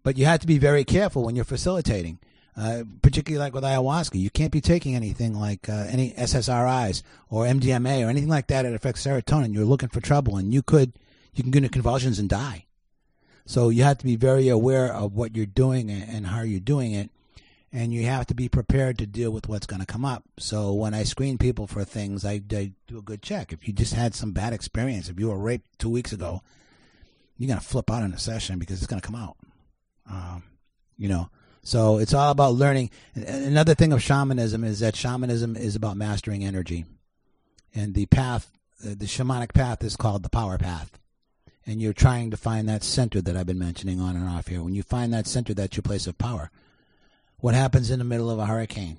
but 0.03 0.17
you 0.17 0.25
have 0.25 0.39
to 0.39 0.47
be 0.47 0.57
very 0.57 0.83
careful 0.83 1.23
when 1.23 1.35
you're 1.35 1.45
facilitating. 1.45 2.19
Uh, 2.55 2.83
particularly 3.01 3.43
like 3.43 3.53
with 3.53 3.63
ayahuasca, 3.63 4.19
you 4.19 4.29
can't 4.29 4.51
be 4.51 4.61
taking 4.61 4.95
anything 4.95 5.33
like 5.33 5.67
uh, 5.67 5.85
any 5.89 6.11
SSRIs 6.11 7.01
or 7.29 7.45
MDMA 7.45 8.05
or 8.05 8.09
anything 8.09 8.29
like 8.29 8.47
that 8.47 8.65
It 8.65 8.75
affects 8.75 9.03
serotonin. 9.03 9.53
You're 9.53 9.65
looking 9.65 9.89
for 9.89 10.01
trouble, 10.01 10.37
and 10.37 10.53
you 10.53 10.61
could 10.61 10.93
you 11.33 11.43
can 11.43 11.51
get 11.51 11.63
into 11.63 11.73
convulsions 11.73 12.19
and 12.19 12.29
die. 12.29 12.65
So 13.45 13.69
you 13.69 13.83
have 13.83 13.97
to 13.97 14.05
be 14.05 14.15
very 14.15 14.49
aware 14.49 14.93
of 14.93 15.15
what 15.15 15.35
you're 15.35 15.45
doing 15.45 15.89
and 15.89 16.27
how 16.27 16.41
you're 16.41 16.59
doing 16.59 16.93
it, 16.93 17.09
and 17.73 17.93
you 17.93 18.05
have 18.05 18.27
to 18.27 18.35
be 18.35 18.47
prepared 18.47 18.99
to 18.99 19.07
deal 19.07 19.31
with 19.31 19.49
what's 19.49 19.65
going 19.65 19.81
to 19.81 19.85
come 19.85 20.05
up. 20.05 20.23
So 20.37 20.71
when 20.73 20.93
I 20.93 21.03
screen 21.03 21.37
people 21.37 21.67
for 21.67 21.83
things, 21.83 22.23
I, 22.23 22.41
I 22.51 22.71
do 22.87 22.99
a 22.99 23.01
good 23.01 23.21
check. 23.21 23.51
If 23.51 23.67
you 23.67 23.73
just 23.73 23.95
had 23.95 24.15
some 24.15 24.31
bad 24.31 24.53
experience, 24.53 25.09
if 25.09 25.19
you 25.19 25.29
were 25.29 25.37
raped 25.37 25.79
two 25.79 25.89
weeks 25.89 26.13
ago, 26.13 26.41
you're 27.37 27.47
going 27.47 27.59
to 27.59 27.65
flip 27.65 27.91
out 27.91 28.03
in 28.03 28.13
a 28.13 28.19
session 28.19 28.59
because 28.59 28.77
it's 28.77 28.87
going 28.87 29.01
to 29.01 29.05
come 29.05 29.19
out. 29.19 29.37
Um, 30.09 30.43
you 30.97 31.09
know, 31.09 31.29
so 31.63 31.97
it's 31.97 32.13
all 32.13 32.31
about 32.31 32.53
learning. 32.55 32.89
Another 33.15 33.73
thing 33.73 33.93
of 33.93 34.03
shamanism 34.03 34.63
is 34.63 34.79
that 34.79 34.95
shamanism 34.95 35.55
is 35.55 35.75
about 35.75 35.97
mastering 35.97 36.43
energy, 36.43 36.85
and 37.73 37.93
the 37.93 38.05
path, 38.07 38.51
uh, 38.85 38.89
the 38.89 39.05
shamanic 39.05 39.53
path, 39.53 39.83
is 39.83 39.95
called 39.95 40.23
the 40.23 40.29
power 40.29 40.57
path. 40.57 40.99
And 41.65 41.81
you're 41.81 41.93
trying 41.93 42.29
to 42.31 42.37
find 42.37 42.67
that 42.67 42.83
center 42.83 43.21
that 43.21 43.37
I've 43.37 43.47
been 43.47 43.57
mentioning 43.57 44.01
on 44.01 44.17
and 44.17 44.27
off 44.27 44.47
here. 44.47 44.61
When 44.61 44.75
you 44.75 44.83
find 44.83 45.13
that 45.13 45.27
center, 45.27 45.53
that's 45.53 45.77
your 45.77 45.81
place 45.81 46.07
of 46.07 46.17
power. 46.17 46.51
What 47.37 47.55
happens 47.55 47.89
in 47.89 47.99
the 47.99 48.05
middle 48.05 48.29
of 48.29 48.37
a 48.37 48.45
hurricane? 48.45 48.97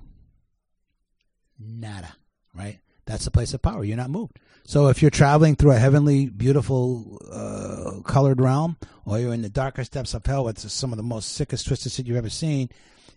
Nada, 1.59 2.15
right? 2.55 2.79
That's 3.05 3.25
the 3.25 3.31
place 3.31 3.53
of 3.53 3.61
power. 3.61 3.83
You're 3.83 3.97
not 3.97 4.09
moved. 4.09 4.39
So 4.63 4.87
if 4.87 5.01
you're 5.01 5.11
traveling 5.11 5.55
through 5.55 5.71
a 5.71 5.77
heavenly, 5.77 6.25
beautiful, 6.25 7.21
uh, 7.31 8.01
colored 8.01 8.41
realm, 8.41 8.77
or 9.05 9.19
you're 9.19 9.33
in 9.33 9.43
the 9.43 9.49
darker 9.49 9.83
steps 9.83 10.15
of 10.15 10.25
hell, 10.25 10.43
with 10.43 10.59
some 10.59 10.91
of 10.91 10.97
the 10.97 11.03
most 11.03 11.33
sickest, 11.33 11.67
twisted 11.67 11.91
shit 11.91 12.07
you've 12.07 12.17
ever 12.17 12.29
seen. 12.29 12.69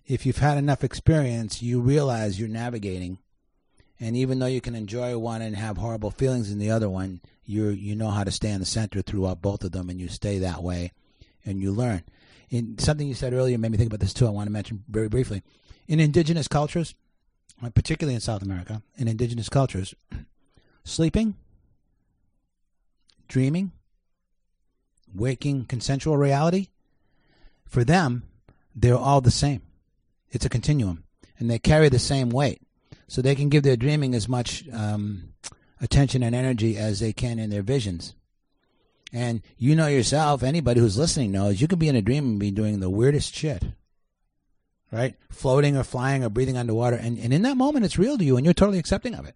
If 0.07 0.27
you've 0.27 0.39
had 0.39 0.59
enough 0.59 0.85
experience, 0.85 1.63
you 1.63 1.81
realize 1.81 2.39
you're 2.39 2.49
navigating, 2.49 3.19
and 4.01 4.17
even 4.17 4.39
though 4.39 4.47
you 4.47 4.61
can 4.61 4.75
enjoy 4.75 5.17
one 5.19 5.43
and 5.43 5.57
have 5.57 5.79
horrible 5.79 6.11
feelings 6.11 6.51
in 6.51 6.59
the 6.59 6.71
other 6.71 6.89
one, 6.89 7.21
you 7.45 7.69
you 7.69 7.95
know 7.97 8.11
how 8.11 8.25
to 8.25 8.31
stay 8.31 8.51
in 8.51 8.61
the 8.61 8.67
center 8.67 9.03
throughout 9.03 9.43
both 9.43 9.65
of 9.65 9.73
them, 9.73 9.89
and 9.89 10.01
you 10.01 10.09
stay 10.09 10.39
that 10.39 10.63
way, 10.63 10.93
and 11.45 11.61
you 11.61 11.73
learn. 11.73 12.05
In 12.51 12.79
something 12.79 13.07
you 13.07 13.15
said 13.15 13.35
earlier 13.35 13.59
made 13.59 13.73
me 13.73 13.79
think 13.79 13.89
about 13.89 14.01
this 14.01 14.15
too. 14.15 14.27
I 14.27 14.31
want 14.31 14.47
to 14.47 14.53
mention 14.53 14.85
very 14.89 15.09
briefly. 15.09 15.43
In 15.87 16.01
indigenous 16.01 16.49
cultures, 16.49 16.95
particularly 17.75 18.15
in 18.15 18.21
South 18.21 18.43
America, 18.43 18.83
in 18.97 19.09
indigenous 19.09 19.49
cultures, 19.49 19.95
sleeping, 20.85 21.35
dreaming, 23.27 23.73
waking 25.15 25.65
consensual 25.65 26.17
reality, 26.17 26.69
for 27.67 27.85
them, 27.85 28.23
they're 28.75 28.97
all 28.97 29.21
the 29.21 29.31
same. 29.31 29.63
It's 30.31 30.45
a 30.45 30.51
continuum, 30.51 31.05
and 31.39 31.51
they 31.51 31.59
carry 31.59 31.89
the 31.89 31.99
same 31.99 32.31
weight. 32.31 32.63
So 33.07 33.23
they 33.23 33.35
can 33.35 33.49
give 33.49 33.63
their 33.63 33.77
dreaming 33.77 34.15
as 34.15 34.29
much 34.29 34.65
um, 34.73 35.35
attention 35.81 36.23
and 36.23 36.35
energy 36.35 36.77
as 36.77 37.01
they 37.01 37.13
can 37.13 37.39
in 37.39 37.51
their 37.51 37.63
visions. 37.63 38.15
And 39.13 39.41
you 39.57 39.75
know 39.75 39.87
yourself, 39.87 40.43
anybody 40.43 40.81
who's 40.81 40.99
listening 40.99 41.33
knows, 41.33 41.61
you 41.61 41.69
can 41.69 41.79
be 41.79 41.89
in 41.89 41.97
a 41.97 42.03
dream 42.03 42.25
and 42.25 42.39
be 42.39 42.51
doing 42.51 42.81
the 42.81 42.91
weirdest 42.91 43.35
shit. 43.35 43.65
Right? 44.91 45.17
Floating 45.31 45.77
or 45.77 45.85
flying 45.85 46.25
or 46.25 46.31
breathing 46.31 46.57
underwater. 46.57 46.97
And, 46.97 47.19
and 47.19 47.33
in 47.33 47.43
that 47.43 47.57
moment, 47.57 47.85
it's 47.85 47.99
real 47.99 48.17
to 48.17 48.25
you 48.25 48.37
and 48.37 48.47
you're 48.47 48.55
totally 48.55 48.79
accepting 48.79 49.15
of 49.15 49.27
it. 49.27 49.35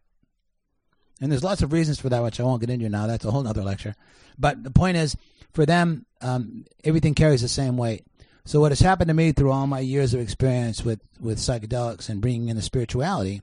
And 1.20 1.30
there's 1.30 1.44
lots 1.44 1.62
of 1.62 1.72
reasons 1.72 2.00
for 2.00 2.09
that, 2.09 2.22
which 2.22 2.40
I 2.40 2.42
won't 2.42 2.61
get 2.61 2.70
into 2.70 2.88
now. 2.88 3.07
That's 3.07 3.24
a 3.24 3.30
whole 3.30 3.46
other 3.46 3.62
lecture. 3.62 3.94
But 4.38 4.64
the 4.64 4.70
point 4.70 4.96
is, 4.96 5.16
for 5.53 5.66
them, 5.66 6.07
um, 6.20 6.64
everything 6.82 7.14
carries 7.14 7.42
the 7.42 7.48
same 7.48 7.76
weight. 7.76 8.05
So 8.44 8.61
what 8.61 8.72
has 8.72 8.80
happened 8.80 9.09
to 9.09 9.14
me 9.14 9.32
through 9.32 9.53
all 9.53 9.66
my 9.66 9.78
years 9.80 10.14
of 10.14 10.20
experience 10.20 10.84
with, 10.84 11.00
with 11.20 11.38
psychedelics 11.38 12.09
and 12.09 12.20
bringing 12.20 12.48
in 12.48 12.57
the 12.57 12.62
spirituality 12.62 13.42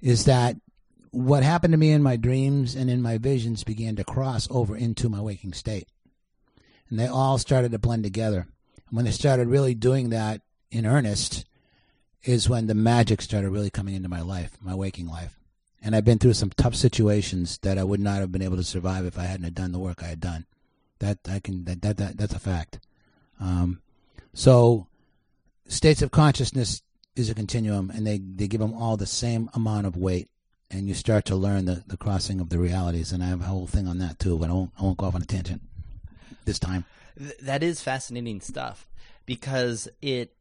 is 0.00 0.26
that 0.26 0.56
what 1.10 1.42
happened 1.42 1.72
to 1.72 1.78
me 1.78 1.90
in 1.90 2.02
my 2.02 2.16
dreams 2.16 2.76
and 2.76 2.88
in 2.88 3.02
my 3.02 3.18
visions 3.18 3.64
began 3.64 3.96
to 3.96 4.04
cross 4.04 4.46
over 4.50 4.76
into 4.76 5.08
my 5.08 5.20
waking 5.20 5.52
state. 5.52 5.88
And 6.88 6.98
they 6.98 7.08
all 7.08 7.38
started 7.38 7.72
to 7.72 7.78
blend 7.78 8.04
together. 8.04 8.46
And 8.88 8.96
when 8.96 9.04
they 9.04 9.10
started 9.10 9.48
really 9.48 9.74
doing 9.74 10.10
that 10.10 10.42
in 10.70 10.86
earnest, 10.86 11.44
is 12.22 12.48
when 12.48 12.66
the 12.66 12.74
magic 12.74 13.22
started 13.22 13.50
really 13.50 13.70
coming 13.70 13.94
into 13.94 14.08
my 14.08 14.20
life, 14.20 14.56
my 14.60 14.74
waking 14.74 15.08
life. 15.08 15.38
And 15.82 15.96
I've 15.96 16.04
been 16.04 16.18
through 16.18 16.34
some 16.34 16.50
tough 16.50 16.74
situations 16.74 17.58
that 17.58 17.78
I 17.78 17.84
would 17.84 18.00
not 18.00 18.20
have 18.20 18.30
been 18.30 18.42
able 18.42 18.58
to 18.58 18.64
survive 18.64 19.06
if 19.06 19.18
I 19.18 19.24
hadn't 19.24 19.54
done 19.54 19.72
the 19.72 19.78
work 19.78 20.02
I 20.02 20.08
had 20.08 20.20
done. 20.20 20.46
That 20.98 21.18
I 21.26 21.40
can 21.40 21.64
that 21.64 21.80
that, 21.80 21.96
that 21.96 22.16
that's 22.18 22.34
a 22.34 22.38
fact. 22.38 22.78
Um, 23.40 23.80
so 24.34 24.86
states 25.66 26.02
of 26.02 26.10
consciousness 26.10 26.82
is 27.16 27.30
a 27.30 27.34
continuum, 27.34 27.90
and 27.90 28.06
they 28.06 28.18
they 28.18 28.46
give 28.46 28.60
them 28.60 28.74
all 28.74 28.98
the 28.98 29.06
same 29.06 29.48
amount 29.54 29.86
of 29.86 29.96
weight, 29.96 30.28
and 30.70 30.86
you 30.86 30.94
start 30.94 31.24
to 31.26 31.36
learn 31.36 31.64
the, 31.64 31.82
the 31.86 31.96
crossing 31.96 32.38
of 32.40 32.50
the 32.50 32.58
realities. 32.58 33.12
And 33.12 33.24
I 33.24 33.28
have 33.28 33.40
a 33.40 33.44
whole 33.44 33.66
thing 33.66 33.88
on 33.88 33.98
that 33.98 34.18
too, 34.18 34.36
but 34.36 34.50
I 34.50 34.52
won't 34.52 34.72
I 34.78 34.82
won't 34.82 34.98
go 34.98 35.06
off 35.06 35.14
on 35.14 35.22
a 35.22 35.26
tangent 35.26 35.62
this 36.44 36.58
time. 36.58 36.84
That 37.40 37.62
is 37.62 37.80
fascinating 37.80 38.42
stuff 38.42 38.86
because 39.24 39.88
it 40.02 40.34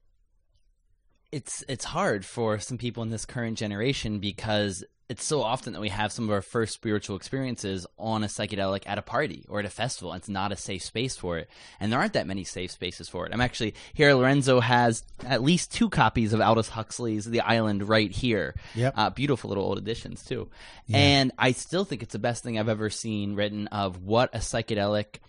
it's 1.31 1.63
it's 1.67 1.85
hard 1.85 2.25
for 2.25 2.59
some 2.59 2.77
people 2.77 3.03
in 3.03 3.09
this 3.09 3.25
current 3.25 3.57
generation 3.57 4.19
because 4.19 4.83
it's 5.09 5.25
so 5.25 5.41
often 5.41 5.73
that 5.73 5.79
we 5.79 5.89
have 5.89 6.11
some 6.11 6.25
of 6.25 6.31
our 6.31 6.41
first 6.41 6.71
spiritual 6.71 7.15
experiences 7.15 7.87
on 7.97 8.23
a 8.23 8.27
psychedelic 8.27 8.83
at 8.85 8.99
a 8.99 9.01
party 9.01 9.43
or 9.49 9.59
at 9.59 9.65
a 9.65 9.69
festival. 9.69 10.11
And 10.11 10.19
it's 10.19 10.29
not 10.29 10.51
a 10.51 10.55
safe 10.55 10.83
space 10.83 11.17
for 11.17 11.39
it. 11.39 11.49
And 11.79 11.91
there 11.91 11.99
aren't 11.99 12.13
that 12.13 12.27
many 12.27 12.43
safe 12.43 12.69
spaces 12.69 13.09
for 13.09 13.25
it. 13.25 13.33
I'm 13.33 13.41
actually 13.41 13.73
here. 13.95 14.13
Lorenzo 14.13 14.59
has 14.59 15.03
at 15.25 15.41
least 15.41 15.73
two 15.73 15.89
copies 15.89 16.31
of 16.31 16.41
Aldous 16.41 16.69
Huxley's 16.69 17.25
The 17.25 17.41
Island 17.41 17.89
right 17.89 18.11
here. 18.11 18.53
Yep. 18.75 18.93
Uh, 18.95 19.09
beautiful 19.09 19.47
little 19.47 19.63
old 19.63 19.79
editions, 19.79 20.23
too. 20.23 20.47
And 20.93 21.31
I 21.39 21.53
still 21.53 21.85
think 21.85 22.03
it's 22.03 22.13
the 22.13 22.19
best 22.19 22.43
thing 22.43 22.59
I've 22.59 22.69
ever 22.69 22.91
seen 22.91 23.33
written 23.33 23.65
of 23.69 24.03
what 24.03 24.35
a 24.35 24.39
psychedelic 24.39 25.21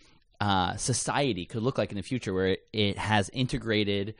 uh, 0.42 0.76
society 0.76 1.46
could 1.46 1.62
look 1.62 1.78
like 1.78 1.90
in 1.90 1.96
the 1.96 2.02
future 2.02 2.34
where 2.34 2.48
it, 2.48 2.66
it 2.74 2.98
has 2.98 3.30
integrated 3.30 4.14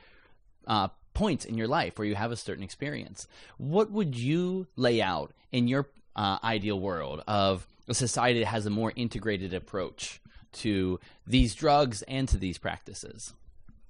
uh, 0.65 0.87
points 1.13 1.45
in 1.45 1.57
your 1.57 1.67
life 1.67 1.97
where 1.97 2.07
you 2.07 2.15
have 2.15 2.31
a 2.31 2.37
certain 2.37 2.63
experience. 2.63 3.27
What 3.57 3.91
would 3.91 4.15
you 4.15 4.67
lay 4.75 5.01
out 5.01 5.33
in 5.51 5.67
your 5.67 5.87
uh, 6.15 6.37
ideal 6.43 6.79
world 6.79 7.21
of 7.27 7.67
a 7.87 7.93
society 7.93 8.39
that 8.39 8.47
has 8.47 8.65
a 8.65 8.69
more 8.69 8.93
integrated 8.95 9.53
approach 9.53 10.21
to 10.53 10.99
these 11.25 11.55
drugs 11.55 12.01
and 12.03 12.27
to 12.29 12.37
these 12.37 12.57
practices? 12.57 13.33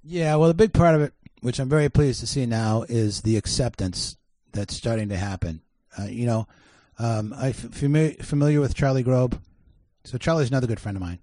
Yeah, 0.04 0.36
well, 0.36 0.48
the 0.48 0.54
big 0.54 0.72
part 0.72 0.94
of 0.94 1.02
it, 1.02 1.14
which 1.40 1.58
I'm 1.58 1.68
very 1.68 1.88
pleased 1.88 2.20
to 2.20 2.26
see 2.26 2.46
now, 2.46 2.84
is 2.88 3.22
the 3.22 3.36
acceptance 3.36 4.16
that's 4.52 4.74
starting 4.74 5.08
to 5.10 5.16
happen. 5.16 5.62
Uh, 5.98 6.04
you 6.04 6.26
know, 6.26 6.46
um, 6.98 7.34
I'm 7.36 7.52
familiar, 7.52 8.14
familiar 8.14 8.60
with 8.60 8.74
Charlie 8.74 9.02
Grob. 9.02 9.40
So 10.04 10.18
Charlie's 10.18 10.48
another 10.48 10.66
good 10.66 10.80
friend 10.80 10.96
of 10.96 11.02
mine, 11.02 11.20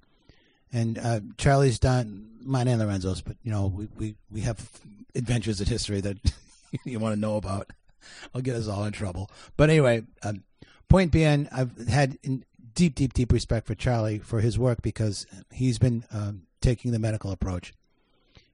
and 0.72 0.97
uh, 0.97 1.20
Charlie's 1.38 1.80
done 1.80 2.30
mine 2.41 2.68
and 2.70 2.80
Lorenzo's. 2.80 3.22
But 3.22 3.36
you 3.43 3.52
know, 3.52 3.68
we 3.68 3.88
we, 3.97 4.16
we 4.32 4.41
have 4.41 4.70
adventures 5.16 5.62
in 5.62 5.68
history 5.68 6.01
that 6.01 6.18
you 6.84 6.99
want 6.99 7.16
to 7.16 7.20
know 7.20 7.38
about. 7.38 7.72
I'll 8.34 8.41
get 8.41 8.55
us 8.55 8.68
all 8.68 8.86
in 8.86 8.93
trouble. 8.93 9.30
But 9.57 9.70
anyway, 9.70 10.03
um, 10.24 10.43
point 10.88 11.12
being, 11.12 11.47
I've 11.51 11.88
had 11.88 12.18
deep, 12.74 12.95
deep, 12.95 13.14
deep 13.14 13.32
respect 13.32 13.68
for 13.68 13.76
Charlie 13.76 14.20
for 14.20 14.41
his 14.41 14.57
work 14.57 14.82
because 14.82 15.26
he's 15.51 15.80
been 15.80 16.05
um, 16.12 16.43
taking 16.62 16.91
the 16.91 16.99
medical 16.99 17.32
approach. 17.32 17.74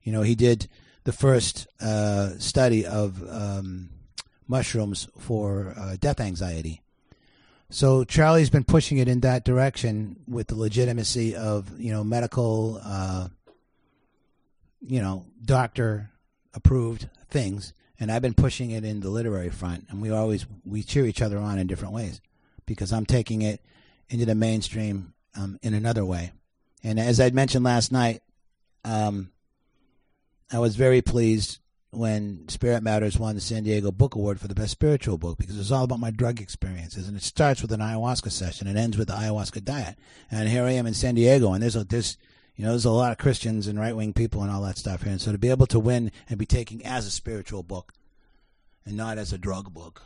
You 0.04 0.12
know, 0.12 0.22
he 0.22 0.36
did 0.36 0.68
the 1.04 1.12
first 1.12 1.68
uh, 1.80 2.38
study 2.38 2.86
of 2.86 3.24
um, 3.30 3.90
mushrooms 4.48 5.08
for 5.18 5.74
uh, 5.78 5.96
death 6.00 6.20
anxiety. 6.20 6.82
So 7.70 8.04
Charlie's 8.04 8.50
been 8.50 8.64
pushing 8.64 8.98
it 9.00 9.08
in 9.08 9.22
that 9.22 9.44
direction 9.44 10.18
with 10.28 10.48
the 10.48 10.56
legitimacy 10.56 11.36
of 11.36 11.80
you 11.80 11.92
know 11.92 12.04
medical, 12.04 12.80
uh, 12.84 13.28
you 14.82 15.02
know, 15.02 15.26
doctor 15.44 16.12
approved 16.56 17.10
things, 17.30 17.74
and 18.00 18.12
I've 18.12 18.22
been 18.22 18.34
pushing 18.34 18.72
it 18.72 18.84
in 18.84 19.02
the 19.02 19.10
literary 19.10 19.50
front, 19.50 19.86
and 19.90 20.02
we 20.02 20.10
always 20.10 20.46
we 20.64 20.82
cheer 20.82 21.06
each 21.06 21.22
other 21.22 21.38
on 21.38 21.60
in 21.60 21.68
different 21.68 21.94
ways 21.94 22.22
because 22.66 22.92
I'm 22.92 23.06
taking 23.06 23.42
it 23.42 23.62
into 24.10 24.26
the 24.26 24.36
mainstream 24.36 25.14
um, 25.36 25.60
in 25.62 25.74
another 25.74 26.06
way. 26.06 26.32
And 26.84 27.00
as 27.00 27.20
I'd 27.20 27.34
mentioned 27.34 27.64
last 27.64 27.92
night, 27.92 28.22
um, 28.84 29.32
I 30.52 30.60
was 30.60 30.76
very 30.76 31.02
pleased 31.02 31.60
when 31.92 32.48
Spirit 32.50 32.84
Matters 32.84 33.18
won 33.18 33.36
the 33.36 33.42
San 33.42 33.64
Diego 33.64 33.92
Book 33.92 34.16
Award 34.16 34.40
for 34.40 34.48
the 34.48 34.56
best 34.56 34.72
spiritual 34.72 35.18
book 35.18 35.38
because 35.38 35.58
it's 35.58 35.72
all 35.72 35.86
about 35.86 36.00
my 36.00 36.12
drug 36.12 36.42
experiences, 36.42 37.08
and 37.08 37.18
it 37.18 37.24
starts 37.24 37.62
with 37.62 37.72
an 37.72 37.80
ayahuasca 37.80 38.32
session 38.32 38.68
and 38.68 38.78
ends 38.78 38.98
with 38.98 39.08
the 39.08 39.14
ayahuasca 39.14 39.64
diet. 39.64 39.96
And 40.30 40.50
here 40.50 40.64
I 40.64 40.72
am 40.72 40.86
in 40.86 40.94
San 40.94 41.16
Diego, 41.16 41.54
and 41.54 41.64
there's 41.64 41.76
a 41.76 41.84
there's 41.84 42.18
you 42.56 42.64
know 42.64 42.72
there's 42.72 42.86
a 42.86 42.92
lot 42.92 43.12
of 43.12 43.18
Christians 43.18 43.68
and 43.68 43.80
right 43.80 43.96
wing 43.96 44.14
people 44.14 44.42
and 44.42 44.52
all 44.52 44.62
that 44.62 44.78
stuff 44.78 45.04
here, 45.04 45.12
and 45.12 45.22
so 45.22 45.32
to 45.32 45.38
be 45.38 45.50
able 45.50 45.68
to 45.68 45.80
win 45.80 46.12
and 46.30 46.40
be 46.40 46.46
taken 46.46 46.82
as 46.84 47.06
a 47.06 47.12
spiritual 47.12 47.64
book 47.64 47.94
and 48.86 48.96
not 48.96 49.18
as 49.18 49.34
a 49.34 49.38
drug 49.38 49.74
book 49.74 50.04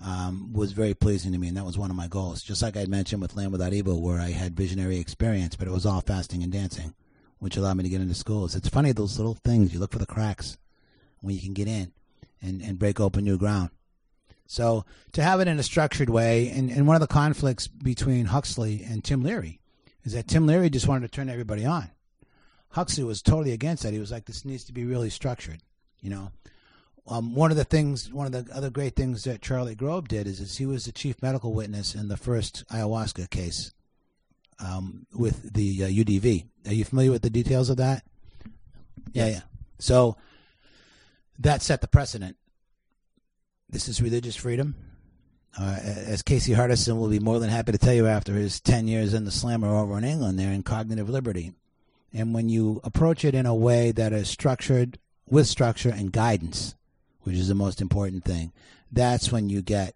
um, 0.00 0.52
was 0.52 0.72
very 0.72 0.94
pleasing 0.94 1.32
to 1.32 1.38
me, 1.38 1.48
and 1.48 1.56
that 1.56 1.64
was 1.64 1.78
one 1.78 1.90
of 1.90 1.96
my 1.96 2.06
goals. 2.06 2.42
Just 2.42 2.62
like 2.62 2.76
I 2.76 2.84
mentioned 2.84 3.20
with 3.20 3.34
Land 3.34 3.52
Without 3.52 3.72
Evil, 3.72 4.00
where 4.00 4.20
I 4.20 4.30
had 4.30 4.56
visionary 4.56 4.98
experience, 4.98 5.56
but 5.56 5.66
it 5.66 5.72
was 5.72 5.86
all 5.86 6.00
fasting 6.00 6.42
and 6.42 6.52
dancing, 6.52 6.94
which 7.38 7.56
allowed 7.56 7.76
me 7.76 7.82
to 7.84 7.88
get 7.88 8.00
into 8.00 8.14
schools. 8.14 8.54
It's 8.54 8.68
funny 8.68 8.92
those 8.92 9.18
little 9.18 9.34
things 9.34 9.74
you 9.74 9.80
look 9.80 9.92
for 9.92 9.98
the 9.98 10.06
cracks 10.06 10.56
when 11.20 11.34
you 11.34 11.40
can 11.40 11.54
get 11.54 11.66
in 11.66 11.92
and, 12.40 12.62
and 12.62 12.78
break 12.78 13.00
open 13.00 13.24
new 13.24 13.38
ground. 13.38 13.70
So 14.46 14.84
to 15.12 15.22
have 15.22 15.40
it 15.40 15.48
in 15.48 15.58
a 15.58 15.64
structured 15.64 16.08
way, 16.08 16.48
and, 16.50 16.70
and 16.70 16.86
one 16.86 16.96
of 16.96 17.00
the 17.00 17.06
conflicts 17.06 17.66
between 17.66 18.26
Huxley 18.26 18.82
and 18.88 19.04
Tim 19.04 19.22
Leary 19.22 19.60
is 20.08 20.14
that 20.14 20.26
Tim 20.26 20.46
Leary 20.46 20.70
just 20.70 20.88
wanted 20.88 21.02
to 21.02 21.14
turn 21.14 21.28
everybody 21.28 21.66
on. 21.66 21.90
Huxley 22.70 23.04
was 23.04 23.20
totally 23.20 23.52
against 23.52 23.82
that. 23.82 23.92
He 23.92 23.98
was 23.98 24.10
like, 24.10 24.24
this 24.24 24.42
needs 24.42 24.64
to 24.64 24.72
be 24.72 24.86
really 24.86 25.10
structured, 25.10 25.60
you 26.00 26.08
know. 26.08 26.32
Um, 27.06 27.34
one 27.34 27.50
of 27.50 27.58
the 27.58 27.64
things, 27.64 28.10
one 28.10 28.24
of 28.24 28.32
the 28.32 28.50
other 28.54 28.70
great 28.70 28.96
things 28.96 29.24
that 29.24 29.42
Charlie 29.42 29.74
Grob 29.74 30.08
did 30.08 30.26
is, 30.26 30.40
is 30.40 30.56
he 30.56 30.64
was 30.64 30.86
the 30.86 30.92
chief 30.92 31.20
medical 31.20 31.52
witness 31.52 31.94
in 31.94 32.08
the 32.08 32.16
first 32.16 32.64
ayahuasca 32.68 33.28
case 33.28 33.74
um, 34.58 35.06
with 35.12 35.52
the 35.52 35.84
uh, 35.84 35.88
UDV. 35.88 36.46
Are 36.66 36.72
you 36.72 36.86
familiar 36.86 37.10
with 37.10 37.22
the 37.22 37.28
details 37.28 37.68
of 37.68 37.76
that? 37.76 38.02
Yeah, 39.12 39.26
yeah. 39.26 39.40
So 39.78 40.16
that 41.38 41.60
set 41.60 41.82
the 41.82 41.86
precedent. 41.86 42.38
This 43.68 43.88
is 43.88 44.00
religious 44.00 44.36
freedom. 44.36 44.74
Uh, 45.60 45.76
as 45.82 46.22
Casey 46.22 46.52
Hardison 46.52 46.98
will 46.98 47.08
be 47.08 47.18
more 47.18 47.40
than 47.40 47.50
happy 47.50 47.72
to 47.72 47.78
tell 47.78 47.94
you 47.94 48.06
after 48.06 48.34
his 48.34 48.60
10 48.60 48.86
years 48.86 49.12
in 49.12 49.24
the 49.24 49.30
slammer 49.32 49.74
over 49.74 49.98
in 49.98 50.04
England, 50.04 50.38
they're 50.38 50.52
in 50.52 50.62
cognitive 50.62 51.08
liberty. 51.08 51.52
And 52.12 52.32
when 52.32 52.48
you 52.48 52.80
approach 52.84 53.24
it 53.24 53.34
in 53.34 53.44
a 53.44 53.54
way 53.54 53.90
that 53.90 54.12
is 54.12 54.28
structured 54.28 54.98
with 55.28 55.48
structure 55.48 55.90
and 55.90 56.12
guidance, 56.12 56.76
which 57.22 57.34
is 57.34 57.48
the 57.48 57.56
most 57.56 57.80
important 57.80 58.24
thing, 58.24 58.52
that's 58.92 59.32
when 59.32 59.50
you 59.50 59.60
get 59.60 59.94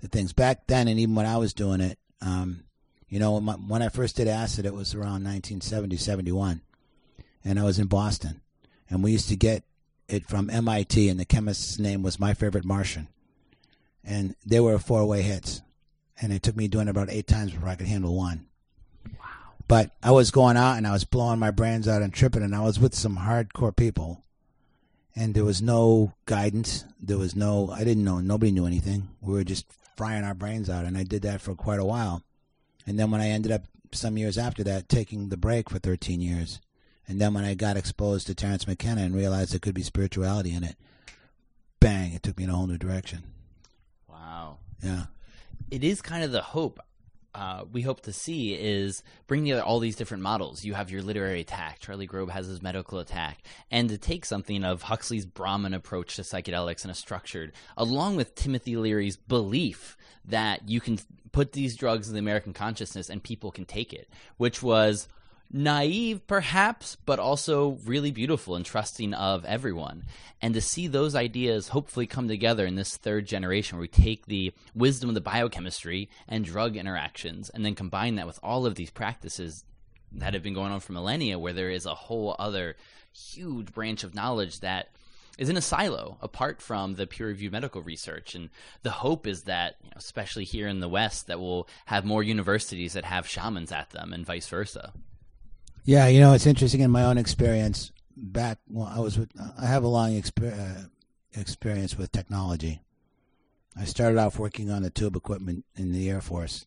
the 0.00 0.08
things. 0.08 0.32
Back 0.32 0.68
then, 0.68 0.86
and 0.86 1.00
even 1.00 1.16
when 1.16 1.26
I 1.26 1.36
was 1.36 1.52
doing 1.52 1.80
it, 1.80 1.98
um, 2.20 2.62
you 3.08 3.18
know, 3.18 3.32
when, 3.32 3.68
when 3.68 3.82
I 3.82 3.88
first 3.88 4.16
did 4.16 4.28
acid, 4.28 4.66
it 4.66 4.74
was 4.74 4.94
around 4.94 5.24
1970, 5.24 5.96
71. 5.96 6.60
And 7.44 7.58
I 7.58 7.64
was 7.64 7.78
in 7.78 7.86
Boston. 7.86 8.40
And 8.88 9.02
we 9.02 9.12
used 9.12 9.28
to 9.30 9.36
get 9.36 9.64
it 10.08 10.28
from 10.28 10.48
MIT, 10.48 11.08
and 11.08 11.18
the 11.18 11.24
chemist's 11.24 11.78
name 11.78 12.02
was 12.02 12.20
My 12.20 12.34
Favorite 12.34 12.64
Martian. 12.64 13.08
And 14.06 14.36
they 14.46 14.60
were 14.60 14.78
four 14.78 15.04
way 15.04 15.22
hits. 15.22 15.60
And 16.22 16.32
it 16.32 16.42
took 16.42 16.56
me 16.56 16.68
doing 16.68 16.86
it 16.86 16.90
about 16.90 17.10
eight 17.10 17.26
times 17.26 17.52
before 17.52 17.68
I 17.68 17.74
could 17.74 17.88
handle 17.88 18.14
one. 18.14 18.46
Wow. 19.18 19.26
But 19.68 19.90
I 20.02 20.12
was 20.12 20.30
going 20.30 20.56
out 20.56 20.78
and 20.78 20.86
I 20.86 20.92
was 20.92 21.04
blowing 21.04 21.38
my 21.38 21.50
brains 21.50 21.86
out 21.86 22.00
and 22.00 22.14
tripping, 22.14 22.42
and 22.42 22.54
I 22.54 22.62
was 22.62 22.80
with 22.80 22.94
some 22.94 23.18
hardcore 23.18 23.76
people. 23.76 24.22
And 25.14 25.34
there 25.34 25.44
was 25.44 25.60
no 25.60 26.14
guidance. 26.24 26.84
There 27.00 27.18
was 27.18 27.34
no, 27.34 27.70
I 27.70 27.84
didn't 27.84 28.04
know, 28.04 28.20
nobody 28.20 28.52
knew 28.52 28.66
anything. 28.66 29.08
We 29.20 29.34
were 29.34 29.44
just 29.44 29.66
frying 29.96 30.24
our 30.24 30.34
brains 30.34 30.70
out. 30.70 30.84
And 30.84 30.96
I 30.96 31.02
did 31.02 31.22
that 31.22 31.40
for 31.40 31.54
quite 31.54 31.80
a 31.80 31.84
while. 31.84 32.22
And 32.86 32.98
then 32.98 33.10
when 33.10 33.20
I 33.20 33.28
ended 33.28 33.50
up 33.50 33.64
some 33.92 34.16
years 34.16 34.38
after 34.38 34.62
that 34.64 34.88
taking 34.88 35.28
the 35.28 35.36
break 35.36 35.70
for 35.70 35.78
13 35.78 36.20
years, 36.20 36.60
and 37.08 37.20
then 37.20 37.34
when 37.34 37.44
I 37.44 37.54
got 37.54 37.76
exposed 37.76 38.26
to 38.26 38.34
Terence 38.34 38.66
McKenna 38.66 39.02
and 39.02 39.14
realized 39.14 39.52
there 39.52 39.60
could 39.60 39.74
be 39.74 39.82
spirituality 39.82 40.54
in 40.54 40.64
it, 40.64 40.76
bang, 41.80 42.12
it 42.12 42.22
took 42.22 42.36
me 42.36 42.44
in 42.44 42.50
a 42.50 42.54
whole 42.54 42.66
new 42.66 42.78
direction. 42.78 43.22
Wow. 44.26 44.58
Yeah. 44.82 45.04
It 45.70 45.84
is 45.84 46.02
kind 46.02 46.24
of 46.24 46.32
the 46.32 46.42
hope 46.42 46.80
uh, 47.36 47.64
we 47.70 47.82
hope 47.82 48.00
to 48.00 48.14
see 48.14 48.54
is 48.54 49.02
bring 49.26 49.42
together 49.42 49.62
all 49.62 49.78
these 49.78 49.94
different 49.94 50.22
models. 50.22 50.64
You 50.64 50.72
have 50.72 50.90
your 50.90 51.02
literary 51.02 51.42
attack. 51.42 51.80
Charlie 51.80 52.06
Grob 52.06 52.30
has 52.30 52.46
his 52.46 52.62
medical 52.62 52.98
attack, 52.98 53.42
and 53.70 53.90
to 53.90 53.98
take 53.98 54.24
something 54.24 54.64
of 54.64 54.80
Huxley's 54.80 55.26
Brahmin 55.26 55.74
approach 55.74 56.16
to 56.16 56.22
psychedelics 56.22 56.82
and 56.82 56.90
a 56.90 56.94
structured, 56.94 57.52
along 57.76 58.16
with 58.16 58.34
Timothy 58.34 58.76
Leary's 58.76 59.18
belief 59.18 59.98
that 60.24 60.66
you 60.66 60.80
can 60.80 60.98
put 61.30 61.52
these 61.52 61.76
drugs 61.76 62.08
in 62.08 62.14
the 62.14 62.20
American 62.20 62.54
consciousness 62.54 63.10
and 63.10 63.22
people 63.22 63.50
can 63.50 63.66
take 63.66 63.92
it, 63.92 64.08
which 64.38 64.62
was 64.62 65.06
naive 65.52 66.26
perhaps 66.26 66.96
but 67.06 67.18
also 67.18 67.78
really 67.84 68.10
beautiful 68.10 68.56
and 68.56 68.64
trusting 68.64 69.14
of 69.14 69.44
everyone 69.44 70.02
and 70.42 70.54
to 70.54 70.60
see 70.60 70.86
those 70.86 71.14
ideas 71.14 71.68
hopefully 71.68 72.06
come 72.06 72.26
together 72.26 72.66
in 72.66 72.74
this 72.74 72.96
third 72.96 73.26
generation 73.26 73.76
where 73.76 73.82
we 73.82 73.88
take 73.88 74.26
the 74.26 74.52
wisdom 74.74 75.08
of 75.08 75.14
the 75.14 75.20
biochemistry 75.20 76.08
and 76.28 76.44
drug 76.44 76.76
interactions 76.76 77.48
and 77.50 77.64
then 77.64 77.74
combine 77.74 78.16
that 78.16 78.26
with 78.26 78.40
all 78.42 78.66
of 78.66 78.74
these 78.74 78.90
practices 78.90 79.64
that 80.12 80.34
have 80.34 80.42
been 80.42 80.54
going 80.54 80.72
on 80.72 80.80
for 80.80 80.92
millennia 80.92 81.38
where 81.38 81.52
there 81.52 81.70
is 81.70 81.86
a 81.86 81.94
whole 81.94 82.34
other 82.38 82.76
huge 83.12 83.72
branch 83.72 84.04
of 84.04 84.14
knowledge 84.14 84.60
that 84.60 84.88
is 85.38 85.48
in 85.48 85.56
a 85.56 85.62
silo 85.62 86.16
apart 86.22 86.62
from 86.62 86.94
the 86.94 87.06
peer 87.06 87.26
reviewed 87.26 87.52
medical 87.52 87.82
research. 87.82 88.34
And 88.34 88.50
the 88.82 88.90
hope 88.90 89.26
is 89.26 89.42
that, 89.42 89.76
you 89.82 89.90
know, 89.90 89.96
especially 89.96 90.44
here 90.44 90.68
in 90.68 90.80
the 90.80 90.88
West, 90.88 91.26
that 91.26 91.40
we'll 91.40 91.68
have 91.86 92.04
more 92.04 92.22
universities 92.22 92.94
that 92.94 93.04
have 93.04 93.28
shamans 93.28 93.72
at 93.72 93.90
them 93.90 94.12
and 94.12 94.24
vice 94.24 94.48
versa. 94.48 94.92
Yeah, 95.86 96.08
you 96.08 96.18
know, 96.18 96.32
it's 96.32 96.46
interesting 96.46 96.80
in 96.80 96.90
my 96.90 97.04
own 97.04 97.16
experience. 97.16 97.92
Back 98.16 98.58
when 98.66 98.88
I 98.88 98.98
was 98.98 99.16
with, 99.16 99.30
I 99.56 99.66
have 99.66 99.84
a 99.84 99.88
long 99.88 100.20
exper- 100.20 100.58
uh, 100.58 100.88
experience 101.32 101.96
with 101.96 102.10
technology. 102.10 102.82
I 103.78 103.84
started 103.84 104.18
off 104.18 104.36
working 104.36 104.68
on 104.68 104.82
the 104.82 104.90
tube 104.90 105.14
equipment 105.14 105.64
in 105.76 105.92
the 105.92 106.10
Air 106.10 106.20
Force, 106.20 106.66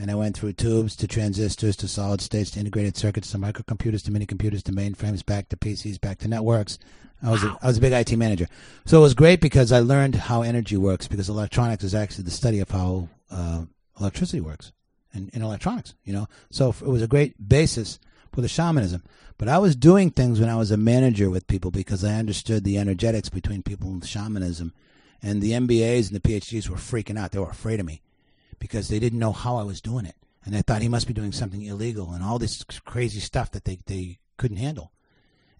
and 0.00 0.10
I 0.10 0.16
went 0.16 0.36
through 0.36 0.54
tubes 0.54 0.96
to 0.96 1.06
transistors 1.06 1.76
to 1.76 1.86
solid 1.86 2.20
states 2.20 2.50
to 2.52 2.60
integrated 2.60 2.96
circuits 2.96 3.30
to 3.30 3.38
microcomputers 3.38 4.02
to 4.04 4.10
mini 4.10 4.26
computers 4.26 4.64
to 4.64 4.72
mainframes 4.72 5.24
back 5.24 5.48
to 5.50 5.56
PCs 5.56 6.00
back 6.00 6.18
to 6.18 6.28
networks. 6.28 6.76
I 7.22 7.30
was 7.30 7.44
a, 7.44 7.56
I 7.62 7.68
was 7.68 7.76
a 7.76 7.80
big 7.80 7.92
IT 7.92 8.16
manager, 8.16 8.48
so 8.84 8.98
it 8.98 9.02
was 9.02 9.14
great 9.14 9.40
because 9.40 9.70
I 9.70 9.78
learned 9.78 10.16
how 10.16 10.42
energy 10.42 10.76
works 10.76 11.06
because 11.06 11.28
electronics 11.28 11.84
is 11.84 11.94
actually 11.94 12.24
the 12.24 12.32
study 12.32 12.58
of 12.58 12.70
how 12.70 13.10
uh, 13.30 13.66
electricity 14.00 14.40
works 14.40 14.72
in, 15.14 15.30
and 15.34 15.44
electronics. 15.44 15.94
You 16.02 16.14
know, 16.14 16.28
so 16.50 16.70
it 16.70 16.88
was 16.88 17.02
a 17.02 17.06
great 17.06 17.48
basis 17.48 18.00
for 18.32 18.40
the 18.40 18.48
shamanism. 18.48 19.02
But 19.38 19.48
I 19.48 19.58
was 19.58 19.74
doing 19.74 20.10
things 20.10 20.38
when 20.38 20.50
I 20.50 20.56
was 20.56 20.70
a 20.70 20.76
manager 20.76 21.30
with 21.30 21.46
people 21.46 21.70
because 21.70 22.04
I 22.04 22.16
understood 22.16 22.64
the 22.64 22.78
energetics 22.78 23.28
between 23.28 23.62
people 23.62 23.88
and 23.88 24.04
shamanism. 24.04 24.72
And 25.22 25.42
the 25.42 25.52
MBAs 25.52 26.08
and 26.10 26.20
the 26.20 26.20
PhDs 26.20 26.68
were 26.68 26.76
freaking 26.76 27.18
out. 27.18 27.32
They 27.32 27.38
were 27.38 27.50
afraid 27.50 27.80
of 27.80 27.86
me 27.86 28.02
because 28.58 28.88
they 28.88 28.98
didn't 28.98 29.18
know 29.18 29.32
how 29.32 29.56
I 29.56 29.62
was 29.62 29.80
doing 29.80 30.06
it. 30.06 30.16
And 30.44 30.54
they 30.54 30.62
thought 30.62 30.82
he 30.82 30.88
must 30.88 31.06
be 31.06 31.14
doing 31.14 31.32
something 31.32 31.62
illegal 31.62 32.12
and 32.12 32.22
all 32.22 32.38
this 32.38 32.64
crazy 32.84 33.20
stuff 33.20 33.50
that 33.52 33.64
they, 33.64 33.78
they 33.86 34.18
couldn't 34.36 34.56
handle. 34.56 34.92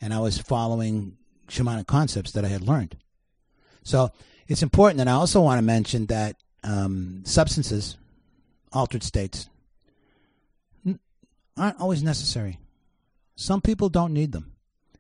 And 0.01 0.15
I 0.15 0.21
was 0.21 0.39
following 0.39 1.17
shamanic 1.49 1.87
concepts 1.87 2.33
that 2.33 2.45
I 2.45 2.49
had 2.49 2.63
learned. 2.63 2.97
So 3.83 4.11
it's 4.49 4.63
important. 4.63 5.01
And 5.01 5.11
I 5.11 5.15
also 5.15 5.41
want 5.41 5.59
to 5.59 5.63
mention 5.63 6.07
that 6.07 6.37
um, 6.65 7.23
substances, 7.25 7.97
altered 8.73 9.03
states, 9.03 9.49
aren't 11.61 11.81
always 11.81 12.03
necessary. 12.03 12.59
Some 13.37 13.61
people 13.61 13.89
don't 13.89 14.13
need 14.13 14.33
them. 14.33 14.53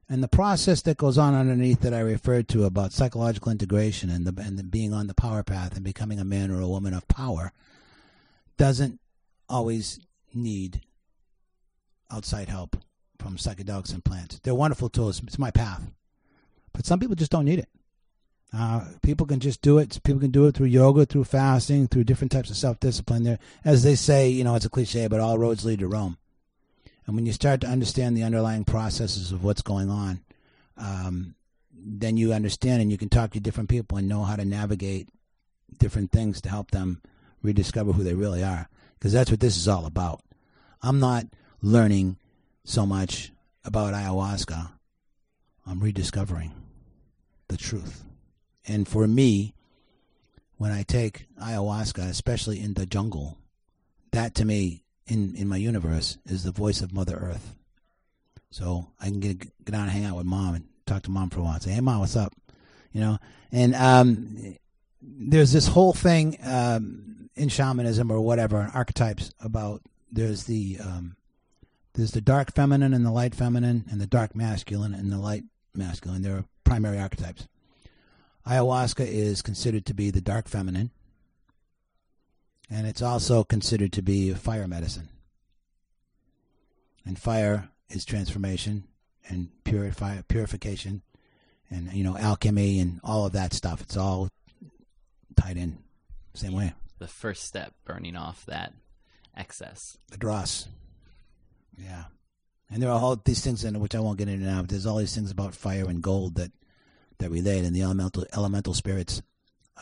And 0.08 0.22
the 0.22 0.28
process 0.28 0.82
that 0.82 0.96
goes 0.96 1.18
on 1.18 1.34
underneath 1.34 1.80
that 1.82 1.94
I 1.94 2.00
referred 2.00 2.48
to 2.48 2.64
about 2.64 2.92
psychological 2.92 3.52
integration 3.52 4.10
and 4.10 4.26
the, 4.26 4.42
and 4.42 4.58
the 4.58 4.64
being 4.64 4.92
on 4.92 5.06
the 5.06 5.14
power 5.14 5.42
path 5.44 5.76
and 5.76 5.84
becoming 5.84 6.18
a 6.18 6.24
man 6.24 6.50
or 6.50 6.60
a 6.60 6.68
woman 6.68 6.94
of 6.94 7.06
power 7.06 7.52
doesn't 8.56 8.98
always 9.48 10.00
need 10.34 10.82
outside 12.10 12.48
help 12.48 12.76
from 13.18 13.36
psychedelics 13.36 13.92
and 13.92 14.04
plants. 14.04 14.40
They're 14.42 14.54
wonderful 14.54 14.88
tools. 14.88 15.22
It's 15.24 15.38
my 15.38 15.52
path. 15.52 15.92
But 16.72 16.86
some 16.86 16.98
people 16.98 17.14
just 17.14 17.30
don't 17.30 17.44
need 17.44 17.60
it. 17.60 17.68
Uh, 18.52 18.84
people 19.02 19.26
can 19.26 19.38
just 19.38 19.62
do 19.62 19.78
it. 19.78 20.00
People 20.02 20.20
can 20.20 20.32
do 20.32 20.46
it 20.46 20.56
through 20.56 20.66
yoga, 20.66 21.06
through 21.06 21.24
fasting, 21.24 21.86
through 21.86 22.04
different 22.04 22.32
types 22.32 22.50
of 22.50 22.56
self 22.56 22.80
discipline. 22.80 23.22
There, 23.22 23.38
as 23.64 23.84
they 23.84 23.94
say, 23.94 24.28
you 24.28 24.42
know, 24.42 24.56
it's 24.56 24.64
a 24.64 24.70
cliche, 24.70 25.06
but 25.06 25.20
all 25.20 25.38
roads 25.38 25.64
lead 25.64 25.78
to 25.80 25.86
Rome. 25.88 26.18
And 27.10 27.16
when 27.16 27.26
you 27.26 27.32
start 27.32 27.60
to 27.62 27.66
understand 27.66 28.16
the 28.16 28.22
underlying 28.22 28.62
processes 28.64 29.32
of 29.32 29.42
what's 29.42 29.62
going 29.62 29.90
on, 29.90 30.20
um, 30.76 31.34
then 31.74 32.16
you 32.16 32.32
understand 32.32 32.80
and 32.80 32.92
you 32.92 32.96
can 32.96 33.08
talk 33.08 33.32
to 33.32 33.40
different 33.40 33.68
people 33.68 33.98
and 33.98 34.06
know 34.06 34.22
how 34.22 34.36
to 34.36 34.44
navigate 34.44 35.08
different 35.76 36.12
things 36.12 36.40
to 36.42 36.48
help 36.48 36.70
them 36.70 37.02
rediscover 37.42 37.90
who 37.90 38.04
they 38.04 38.14
really 38.14 38.44
are. 38.44 38.68
Because 38.96 39.12
that's 39.12 39.28
what 39.28 39.40
this 39.40 39.56
is 39.56 39.66
all 39.66 39.86
about. 39.86 40.22
I'm 40.82 41.00
not 41.00 41.26
learning 41.60 42.16
so 42.62 42.86
much 42.86 43.32
about 43.64 43.92
ayahuasca, 43.92 44.70
I'm 45.66 45.80
rediscovering 45.80 46.52
the 47.48 47.56
truth. 47.56 48.04
And 48.68 48.86
for 48.86 49.08
me, 49.08 49.56
when 50.58 50.70
I 50.70 50.84
take 50.84 51.26
ayahuasca, 51.42 52.08
especially 52.08 52.60
in 52.60 52.74
the 52.74 52.86
jungle, 52.86 53.36
that 54.12 54.36
to 54.36 54.44
me 54.44 54.84
in 55.10 55.34
in 55.34 55.48
my 55.48 55.56
universe 55.56 56.18
is 56.26 56.44
the 56.44 56.52
voice 56.52 56.80
of 56.80 56.92
Mother 56.92 57.16
Earth. 57.16 57.54
So 58.50 58.88
I 59.00 59.06
can 59.06 59.20
get 59.20 59.40
get 59.40 59.72
down 59.72 59.82
and 59.82 59.90
hang 59.90 60.04
out 60.04 60.16
with 60.16 60.26
mom 60.26 60.54
and 60.54 60.64
talk 60.86 61.02
to 61.02 61.10
mom 61.10 61.30
for 61.30 61.40
a 61.40 61.42
while. 61.42 61.54
And 61.54 61.62
say, 61.62 61.72
hey 61.72 61.80
mom, 61.80 62.00
what's 62.00 62.16
up? 62.16 62.34
You 62.92 63.00
know, 63.00 63.18
and 63.52 63.74
um, 63.74 64.56
there's 65.02 65.52
this 65.52 65.68
whole 65.68 65.92
thing 65.92 66.36
um, 66.44 67.30
in 67.36 67.48
shamanism 67.48 68.10
or 68.10 68.20
whatever 68.20 68.70
archetypes 68.74 69.32
about 69.40 69.82
there's 70.10 70.44
the 70.44 70.78
um, 70.82 71.16
there's 71.94 72.12
the 72.12 72.20
dark 72.20 72.52
feminine 72.52 72.94
and 72.94 73.04
the 73.04 73.10
light 73.10 73.34
feminine 73.34 73.84
and 73.90 74.00
the 74.00 74.06
dark 74.06 74.34
masculine 74.34 74.94
and 74.94 75.12
the 75.12 75.18
light 75.18 75.44
masculine. 75.74 76.22
There 76.22 76.36
are 76.36 76.44
primary 76.64 76.98
archetypes. 76.98 77.48
Ayahuasca 78.46 79.06
is 79.06 79.42
considered 79.42 79.84
to 79.86 79.94
be 79.94 80.10
the 80.10 80.20
dark 80.20 80.48
feminine 80.48 80.90
and 82.70 82.86
it's 82.86 83.02
also 83.02 83.42
considered 83.42 83.92
to 83.92 84.02
be 84.02 84.32
fire 84.32 84.68
medicine. 84.68 85.08
And 87.04 87.18
fire 87.18 87.70
is 87.88 88.04
transformation 88.04 88.84
and 89.28 89.48
purify, 89.64 90.20
purification 90.28 91.02
and, 91.68 91.92
you 91.92 92.04
know, 92.04 92.16
alchemy 92.16 92.78
and 92.78 93.00
all 93.02 93.26
of 93.26 93.32
that 93.32 93.52
stuff. 93.52 93.80
It's 93.80 93.96
all 93.96 94.28
tied 95.36 95.56
in 95.56 95.78
same 96.34 96.52
way. 96.52 96.74
The 96.98 97.08
first 97.08 97.44
step, 97.44 97.74
burning 97.84 98.16
off 98.16 98.46
that 98.46 98.72
excess. 99.36 99.98
The 100.10 100.16
dross. 100.16 100.68
Yeah. 101.76 102.04
And 102.70 102.80
there 102.80 102.90
are 102.90 103.00
all 103.00 103.16
these 103.16 103.42
things 103.42 103.64
in 103.64 103.80
which 103.80 103.96
I 103.96 104.00
won't 104.00 104.18
get 104.18 104.28
into 104.28 104.46
now, 104.46 104.60
but 104.60 104.70
there's 104.70 104.86
all 104.86 104.98
these 104.98 105.14
things 105.14 105.30
about 105.30 105.54
fire 105.54 105.88
and 105.88 106.02
gold 106.02 106.36
that, 106.36 106.52
that 107.18 107.30
relate 107.30 107.64
and 107.64 107.74
the 107.74 107.82
elemental 107.82 108.26
elemental 108.32 108.74
spirits 108.74 109.22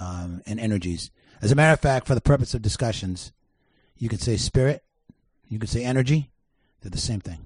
um, 0.00 0.42
and 0.46 0.58
energies 0.58 1.10
as 1.40 1.52
a 1.52 1.54
matter 1.54 1.72
of 1.72 1.80
fact, 1.80 2.06
for 2.06 2.14
the 2.14 2.20
purpose 2.20 2.54
of 2.54 2.62
discussions, 2.62 3.32
you 3.96 4.08
could 4.08 4.20
say 4.20 4.36
spirit, 4.36 4.82
you 5.48 5.58
could 5.58 5.68
say 5.68 5.84
energy, 5.84 6.30
they're 6.80 6.90
the 6.90 6.98
same 6.98 7.20
thing. 7.20 7.40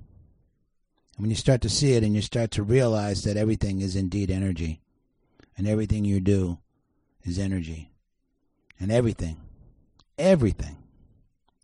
And 1.17 1.25
when 1.25 1.31
you 1.31 1.37
start 1.37 1.61
to 1.63 1.69
see 1.69 1.93
it 1.93 2.03
and 2.03 2.15
you 2.15 2.23
start 2.23 2.51
to 2.53 2.63
realize 2.63 3.25
that 3.25 3.37
everything 3.37 3.81
is 3.81 3.97
indeed 3.97 4.31
energy, 4.31 4.81
and 5.57 5.69
everything 5.69 6.05
you 6.05 6.21
do 6.21 6.59
is 7.23 7.39
energy, 7.39 7.91
and 8.81 8.91
everything, 8.91 9.37
everything 10.19 10.77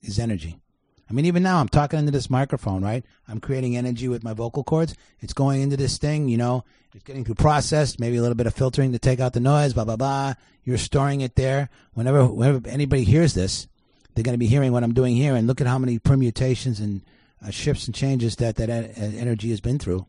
is 0.02 0.18
energy. 0.18 0.60
I 1.08 1.12
mean, 1.14 1.24
even 1.24 1.42
now 1.42 1.58
I'm 1.58 1.68
talking 1.68 1.98
into 1.98 2.12
this 2.12 2.28
microphone, 2.28 2.82
right? 2.82 3.04
I'm 3.26 3.40
creating 3.40 3.76
energy 3.76 4.08
with 4.08 4.22
my 4.22 4.34
vocal 4.34 4.62
cords. 4.62 4.94
It's 5.20 5.32
going 5.32 5.62
into 5.62 5.76
this 5.76 5.96
thing, 5.96 6.28
you 6.28 6.36
know, 6.36 6.64
it's 6.94 7.04
getting 7.04 7.24
through 7.24 7.36
processed, 7.36 7.98
maybe 7.98 8.16
a 8.16 8.20
little 8.20 8.34
bit 8.34 8.46
of 8.46 8.54
filtering 8.54 8.92
to 8.92 8.98
take 8.98 9.20
out 9.20 9.32
the 9.32 9.40
noise, 9.40 9.72
blah, 9.72 9.84
blah, 9.84 9.96
blah. 9.96 10.34
You're 10.64 10.78
storing 10.78 11.22
it 11.22 11.34
there. 11.34 11.70
Whenever, 11.94 12.26
whenever 12.26 12.68
anybody 12.68 13.04
hears 13.04 13.34
this, 13.34 13.68
they're 14.14 14.24
going 14.24 14.34
to 14.34 14.38
be 14.38 14.46
hearing 14.46 14.72
what 14.72 14.84
I'm 14.84 14.94
doing 14.94 15.16
here. 15.16 15.34
And 15.34 15.46
look 15.46 15.60
at 15.60 15.66
how 15.66 15.78
many 15.78 15.98
permutations 15.98 16.80
and 16.80 17.02
uh, 17.42 17.50
shifts 17.50 17.86
and 17.86 17.94
changes 17.94 18.36
that 18.36 18.56
that 18.56 18.68
energy 18.68 19.50
has 19.50 19.60
been 19.60 19.78
through. 19.78 20.06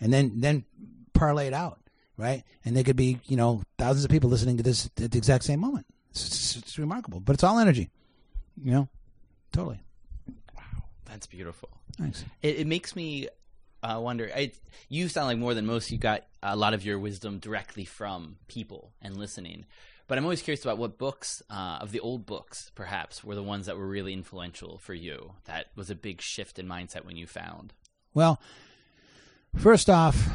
And 0.00 0.12
then, 0.12 0.40
then 0.40 0.64
parlay 1.12 1.46
it 1.46 1.52
out, 1.52 1.78
right? 2.16 2.42
And 2.64 2.76
there 2.76 2.84
could 2.84 2.96
be, 2.96 3.18
you 3.26 3.36
know, 3.36 3.62
thousands 3.78 4.04
of 4.04 4.10
people 4.10 4.30
listening 4.30 4.56
to 4.56 4.62
this 4.62 4.86
at 5.00 5.10
the 5.12 5.18
exact 5.18 5.44
same 5.44 5.60
moment. 5.60 5.86
It's, 6.10 6.26
it's, 6.26 6.56
it's 6.56 6.78
remarkable, 6.78 7.20
but 7.20 7.34
it's 7.34 7.44
all 7.44 7.58
energy, 7.58 7.90
you 8.60 8.72
know, 8.72 8.88
totally. 9.52 9.80
That's 11.10 11.26
beautiful. 11.26 11.70
Thanks. 11.98 12.24
It, 12.40 12.60
it 12.60 12.66
makes 12.66 12.94
me 12.94 13.28
uh, 13.82 13.98
wonder. 14.00 14.30
I, 14.34 14.52
you 14.88 15.08
sound 15.08 15.26
like 15.26 15.38
more 15.38 15.54
than 15.54 15.66
most. 15.66 15.90
You 15.90 15.98
got 15.98 16.24
a 16.42 16.56
lot 16.56 16.72
of 16.72 16.84
your 16.84 16.98
wisdom 16.98 17.38
directly 17.38 17.84
from 17.84 18.36
people 18.46 18.92
and 19.02 19.16
listening. 19.16 19.66
But 20.06 20.18
I'm 20.18 20.24
always 20.24 20.42
curious 20.42 20.64
about 20.64 20.78
what 20.78 20.98
books 20.98 21.42
uh, 21.50 21.78
of 21.80 21.92
the 21.92 22.00
old 22.00 22.26
books, 22.26 22.70
perhaps, 22.74 23.22
were 23.22 23.34
the 23.34 23.42
ones 23.42 23.66
that 23.66 23.76
were 23.76 23.86
really 23.86 24.12
influential 24.12 24.78
for 24.78 24.94
you. 24.94 25.32
That 25.44 25.66
was 25.76 25.90
a 25.90 25.94
big 25.94 26.20
shift 26.20 26.58
in 26.58 26.66
mindset 26.66 27.04
when 27.04 27.16
you 27.16 27.26
found. 27.26 27.72
Well, 28.12 28.40
first 29.56 29.88
off, 29.88 30.28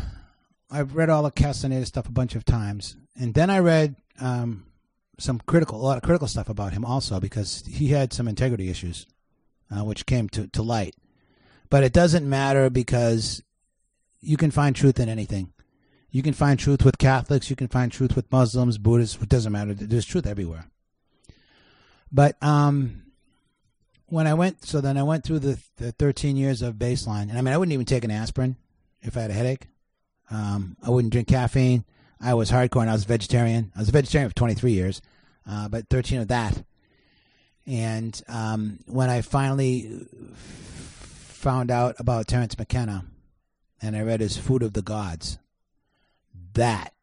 I've 0.72 0.96
read 0.96 1.10
all 1.10 1.24
the 1.24 1.32
Castaneda 1.32 1.86
stuff 1.86 2.08
a 2.08 2.12
bunch 2.12 2.36
of 2.36 2.46
times, 2.46 2.96
and 3.20 3.34
then 3.34 3.50
I 3.50 3.60
read 3.60 3.96
um, 4.20 4.66
some 5.20 5.40
critical, 5.46 5.80
a 5.80 5.84
lot 5.84 5.98
of 5.98 6.04
critical 6.04 6.28
stuff 6.28 6.48
about 6.48 6.72
him 6.72 6.86
also 6.86 7.20
because 7.20 7.64
he 7.68 7.90
had 7.90 8.14
some 8.14 8.30
integrity 8.30 8.70
issues 8.70 9.06
uh, 9.72 9.84
which 9.84 10.06
came 10.06 10.30
to, 10.30 10.48
to 10.48 10.62
light. 10.62 10.96
But 11.70 11.84
it 11.84 11.94
doesn't 11.94 12.28
matter 12.28 12.70
because 12.70 13.42
you 14.22 14.38
can 14.38 14.52
find 14.52 14.76
truth 14.76 15.00
in 15.00 15.10
anything. 15.10 15.52
You 16.10 16.24
can 16.24 16.34
find 16.34 16.58
truth 16.58 16.86
with 16.86 16.98
Catholics, 16.98 17.50
you 17.50 17.56
can 17.56 17.68
find 17.68 17.92
truth 17.92 18.16
with 18.16 18.32
Muslims, 18.32 18.78
Buddhists, 18.78 19.22
it 19.22 19.30
doesn't 19.30 19.52
matter. 19.52 19.74
There's 19.74 20.06
truth 20.06 20.26
everywhere. 20.26 20.68
But 22.12 22.42
um, 22.42 23.04
when 24.08 24.26
I 24.28 24.34
went, 24.34 24.64
so 24.64 24.80
then 24.80 24.98
I 24.98 25.04
went 25.04 25.26
through 25.26 25.40
the, 25.40 25.60
the 25.78 25.92
13 25.92 26.38
years 26.38 26.62
of 26.62 26.76
baseline, 26.76 27.24
and 27.24 27.38
I 27.38 27.42
mean, 27.42 27.54
I 27.54 27.58
wouldn't 27.58 27.74
even 27.74 27.86
take 27.86 28.06
an 28.06 28.12
aspirin 28.12 28.56
if 29.02 29.18
I 29.18 29.22
had 29.22 29.32
a 29.32 29.34
headache. 29.34 29.68
Um, 30.32 30.78
I 30.82 30.90
wouldn't 30.90 31.12
drink 31.12 31.28
caffeine. 31.28 31.84
I 32.22 32.34
was 32.34 32.50
hardcore 32.50 32.82
and 32.82 32.90
I 32.90 32.94
was 32.94 33.04
vegetarian. 33.04 33.72
I 33.76 33.80
was 33.80 33.90
a 33.90 33.92
vegetarian 33.92 34.30
for 34.30 34.36
23 34.36 34.72
years, 34.72 35.02
uh, 35.48 35.68
but 35.68 35.90
13 35.90 36.22
of 36.22 36.28
that 36.30 36.64
and 37.68 38.22
um, 38.28 38.80
when 38.86 39.10
I 39.10 39.22
finally 39.22 40.08
found 40.34 41.72
out 41.72 41.96
about 42.00 42.28
Terence 42.28 42.58
McKenna 42.58 43.06
and 43.82 43.96
I 43.96 44.02
read 44.02 44.22
his 44.22 44.38
Food 44.38 44.62
of 44.62 44.74
the 44.74 44.82
Gods, 44.82 45.40
that 46.54 46.94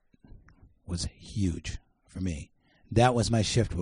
was 0.87 1.09
huge 1.19 1.79
for 2.07 2.21
me. 2.21 2.51
That 2.91 3.15
was 3.15 3.31
my 3.31 3.43
shift. 3.43 3.73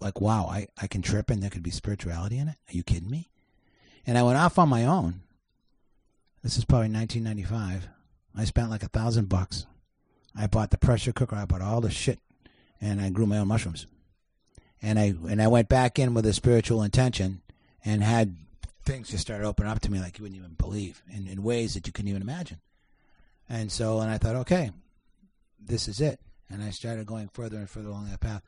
Like, 0.00 0.20
wow, 0.20 0.46
I, 0.46 0.68
I 0.80 0.86
can 0.86 1.02
trip 1.02 1.30
and 1.30 1.42
there 1.42 1.50
could 1.50 1.62
be 1.62 1.70
spirituality 1.70 2.38
in 2.38 2.48
it. 2.48 2.56
Are 2.68 2.76
you 2.76 2.82
kidding 2.82 3.10
me? 3.10 3.30
And 4.06 4.16
I 4.18 4.22
went 4.22 4.38
off 4.38 4.58
on 4.58 4.68
my 4.68 4.84
own. 4.84 5.22
This 6.42 6.58
is 6.58 6.64
probably 6.64 6.90
1995. 6.90 7.88
I 8.36 8.44
spent 8.44 8.70
like 8.70 8.82
a 8.82 8.88
thousand 8.88 9.28
bucks. 9.28 9.66
I 10.36 10.46
bought 10.46 10.70
the 10.70 10.78
pressure 10.78 11.12
cooker. 11.12 11.36
I 11.36 11.44
bought 11.44 11.60
all 11.60 11.80
the 11.80 11.90
shit, 11.90 12.18
and 12.80 13.00
I 13.00 13.10
grew 13.10 13.26
my 13.26 13.38
own 13.38 13.48
mushrooms 13.48 13.86
and 14.82 14.98
I 14.98 15.14
and 15.28 15.40
I 15.40 15.48
went 15.48 15.68
back 15.68 15.98
in 15.98 16.14
with 16.14 16.26
a 16.26 16.32
spiritual 16.32 16.82
intention 16.82 17.40
and 17.84 18.02
had 18.02 18.36
things 18.84 19.10
just 19.10 19.22
started 19.22 19.46
opening 19.46 19.70
up 19.70 19.80
to 19.80 19.92
me 19.92 20.00
like 20.00 20.18
you 20.18 20.24
wouldn't 20.24 20.38
even 20.38 20.54
believe 20.54 21.02
in, 21.10 21.28
in 21.28 21.42
ways 21.42 21.74
that 21.74 21.86
you 21.86 21.92
couldn't 21.92 22.08
even 22.08 22.22
imagine. 22.22 22.58
And 23.48 23.70
so 23.70 24.00
and 24.00 24.10
I 24.10 24.18
thought, 24.18 24.36
okay, 24.36 24.70
this 25.60 25.88
is 25.88 26.00
it. 26.00 26.20
And 26.50 26.62
I 26.62 26.70
started 26.70 27.06
going 27.06 27.28
further 27.28 27.56
and 27.58 27.70
further 27.70 27.88
along 27.88 28.10
that 28.10 28.20
path. 28.20 28.42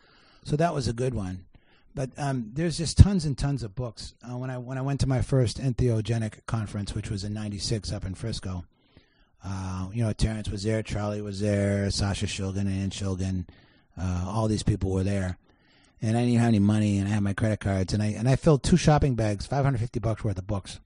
So 0.45 0.57
that 0.57 0.75
was 0.75 0.89
a 0.89 0.93
good 0.93 1.15
one. 1.15 1.47
But 1.95 2.11
um, 2.19 2.51
there's 2.53 2.77
just 2.77 2.99
tons 2.99 3.25
and 3.25 3.39
tons 3.39 3.63
of 3.63 3.77
books. 3.77 4.15
Uh, 4.23 4.37
when 4.37 4.51
I 4.51 4.59
when 4.59 4.79
I 4.79 4.83
went 4.83 5.01
to 5.01 5.07
my 5.07 5.23
first 5.23 5.61
entheogenic 5.61 6.45
conference, 6.47 6.95
which 6.95 7.09
was 7.09 7.23
in 7.23 7.33
'96 7.33 7.93
up 7.93 8.05
in 8.05 8.15
Frisco, 8.15 8.65
uh, 9.45 9.89
you 9.93 10.03
know, 10.03 10.13
Terence 10.13 10.49
was 10.49 10.65
there, 10.65 10.83
Charlie 10.83 11.23
was 11.23 11.41
there, 11.41 11.89
Sasha 11.91 12.27
Shulgin, 12.27 12.67
Ann 12.67 12.91
Shulgin, 12.91 13.47
uh, 13.97 14.25
all 14.27 14.49
these 14.49 14.65
people 14.65 14.91
were 14.91 15.05
there. 15.05 15.39
And 16.05 16.19
I 16.19 16.25
didn't 16.25 16.41
have 16.41 16.49
any 16.49 16.59
money, 16.59 16.99
and 16.99 17.09
I 17.09 17.13
had 17.13 17.23
my 17.23 17.33
credit 17.33 17.61
cards, 17.61 17.95
and 17.95 18.03
I 18.03 18.09
and 18.09 18.29
I 18.29 18.37
filled 18.37 18.63
two 18.63 18.77
shopping 18.77 19.15
bags, 19.15 19.47
550 19.47 20.01
bucks 20.01 20.23
worth 20.23 20.37
of 20.37 20.47
books, 20.47 20.79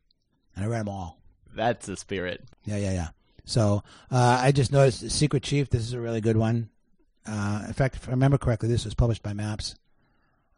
and 0.55 0.65
I 0.65 0.69
read 0.69 0.81
them 0.81 0.89
all. 0.89 1.19
That's 1.55 1.87
the 1.87 1.97
spirit. 1.97 2.45
Yeah, 2.65 2.77
yeah, 2.77 2.93
yeah. 2.93 3.09
So 3.45 3.83
uh, 4.13 4.39
I 4.41 4.53
just 4.53 4.71
noticed 4.71 5.11
Secret 5.11 5.43
Chief. 5.43 5.71
This 5.71 5.83
is 5.83 5.93
a 5.93 6.01
really 6.01 6.21
good 6.21 6.37
one. 6.37 6.69
Uh, 7.27 7.65
in 7.67 7.73
fact, 7.73 7.97
if 7.97 8.07
I 8.07 8.13
remember 8.13 8.39
correctly, 8.39 8.69
this 8.69 8.85
was 8.85 8.95
published 8.95 9.25
by 9.25 9.33
Maps 9.33 9.75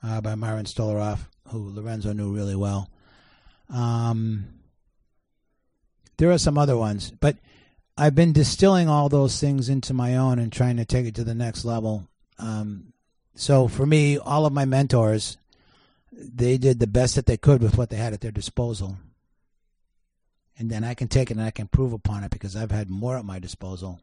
uh, 0.03 0.21
by 0.21 0.35
Myron 0.35 0.67
Stolaroff, 0.67 1.21
who 1.49 1.73
Lorenzo 1.75 2.13
knew 2.13 2.35
really 2.35 2.57
well. 2.57 2.91
Um, 3.69 4.47
there 6.17 6.31
are 6.31 6.39
some 6.39 6.59
other 6.59 6.77
ones, 6.77 7.11
but 7.13 7.37
I've 7.97 8.15
been 8.15 8.33
distilling 8.33 8.89
all 8.89 9.09
those 9.09 9.41
things 9.41 9.69
into 9.69 9.95
my 9.95 10.17
own 10.17 10.39
and 10.39 10.53
trying 10.53 10.77
to 10.77 10.85
take 10.85 11.07
it 11.07 11.15
to 11.17 11.25
the 11.25 11.35
next 11.35 11.65
level. 11.65 12.09
Um, 12.39 12.93
so 13.41 13.69
for 13.69 13.87
me, 13.87 14.19
all 14.19 14.45
of 14.45 14.53
my 14.53 14.67
mentors, 14.67 15.39
they 16.13 16.59
did 16.59 16.79
the 16.79 16.87
best 16.87 17.15
that 17.15 17.25
they 17.25 17.39
could 17.39 17.63
with 17.63 17.79
what 17.79 17.89
they 17.89 17.97
had 17.97 18.13
at 18.13 18.21
their 18.21 18.31
disposal. 18.31 18.99
And 20.59 20.71
then 20.71 20.85
I 20.85 20.93
can 20.93 21.09
take 21.09 21.31
it 21.31 21.39
and 21.39 21.47
I 21.47 21.51
can 21.51 21.67
prove 21.67 21.95
upon 21.95 22.23
it 22.23 22.31
because 22.31 22.55
I've 22.55 22.71
had 22.71 22.91
more 22.91 23.17
at 23.17 23.25
my 23.25 23.39
disposal. 23.39 24.03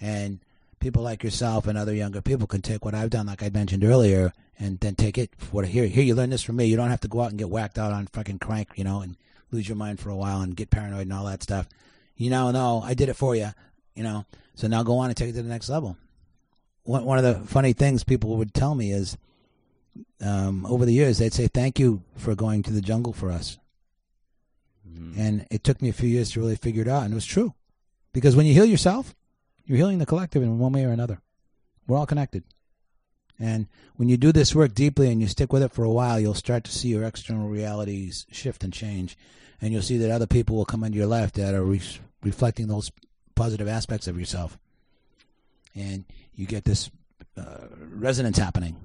And 0.00 0.40
people 0.80 1.04
like 1.04 1.22
yourself 1.22 1.68
and 1.68 1.78
other 1.78 1.94
younger 1.94 2.20
people 2.20 2.48
can 2.48 2.60
take 2.60 2.84
what 2.84 2.92
I've 2.92 3.10
done, 3.10 3.26
like 3.26 3.40
I 3.40 3.50
mentioned 3.50 3.84
earlier, 3.84 4.32
and 4.58 4.80
then 4.80 4.96
take 4.96 5.16
it 5.16 5.30
for 5.38 5.52
what 5.52 5.66
here. 5.66 5.86
Here, 5.86 6.02
you 6.02 6.16
learn 6.16 6.30
this 6.30 6.42
from 6.42 6.56
me. 6.56 6.64
You 6.64 6.76
don't 6.76 6.90
have 6.90 7.02
to 7.02 7.08
go 7.08 7.20
out 7.20 7.30
and 7.30 7.38
get 7.38 7.48
whacked 7.48 7.78
out 7.78 7.92
on 7.92 8.08
fucking 8.08 8.40
crank, 8.40 8.70
you 8.74 8.82
know, 8.82 9.00
and 9.00 9.16
lose 9.52 9.68
your 9.68 9.76
mind 9.76 10.00
for 10.00 10.10
a 10.10 10.16
while 10.16 10.40
and 10.40 10.56
get 10.56 10.70
paranoid 10.70 11.02
and 11.02 11.12
all 11.12 11.26
that 11.26 11.44
stuff. 11.44 11.68
You 12.16 12.30
now 12.30 12.50
know 12.50 12.82
I 12.84 12.94
did 12.94 13.10
it 13.10 13.14
for 13.14 13.36
you, 13.36 13.50
you 13.94 14.02
know. 14.02 14.26
So 14.56 14.66
now 14.66 14.82
go 14.82 14.98
on 14.98 15.06
and 15.06 15.16
take 15.16 15.28
it 15.28 15.34
to 15.34 15.42
the 15.44 15.48
next 15.48 15.68
level. 15.68 15.96
One 16.86 17.04
one 17.04 17.18
of 17.18 17.24
the 17.24 17.46
funny 17.46 17.72
things 17.72 18.04
people 18.04 18.36
would 18.36 18.54
tell 18.54 18.74
me 18.74 18.92
is, 18.92 19.18
um, 20.20 20.64
over 20.66 20.84
the 20.84 20.94
years, 20.94 21.18
they'd 21.18 21.34
say, 21.34 21.48
"Thank 21.48 21.78
you 21.78 22.02
for 22.14 22.34
going 22.34 22.62
to 22.62 22.72
the 22.72 22.80
jungle 22.80 23.12
for 23.12 23.30
us." 23.30 23.58
And 25.18 25.46
it 25.50 25.62
took 25.62 25.82
me 25.82 25.88
a 25.88 25.92
few 25.92 26.08
years 26.08 26.30
to 26.30 26.40
really 26.40 26.56
figure 26.56 26.82
it 26.82 26.88
out, 26.88 27.02
and 27.04 27.12
it 27.12 27.14
was 27.14 27.26
true, 27.26 27.54
because 28.12 28.34
when 28.34 28.46
you 28.46 28.54
heal 28.54 28.64
yourself, 28.64 29.14
you're 29.64 29.78
healing 29.78 29.98
the 29.98 30.06
collective 30.06 30.42
in 30.42 30.58
one 30.58 30.72
way 30.72 30.84
or 30.84 30.90
another. 30.90 31.20
We're 31.86 31.98
all 31.98 32.06
connected. 32.06 32.44
And 33.38 33.66
when 33.96 34.08
you 34.08 34.16
do 34.16 34.32
this 34.32 34.54
work 34.54 34.74
deeply 34.74 35.10
and 35.10 35.20
you 35.20 35.28
stick 35.28 35.52
with 35.52 35.62
it 35.62 35.72
for 35.72 35.84
a 35.84 35.90
while, 35.90 36.18
you'll 36.18 36.34
start 36.34 36.64
to 36.64 36.72
see 36.72 36.88
your 36.88 37.04
external 37.04 37.48
realities 37.48 38.26
shift 38.30 38.64
and 38.64 38.72
change. 38.72 39.16
And 39.60 39.72
you'll 39.72 39.82
see 39.82 39.98
that 39.98 40.10
other 40.10 40.26
people 40.26 40.56
will 40.56 40.64
come 40.64 40.84
into 40.84 40.98
your 40.98 41.06
life 41.06 41.32
that 41.32 41.54
are 41.54 41.64
re- 41.64 41.80
reflecting 42.22 42.68
those 42.68 42.90
positive 43.34 43.68
aspects 43.68 44.06
of 44.06 44.18
yourself. 44.18 44.58
And 45.76 46.04
you 46.34 46.46
get 46.46 46.64
this 46.64 46.90
uh, 47.36 47.66
resonance 47.78 48.38
happening. 48.38 48.76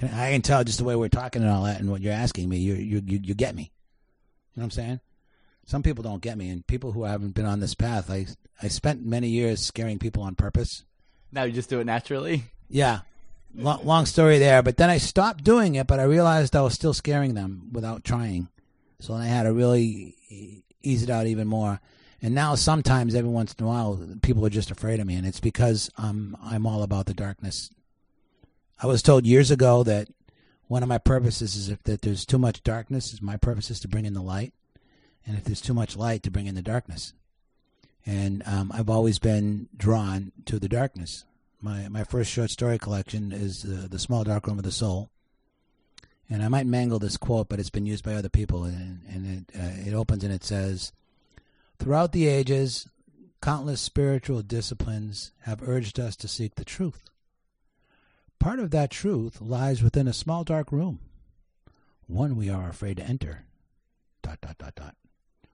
I 0.00 0.32
can 0.32 0.42
tell 0.42 0.62
just 0.64 0.78
the 0.78 0.84
way 0.84 0.96
we're 0.96 1.08
talking 1.08 1.42
and 1.42 1.50
all 1.50 1.64
that 1.64 1.80
and 1.80 1.90
what 1.90 2.02
you're 2.02 2.12
asking 2.12 2.48
me. 2.48 2.58
You, 2.58 2.74
you, 2.74 3.02
you, 3.04 3.20
you 3.22 3.34
get 3.34 3.54
me. 3.54 3.62
You 3.62 4.60
know 4.60 4.62
what 4.62 4.64
I'm 4.64 4.70
saying? 4.70 5.00
Some 5.66 5.82
people 5.82 6.02
don't 6.02 6.20
get 6.20 6.36
me. 6.36 6.50
And 6.50 6.66
people 6.66 6.92
who 6.92 7.04
haven't 7.04 7.34
been 7.34 7.46
on 7.46 7.60
this 7.60 7.74
path, 7.74 8.10
I, 8.10 8.26
I 8.62 8.68
spent 8.68 9.04
many 9.04 9.28
years 9.28 9.60
scaring 9.60 9.98
people 9.98 10.22
on 10.22 10.34
purpose. 10.34 10.84
Now 11.32 11.44
you 11.44 11.52
just 11.52 11.70
do 11.70 11.80
it 11.80 11.84
naturally. 11.84 12.44
Yeah. 12.68 13.00
Long, 13.56 13.84
long 13.84 14.04
story 14.04 14.38
there, 14.38 14.62
but 14.62 14.76
then 14.76 14.90
I 14.90 14.98
stopped 14.98 15.44
doing 15.44 15.76
it, 15.76 15.86
but 15.86 16.00
I 16.00 16.04
realized 16.04 16.56
I 16.56 16.62
was 16.62 16.74
still 16.74 16.92
scaring 16.92 17.34
them 17.34 17.70
without 17.72 18.02
trying. 18.02 18.48
So 18.98 19.12
then 19.12 19.22
I 19.22 19.26
had 19.26 19.44
to 19.44 19.52
really 19.52 20.16
ease 20.82 21.04
it 21.04 21.10
out 21.10 21.26
even 21.26 21.46
more. 21.46 21.80
And 22.24 22.34
now 22.34 22.54
sometimes, 22.54 23.14
every 23.14 23.28
once 23.28 23.52
in 23.52 23.66
a 23.66 23.68
while, 23.68 24.00
people 24.22 24.46
are 24.46 24.50
just 24.50 24.70
afraid 24.70 24.98
of 24.98 25.06
me, 25.06 25.14
and 25.14 25.26
it's 25.26 25.40
because 25.40 25.90
um, 25.98 26.34
I'm 26.42 26.66
all 26.66 26.82
about 26.82 27.04
the 27.04 27.12
darkness. 27.12 27.68
I 28.82 28.86
was 28.86 29.02
told 29.02 29.26
years 29.26 29.50
ago 29.50 29.82
that 29.82 30.08
one 30.66 30.82
of 30.82 30.88
my 30.88 30.96
purposes 30.96 31.54
is 31.54 31.68
if 31.68 31.82
that 31.82 32.00
there's 32.00 32.24
too 32.24 32.38
much 32.38 32.62
darkness, 32.62 33.12
is 33.12 33.20
my 33.20 33.36
purpose 33.36 33.70
is 33.70 33.78
to 33.80 33.88
bring 33.88 34.06
in 34.06 34.14
the 34.14 34.22
light, 34.22 34.54
and 35.26 35.36
if 35.36 35.44
there's 35.44 35.60
too 35.60 35.74
much 35.74 35.98
light, 35.98 36.22
to 36.22 36.30
bring 36.30 36.46
in 36.46 36.54
the 36.54 36.62
darkness. 36.62 37.12
And 38.06 38.42
um, 38.46 38.72
I've 38.72 38.88
always 38.88 39.18
been 39.18 39.68
drawn 39.76 40.32
to 40.46 40.58
the 40.58 40.66
darkness. 40.66 41.26
My 41.60 41.88
my 41.90 42.04
first 42.04 42.30
short 42.30 42.48
story 42.48 42.78
collection 42.78 43.32
is 43.32 43.66
uh, 43.66 43.86
the 43.90 43.98
Small 43.98 44.24
Dark 44.24 44.46
Room 44.46 44.56
of 44.56 44.64
the 44.64 44.72
Soul, 44.72 45.10
and 46.30 46.42
I 46.42 46.48
might 46.48 46.66
mangle 46.66 46.98
this 46.98 47.18
quote, 47.18 47.50
but 47.50 47.60
it's 47.60 47.68
been 47.68 47.84
used 47.84 48.02
by 48.02 48.14
other 48.14 48.30
people, 48.30 48.64
and, 48.64 49.02
and 49.10 49.44
it 49.52 49.60
uh, 49.60 49.90
it 49.90 49.92
opens 49.92 50.24
and 50.24 50.32
it 50.32 50.42
says, 50.42 50.90
"Throughout 51.78 52.12
the 52.12 52.26
ages, 52.26 52.88
countless 53.42 53.80
spiritual 53.80 54.42
disciplines 54.42 55.32
have 55.40 55.62
urged 55.62 56.00
us 56.00 56.16
to 56.16 56.28
seek 56.28 56.54
the 56.54 56.64
truth. 56.64 57.02
Part 58.38 58.58
of 58.58 58.70
that 58.70 58.90
truth 58.90 59.40
lies 59.40 59.82
within 59.82 60.08
a 60.08 60.12
small 60.12 60.44
dark 60.44 60.70
room, 60.72 61.00
one 62.06 62.36
we 62.36 62.48
are 62.48 62.68
afraid 62.68 62.98
to 62.98 63.04
enter." 63.04 63.44
Dot 64.22 64.40
dot 64.40 64.58
dot 64.58 64.74
dot. 64.74 64.96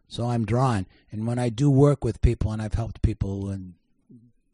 So 0.08 0.28
I'm 0.28 0.44
drawn, 0.44 0.86
and 1.10 1.26
when 1.26 1.38
I 1.38 1.48
do 1.50 1.70
work 1.70 2.04
with 2.04 2.20
people, 2.20 2.52
and 2.52 2.60
I've 2.60 2.74
helped 2.74 3.00
people, 3.02 3.48
and 3.48 3.74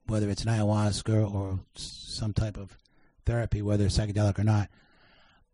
whether 0.07 0.29
it's 0.31 0.43
an 0.43 0.49
ayahuasca 0.49 1.35
or 1.35 1.61
some 1.75 2.33
type 2.33 2.57
of 2.57 2.77
therapy, 3.25 3.61
whether 3.63 3.89
psychedelic 3.89 4.39
or 4.39 4.45
not, 4.45 4.71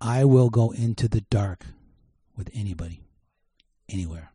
I 0.01 0.25
will 0.25 0.51
go 0.51 0.73
into 0.73 1.09
the 1.09 1.21
dark 1.23 1.67
with 2.37 2.51
anybody, 2.53 3.01
anywhere, 3.89 4.33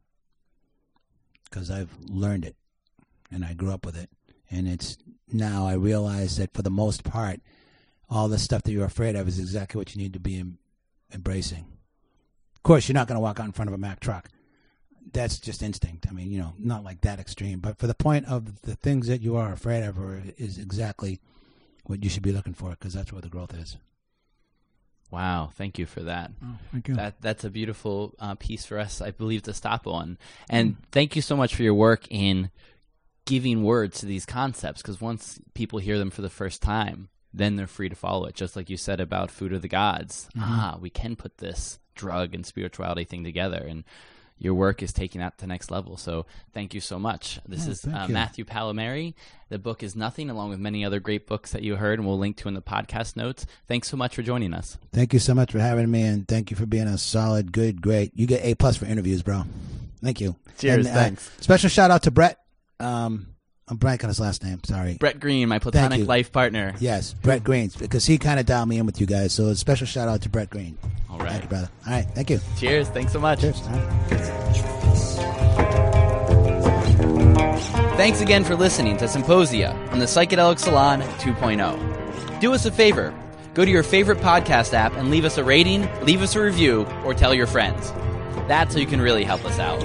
because 1.50 1.72
I've 1.72 1.96
learned 2.08 2.46
it, 2.46 2.56
and 3.32 3.46
I 3.46 3.54
grew 3.54 3.72
up 3.72 3.86
with 3.86 3.98
it, 3.98 4.10
and 4.50 4.68
it's 4.68 4.98
now 5.32 5.68
I 5.68 5.74
realize 5.74 6.38
that 6.38 6.54
for 6.54 6.62
the 6.62 6.70
most 6.70 7.04
part, 7.04 7.42
all 8.10 8.28
the 8.28 8.40
stuff 8.40 8.64
that 8.64 8.72
you're 8.72 8.86
afraid 8.86 9.16
of 9.16 9.28
is 9.28 9.40
exactly 9.40 9.80
what 9.80 9.96
you 9.96 10.02
need 10.02 10.14
to 10.14 10.20
be 10.20 10.40
em- 10.40 10.58
embracing. 11.14 11.66
Of 12.56 12.64
course, 12.64 12.88
you're 12.88 12.94
not 12.94 13.08
going 13.08 13.18
to 13.18 13.22
walk 13.22 13.40
out 13.40 13.46
in 13.46 13.52
front 13.52 13.70
of 13.70 13.74
a 13.74 13.78
Mack 13.78 14.00
truck 14.00 14.30
that's 15.14 15.40
just 15.40 15.64
instinct. 15.64 16.08
I 16.10 16.12
mean, 16.12 16.32
you 16.32 16.40
know, 16.40 16.54
not 16.58 16.84
like 16.84 17.02
that 17.02 17.20
extreme, 17.20 17.60
but 17.60 17.78
for 17.78 17.88
the 17.88 17.94
point 17.94 18.26
of 18.28 18.62
the 18.62 18.76
things 18.76 19.08
that 19.08 19.22
you 19.22 19.36
are 19.36 19.52
afraid 19.52 19.84
of, 19.84 19.98
is 20.38 20.58
exactly 20.58 21.20
what 21.86 22.04
you 22.04 22.10
should 22.10 22.24
be 22.24 22.32
looking 22.32 22.54
for 22.54 22.72
because 22.72 22.94
that's 22.94 23.12
where 23.12 23.22
the 23.22 23.30
growth 23.30 23.54
is. 23.54 23.78
Wow, 25.10 25.52
thank 25.54 25.80
you 25.80 25.86
for 25.86 26.02
that. 26.02 26.32
Oh, 26.44 26.58
thank 26.72 26.88
you. 26.90 26.96
That 26.96 27.22
that's 27.22 27.44
a 27.46 27.50
beautiful 27.50 28.14
uh, 28.20 28.36
piece 28.36 28.66
for 28.66 28.78
us, 28.78 29.02
I 29.02 29.12
believe, 29.12 29.44
to 29.44 29.54
stop 29.54 29.88
on. 29.88 30.18
And 30.50 30.76
thank 30.92 31.16
you 31.16 31.22
so 31.22 31.38
much 31.38 31.56
for 31.56 31.64
your 31.64 31.74
work 31.74 32.08
in 32.10 32.52
giving 33.26 33.64
words 33.64 34.00
to 34.00 34.06
these 34.06 34.26
concepts. 34.26 34.82
Because 34.82 35.00
once 35.00 35.40
people 35.54 35.80
hear 35.80 35.98
them 35.98 36.10
for 36.10 36.22
the 36.22 36.30
first 36.30 36.62
time, 36.62 37.08
then 37.34 37.56
they're 37.56 37.68
free 37.68 37.88
to 37.90 37.96
follow 37.96 38.26
it. 38.26 38.36
Just 38.36 38.56
like 38.58 38.70
you 38.70 38.78
said 38.78 39.00
about 39.00 39.32
food 39.32 39.54
of 39.54 39.62
the 39.62 39.68
gods. 39.70 40.28
Ah, 40.38 40.78
we 40.80 40.90
can 40.90 41.16
put 41.16 41.38
this 41.38 41.80
drug 41.96 42.36
and 42.36 42.46
spirituality 42.46 43.06
thing 43.06 43.24
together, 43.24 43.66
and 43.66 43.86
your 44.40 44.54
work 44.54 44.84
is 44.84 44.94
taking 44.94 45.20
that 45.22 45.38
to 45.38 45.42
the 45.46 45.48
next 45.48 45.72
level. 45.72 45.98
So 45.98 46.26
thank 46.54 46.74
you 46.74 46.80
so 46.82 47.00
much. 47.00 47.40
This 47.48 47.68
Oh, 47.68 47.72
is 47.72 47.86
uh. 47.86 48.08
Matthew 48.10 48.46
Pallamary. 48.46 49.14
The 49.50 49.58
book 49.60 49.82
is 49.82 49.96
Nothing, 49.96 50.30
along 50.30 50.50
with 50.50 50.60
many 50.60 50.84
other 50.84 51.00
great 51.00 51.26
books 51.26 51.52
that 51.54 51.64
you 51.64 51.78
heard, 51.78 52.00
and 52.00 52.08
we'll 52.08 52.18
link 52.20 52.38
to 52.38 52.48
in 52.50 52.54
the 52.54 52.62
podcast 52.62 53.16
notes. 53.16 53.46
Thanks 53.68 53.88
so 53.88 53.96
much 53.98 54.16
for 54.16 54.22
joining 54.22 54.54
us. 54.54 54.78
Thank 54.92 55.14
you 55.14 55.20
so 55.20 55.34
much 55.34 55.52
for 55.54 55.60
having 55.60 55.90
me, 55.90 56.02
and 56.04 56.28
thank 56.28 56.52
you 56.52 56.58
for 56.58 56.66
being 56.66 56.88
a 56.88 56.98
solid, 56.98 57.52
good, 57.54 57.82
great. 57.82 58.12
You 58.16 58.28
get 58.28 58.44
A 58.44 58.56
plus 58.56 58.76
for 58.78 58.86
interviews, 58.86 59.24
bro. 59.24 59.44
Thank 60.04 60.20
you. 60.22 60.36
Cheers, 60.58 60.86
And, 60.86 60.96
uh, 60.96 61.00
thanks. 61.00 61.32
Special 61.40 61.70
shout 61.70 61.92
out 61.92 62.04
to 62.04 62.12
Brett. 62.12 62.38
Um, 62.80 63.28
I'm 63.70 63.78
blanking 63.78 64.04
on 64.04 64.10
his 64.10 64.20
last 64.20 64.44
name. 64.44 64.62
Sorry. 64.64 64.96
Brett 64.96 65.20
Green, 65.20 65.50
my 65.50 65.60
platonic 65.60 66.08
life 66.08 66.32
partner. 66.32 66.74
Yes, 66.80 67.14
Brett 67.14 67.44
Green, 67.44 67.70
because 67.80 68.06
he 68.06 68.18
kind 68.18 68.40
of 68.40 68.46
dialed 68.46 68.70
me 68.70 68.78
in 68.78 68.86
with 68.86 69.02
you 69.02 69.08
guys. 69.08 69.34
So 69.34 69.48
a 69.48 69.56
special 69.56 69.86
shout 69.86 70.08
out 70.08 70.22
to 70.22 70.30
Brett 70.30 70.50
Green. 70.50 70.78
All 71.10 71.20
Thank 71.20 71.44
you, 71.44 71.50
brother. 71.50 71.70
All 71.86 71.94
right, 71.94 72.06
thank 72.16 72.30
you. 72.30 72.40
Cheers. 72.58 72.88
Thanks 72.90 73.12
so 73.12 73.20
much. 73.20 73.42
Cheers. 73.42 73.62
Right. 73.62 74.08
Thanks 77.98 78.22
again 78.22 78.44
for 78.44 78.56
listening 78.56 78.96
to 78.98 79.06
Psymposia 79.06 79.74
on 79.92 80.00
the 80.00 80.06
Psychedelic 80.06 80.60
Salon 80.60 81.02
2.0. 81.02 82.40
Do 82.40 82.54
us 82.54 82.66
a 82.66 82.72
favor. 82.72 83.14
Go 83.54 83.66
to 83.66 83.72
your 83.72 83.84
favorite 83.84 84.20
podcast 84.20 84.74
app 84.74 84.94
and 84.96 85.10
leave 85.10 85.26
us 85.26 85.38
a 85.40 85.44
rating, 85.44 85.90
leave 86.06 86.22
us 86.22 86.36
a 86.36 86.42
review, 86.42 86.86
or 87.04 87.16
tell 87.16 87.34
your 87.34 87.48
friends. 87.48 87.92
That's 88.48 88.76
how 88.76 88.80
you 88.80 88.86
can 88.86 89.02
really 89.02 89.24
help 89.24 89.44
us 89.46 89.58
out. 89.58 89.82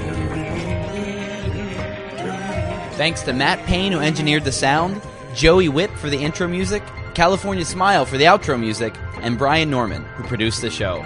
Thanks 3.02 3.22
to 3.22 3.32
Matt 3.32 3.66
Payne, 3.66 3.90
who 3.90 3.98
engineered 3.98 4.44
the 4.44 4.52
sound, 4.52 5.02
Joey 5.34 5.68
Witt 5.68 5.90
for 5.98 6.08
the 6.08 6.18
intro 6.18 6.46
music, 6.46 6.84
California 7.14 7.64
Smile 7.64 8.06
for 8.06 8.16
the 8.16 8.26
outro 8.26 8.56
music, 8.56 8.94
and 9.22 9.36
Brian 9.36 9.68
Normand, 9.68 10.06
who 10.14 10.22
produced 10.22 10.60
the 10.62 10.70
show. 10.70 11.04